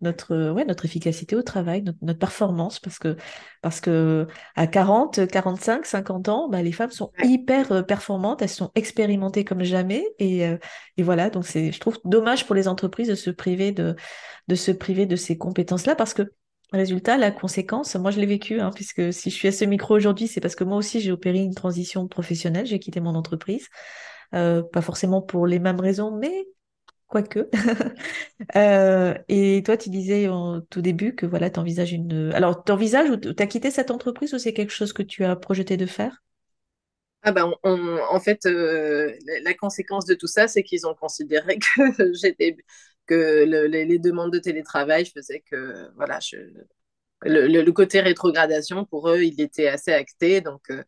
notre 0.00 0.50
ouais 0.52 0.64
notre 0.64 0.84
efficacité 0.84 1.36
au 1.36 1.42
travail, 1.42 1.82
notre, 1.82 1.98
notre 2.02 2.18
performance. 2.18 2.80
Parce 2.80 2.98
que 2.98 3.16
parce 3.60 3.80
que 3.80 4.26
à 4.56 4.66
40, 4.66 5.26
45, 5.26 5.86
50 5.86 6.28
ans, 6.28 6.48
bah, 6.48 6.62
les 6.62 6.72
femmes 6.72 6.90
sont 6.90 7.10
hyper 7.22 7.84
performantes, 7.86 8.42
elles 8.42 8.48
sont 8.48 8.70
expérimentées 8.74 9.44
comme 9.44 9.62
jamais 9.62 10.04
et, 10.18 10.42
et 10.96 11.02
voilà. 11.02 11.30
Donc 11.30 11.46
c'est 11.46 11.72
je 11.72 11.80
trouve 11.80 11.98
dommage 12.04 12.46
pour 12.46 12.54
les 12.54 12.68
entreprises 12.68 12.93
de 13.02 13.14
se 13.14 13.30
priver 13.30 13.72
de, 13.72 13.96
de 14.48 15.16
ces 15.16 15.38
compétences-là 15.38 15.96
parce 15.96 16.14
que 16.14 16.22
Résultat, 16.74 17.16
la 17.18 17.30
conséquence, 17.30 17.94
moi 17.94 18.10
je 18.10 18.18
l'ai 18.18 18.26
vécu, 18.26 18.60
hein, 18.60 18.70
puisque 18.74 19.12
si 19.12 19.30
je 19.30 19.34
suis 19.34 19.48
à 19.48 19.52
ce 19.52 19.64
micro 19.64 19.94
aujourd'hui, 19.94 20.26
c'est 20.26 20.40
parce 20.40 20.56
que 20.56 20.64
moi 20.64 20.76
aussi 20.76 21.00
j'ai 21.00 21.12
opéré 21.12 21.38
une 21.38 21.54
transition 21.54 22.08
professionnelle, 22.08 22.66
j'ai 22.66 22.80
quitté 22.80 23.00
mon 23.00 23.14
entreprise, 23.14 23.68
euh, 24.34 24.62
pas 24.62 24.80
forcément 24.80 25.22
pour 25.22 25.46
les 25.46 25.60
mêmes 25.60 25.78
raisons, 25.80 26.16
mais 26.16 26.46
quoique. 27.06 27.48
euh, 28.56 29.14
et 29.28 29.62
toi, 29.64 29.76
tu 29.76 29.90
disais 29.90 30.28
au 30.28 30.60
tout 30.62 30.82
début 30.82 31.14
que 31.14 31.26
voilà, 31.26 31.50
tu 31.50 31.60
envisages 31.60 31.92
une. 31.92 32.32
Alors, 32.34 32.64
tu 32.64 32.72
envisages 32.72 33.10
ou 33.10 33.16
tu 33.16 33.34
as 33.38 33.46
quitté 33.46 33.70
cette 33.70 33.92
entreprise 33.92 34.34
ou 34.34 34.38
c'est 34.38 34.52
quelque 34.52 34.72
chose 34.72 34.92
que 34.92 35.02
tu 35.02 35.24
as 35.24 35.36
projeté 35.36 35.76
de 35.76 35.86
faire? 35.86 36.22
Ah 37.24 37.32
ben, 37.32 37.52
en 37.62 38.20
fait, 38.20 38.46
euh, 38.46 39.12
la 39.42 39.54
conséquence 39.54 40.04
de 40.06 40.14
tout 40.14 40.26
ça, 40.26 40.46
c'est 40.48 40.62
qu'ils 40.62 40.86
ont 40.86 40.94
considéré 40.94 41.58
que 41.76 42.12
j'étais 42.12 42.56
que 43.06 43.44
le, 43.44 43.66
les, 43.66 43.98
demandes 43.98 44.32
de 44.32 44.38
télétravail 44.38 45.06
faisaient 45.06 45.42
que 45.50 45.88
voilà, 45.96 46.18
le, 47.22 47.70
côté 47.70 48.00
rétrogradation 48.00 48.84
pour 48.84 49.08
eux, 49.10 49.22
il 49.22 49.40
était 49.40 49.68
assez 49.68 49.92
acté, 49.92 50.40
donc 50.40 50.62
euh, 50.70 50.82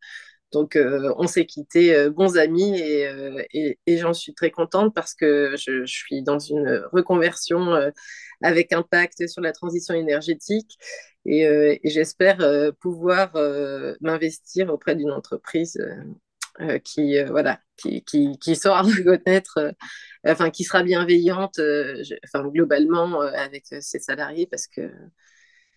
donc 0.52 0.76
euh, 0.76 1.12
on 1.18 1.26
s'est 1.26 1.46
quitté 1.46 1.94
euh, 1.94 2.10
bons 2.10 2.36
amis 2.38 2.78
et, 2.78 3.78
et, 3.86 3.98
j'en 3.98 4.14
suis 4.14 4.34
très 4.34 4.50
contente 4.50 4.94
parce 4.94 5.14
que 5.14 5.54
je, 5.56 5.84
suis 5.86 6.22
dans 6.22 6.38
une 6.38 6.84
reconversion 6.92 7.74
avec 8.42 8.72
impact 8.72 9.26
sur 9.28 9.42
la 9.42 9.52
transition 9.52 9.94
énergétique 9.94 10.78
et 11.24 11.80
j'espère 11.84 12.38
pouvoir 12.80 13.32
m'investir 14.00 14.72
auprès 14.72 14.94
d'une 14.94 15.10
entreprise 15.10 15.78
euh, 16.60 16.78
qui 16.78 17.18
euh, 17.18 17.26
voilà 17.30 17.60
qui, 17.76 18.02
qui, 18.02 18.38
qui 18.38 18.56
saura 18.56 18.82
reconnaître 18.82 19.58
euh, 19.58 19.72
enfin 20.26 20.50
qui 20.50 20.64
sera 20.64 20.82
bienveillante 20.82 21.60
enfin 22.24 22.48
globalement 22.48 23.20
avec 23.20 23.66
ses 23.80 23.98
salariés 23.98 24.46
parce 24.46 24.66
que 24.66 24.90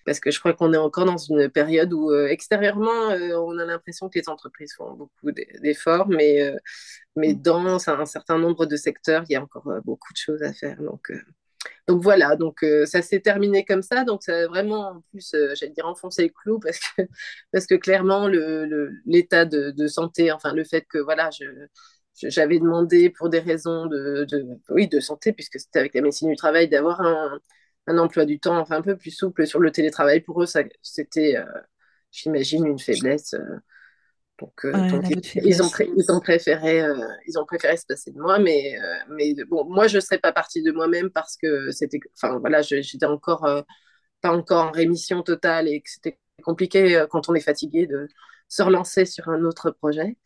parce 0.06 0.22
que 0.22 0.32
je 0.32 0.40
crois 0.40 0.54
qu'on 0.54 0.72
est 0.74 0.78
encore 0.78 1.06
dans 1.06 1.18
une 1.18 1.50
période 1.50 1.92
où 1.94 2.14
extérieurement 2.14 3.10
on 3.10 3.58
a 3.58 3.66
l'impression 3.66 4.10
que 4.10 4.18
les 4.18 4.30
entreprises 4.30 4.74
font 4.74 4.94
beaucoup 4.94 5.32
d'efforts 5.62 6.08
mais 6.08 6.54
mais 7.16 7.34
mm. 7.34 7.42
dans 7.42 7.90
un 7.90 8.06
certain 8.06 8.38
nombre 8.38 8.66
de 8.66 8.78
secteurs 8.78 9.24
il 9.30 9.34
y 9.34 9.36
a 9.36 9.44
encore 9.44 9.70
beaucoup 9.84 10.14
de 10.14 10.18
choses 10.18 10.42
à 10.44 10.54
faire 10.54 10.82
donc 10.82 11.12
donc 11.90 12.04
voilà, 12.04 12.36
donc 12.36 12.62
euh, 12.64 12.86
ça 12.86 13.02
s'est 13.02 13.20
terminé 13.20 13.66
comme 13.66 13.82
ça. 13.82 14.04
Donc 14.04 14.22
ça 14.22 14.44
a 14.44 14.48
vraiment, 14.48 14.90
en 14.92 15.02
plus, 15.12 15.34
euh, 15.34 15.56
j'allais 15.56 15.72
dire 15.72 15.88
enfoncer 15.88 16.22
le 16.24 16.30
clou 16.30 16.60
parce 16.60 16.78
que, 16.80 17.02
parce 17.52 17.66
que 17.66 17.74
clairement, 17.76 18.28
l'état 18.28 19.46
le, 19.46 19.74
de, 19.74 19.88
santé, 19.88 20.32
enfin 20.32 20.54
le 20.54 20.64
fait 20.64 20.86
que 20.88 21.00
voilà, 21.00 21.32
j'avais 22.14 22.60
demandé 22.60 23.10
pour 23.10 23.30
des 23.30 23.40
raisons 23.40 23.88
de, 23.88 24.26
de, 24.30 24.46
oui, 24.70 24.88
de 24.88 25.00
santé, 25.00 25.34
puisque 25.34 25.60
c'était 25.60 25.80
avec 25.80 25.96
la 25.96 26.02
médecine 26.02 26.30
du 26.30 26.36
travail, 26.36 26.70
d'avoir 26.70 27.02
un, 27.02 27.40
un, 27.88 27.98
emploi 27.98 28.26
du 28.26 28.40
temps 28.40 28.60
enfin, 28.60 28.78
un 28.78 28.82
peu 28.84 28.96
plus 28.96 29.12
souple 29.12 29.48
sur 29.48 29.60
le 29.60 29.72
télétravail. 29.72 30.22
Pour 30.22 30.44
eux, 30.44 30.48
c'était, 30.84 31.38
euh, 31.38 31.46
j'imagine, 32.12 32.68
une 32.68 32.78
faiblesse. 32.80 33.34
Donc, 34.40 34.66
euh, 34.66 34.72
donc 34.90 35.04
ils, 35.10 35.22
ils, 35.46 35.62
ont 35.62 35.70
ils, 35.98 36.12
ont 36.12 36.20
préféré, 36.20 36.82
euh, 36.82 36.96
ils 37.28 37.38
ont 37.38 37.46
préféré 37.46 37.76
se 37.78 37.86
passer 37.86 38.12
de 38.12 38.20
moi, 38.20 38.40
mais, 38.40 38.78
euh, 38.80 38.96
mais 39.10 39.34
bon, 39.48 39.66
moi 39.66 39.88
je 39.88 39.98
ne 39.98 40.02
serais 40.02 40.20
pas 40.20 40.32
partie 40.32 40.62
de 40.62 40.72
moi-même 40.72 41.10
parce 41.10 41.36
que 41.36 41.72
c'était, 41.72 42.00
enfin 42.16 42.40
voilà, 42.40 42.62
j'étais 42.62 43.06
encore 43.06 43.48
pas 44.22 44.32
encore 44.32 44.66
en 44.66 44.72
rémission 44.72 45.24
totale 45.24 45.68
et 45.68 45.82
que 45.82 45.90
c'était 45.90 46.20
compliqué 46.44 47.06
quand 47.10 47.30
on 47.30 47.36
est 47.36 47.42
fatigué 47.42 47.86
de 47.88 48.08
se 48.48 48.64
relancer 48.64 49.06
sur 49.06 49.30
un 49.30 49.44
autre 49.44 49.72
projet. 49.72 50.18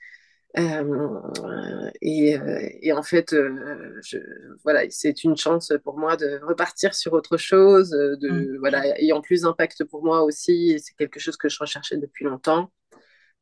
Et, 2.02 2.38
et, 2.82 2.94
en 2.94 3.02
fait, 3.02 3.32
je, 3.32 4.18
voilà, 4.64 4.82
c'est 4.92 5.24
une 5.24 5.36
chance 5.36 5.74
pour 5.84 5.98
moi 5.98 6.16
de 6.16 6.40
repartir 6.44 6.94
sur 6.94 7.14
autre 7.14 7.38
chose, 7.38 7.90
de 7.90 8.30
mmh. 8.30 8.58
voilà, 8.60 9.00
ayant 9.00 9.22
plus 9.22 9.42
d'impact 9.42 9.84
pour 9.86 10.04
moi 10.04 10.22
aussi. 10.24 10.80
C'est 10.80 10.94
quelque 10.96 11.20
chose 11.20 11.38
que 11.38 11.50
je 11.50 11.58
recherchais 11.60 11.98
depuis 11.98 12.26
longtemps. 12.26 12.70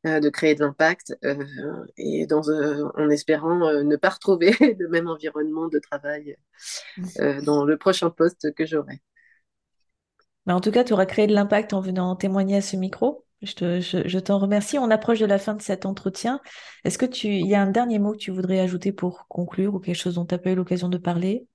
Euh, 0.04 0.18
de 0.18 0.30
créer 0.30 0.56
de 0.56 0.64
l'impact 0.64 1.16
euh, 1.24 1.36
et 1.96 2.26
dans, 2.26 2.48
euh, 2.48 2.88
en 2.96 3.08
espérant 3.08 3.54
ne 3.84 3.94
pas 3.94 4.08
retrouver 4.08 4.50
le 4.80 4.88
même 4.88 5.06
environnement 5.06 5.68
de 5.68 5.78
travail 5.78 6.36
dans 7.44 7.64
le 7.64 7.76
prochain 7.76 8.10
poste 8.10 8.52
que 8.54 8.66
j'aurai. 8.66 9.00
Mais 10.46 10.52
en 10.52 10.60
tout 10.60 10.72
cas, 10.72 10.82
tu 10.82 10.92
auras 10.92 11.06
créé 11.06 11.28
de 11.28 11.34
l'impact 11.34 11.72
en 11.72 11.80
venant 11.80 12.16
témoigner 12.16 12.56
à 12.56 12.62
ce 12.62 12.76
micro. 12.76 13.24
Je, 13.42 13.54
te, 13.54 13.80
je, 13.80 14.08
je 14.08 14.18
t'en 14.18 14.40
remercie. 14.40 14.76
On 14.76 14.90
approche 14.90 15.20
de 15.20 15.26
la 15.26 15.38
fin 15.38 15.54
de 15.54 15.62
cet 15.62 15.86
entretien. 15.86 16.40
Est-ce 16.84 16.98
que 16.98 17.06
tu, 17.06 17.28
il 17.28 17.46
y 17.46 17.54
a 17.54 17.62
un 17.62 17.70
dernier 17.70 18.00
mot 18.00 18.10
que 18.12 18.18
tu 18.18 18.32
voudrais 18.32 18.58
ajouter 18.58 18.90
pour 18.90 19.26
conclure 19.28 19.74
ou 19.74 19.78
quelque 19.78 19.94
chose 19.94 20.16
dont 20.16 20.26
tu 20.26 20.34
n'as 20.34 20.38
pas 20.40 20.50
eu 20.50 20.56
l'occasion 20.56 20.88
de 20.88 20.98
parler? 20.98 21.46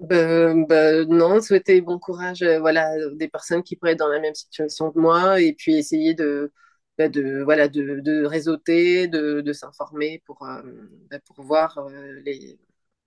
Ben, 0.00 0.64
ben, 0.66 1.06
non, 1.08 1.40
souhaiter 1.42 1.80
bon 1.82 1.98
courage 1.98 2.42
euh, 2.42 2.58
voilà, 2.58 2.90
des 3.14 3.28
personnes 3.28 3.62
qui 3.62 3.76
pourraient 3.76 3.92
être 3.92 3.98
dans 3.98 4.08
la 4.08 4.20
même 4.20 4.34
situation 4.34 4.90
que 4.90 4.98
moi 4.98 5.40
et 5.40 5.52
puis 5.52 5.76
essayer 5.76 6.14
de, 6.14 6.52
ben, 6.96 7.10
de, 7.10 7.42
voilà, 7.42 7.68
de, 7.68 8.00
de 8.00 8.24
réseauter, 8.24 9.08
de, 9.08 9.42
de 9.42 9.52
s'informer 9.52 10.22
pour, 10.24 10.42
euh, 10.46 10.62
ben, 11.10 11.20
pour 11.26 11.44
voir 11.44 11.76
euh, 11.78 12.20
les, 12.24 12.58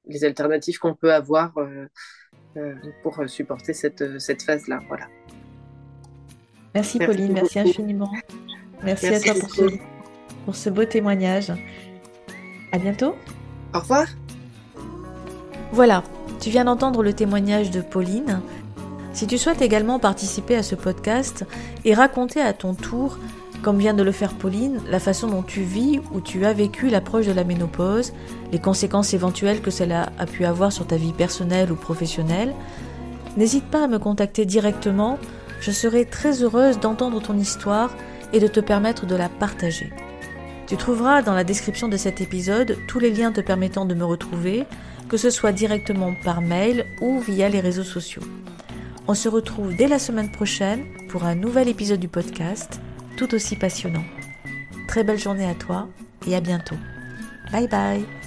les, 0.06 0.24
alternatives 0.24 0.78
qu'on 0.78 0.94
peut 0.94 1.12
avoir 1.12 1.56
pour 3.02 3.24
supporter 3.28 3.74
cette, 3.74 4.20
cette 4.20 4.44
phase-là. 4.44 4.80
Voilà. 4.88 5.08
Merci, 6.76 7.00
merci 7.00 7.00
Pauline, 7.00 7.34
merci 7.34 7.60
infiniment. 7.60 8.12
Merci, 8.84 9.10
merci 9.10 9.30
à 9.30 9.34
toi 9.34 9.42
pour 9.42 9.56
ce, 9.56 9.64
pour 10.46 10.56
ce 10.56 10.70
beau 10.70 10.86
témoignage. 10.86 11.52
À 12.72 12.78
bientôt. 12.78 13.16
Au 13.74 13.80
revoir. 13.80 14.08
Voilà, 15.72 16.04
tu 16.44 16.50
viens 16.50 16.66
d'entendre 16.66 17.04
le 17.04 17.14
témoignage 17.14 17.72
de 17.72 17.80
Pauline. 17.80 18.42
Si 19.14 19.28
tu 19.28 19.38
souhaites 19.38 19.62
également 19.62 19.98
participer 19.98 20.58
à 20.58 20.64
ce 20.64 20.76
podcast 20.76 21.46
et 21.86 21.94
raconter 21.94 22.42
à 22.42 22.52
ton 22.52 22.74
tour, 22.74 23.18
comme 23.62 23.78
vient 23.78 23.94
de 23.94 24.04
le 24.04 24.12
faire 24.12 24.34
Pauline, 24.34 24.82
la 24.90 25.00
façon 25.00 25.28
dont 25.28 25.42
tu 25.42 25.62
vis 25.62 26.02
ou 26.12 26.20
tu 26.20 26.46
as 26.46 26.52
vécu 26.52 26.90
l'approche 26.90 27.28
de 27.28 27.32
la 27.32 27.46
ménopause, 27.46 28.12
les 28.52 28.60
conséquences 28.60 29.14
éventuelles 29.14 29.62
que 29.62 29.72
cela 29.72 30.12
a 30.20 30.26
pu 30.26 30.44
avoir 30.44 30.74
sur 30.74 30.86
ta 30.86 30.98
vie 30.98 31.14
personnelle 31.14 31.72
ou 31.72 31.76
professionnelle, 31.76 32.54
n'hésite 33.38 33.66
pas 33.68 33.86
à 33.86 33.88
me 33.88 33.98
contacter 33.98 34.44
directement, 34.44 35.20
je 35.62 35.72
serai 35.72 36.04
très 36.04 36.44
heureuse 36.44 36.78
d'entendre 36.78 37.22
ton 37.22 37.38
histoire 37.38 37.96
et 38.34 38.42
de 38.42 38.48
te 38.48 38.60
permettre 38.60 39.06
de 39.06 39.16
la 39.16 39.30
partager. 39.30 39.94
Tu 40.68 40.76
trouveras 40.76 41.22
dans 41.22 41.36
la 41.36 41.46
description 41.46 41.88
de 41.88 41.96
cet 41.96 42.20
épisode 42.20 42.78
tous 42.90 43.00
les 43.00 43.12
liens 43.12 43.32
te 43.32 43.40
permettant 43.40 43.86
de 43.86 43.94
me 43.94 44.04
retrouver, 44.04 44.66
que 45.14 45.18
ce 45.18 45.30
soit 45.30 45.52
directement 45.52 46.16
par 46.24 46.42
mail 46.42 46.88
ou 47.00 47.20
via 47.20 47.48
les 47.48 47.60
réseaux 47.60 47.84
sociaux. 47.84 48.24
On 49.08 49.14
se 49.14 49.30
retrouve 49.30 49.76
dès 49.76 49.88
la 49.88 50.00
semaine 50.00 50.32
prochaine 50.32 50.86
pour 51.08 51.24
un 51.24 51.36
nouvel 51.36 51.68
épisode 51.68 52.00
du 52.00 52.08
podcast, 52.08 52.82
tout 53.16 53.36
aussi 53.36 53.56
passionnant. 53.56 54.06
Très 54.88 55.04
belle 55.04 55.20
journée 55.20 55.48
à 55.48 55.54
toi 55.54 55.88
et 56.26 56.36
à 56.36 56.42
bientôt. 56.42 56.78
Bye 57.52 57.68
bye 57.68 58.23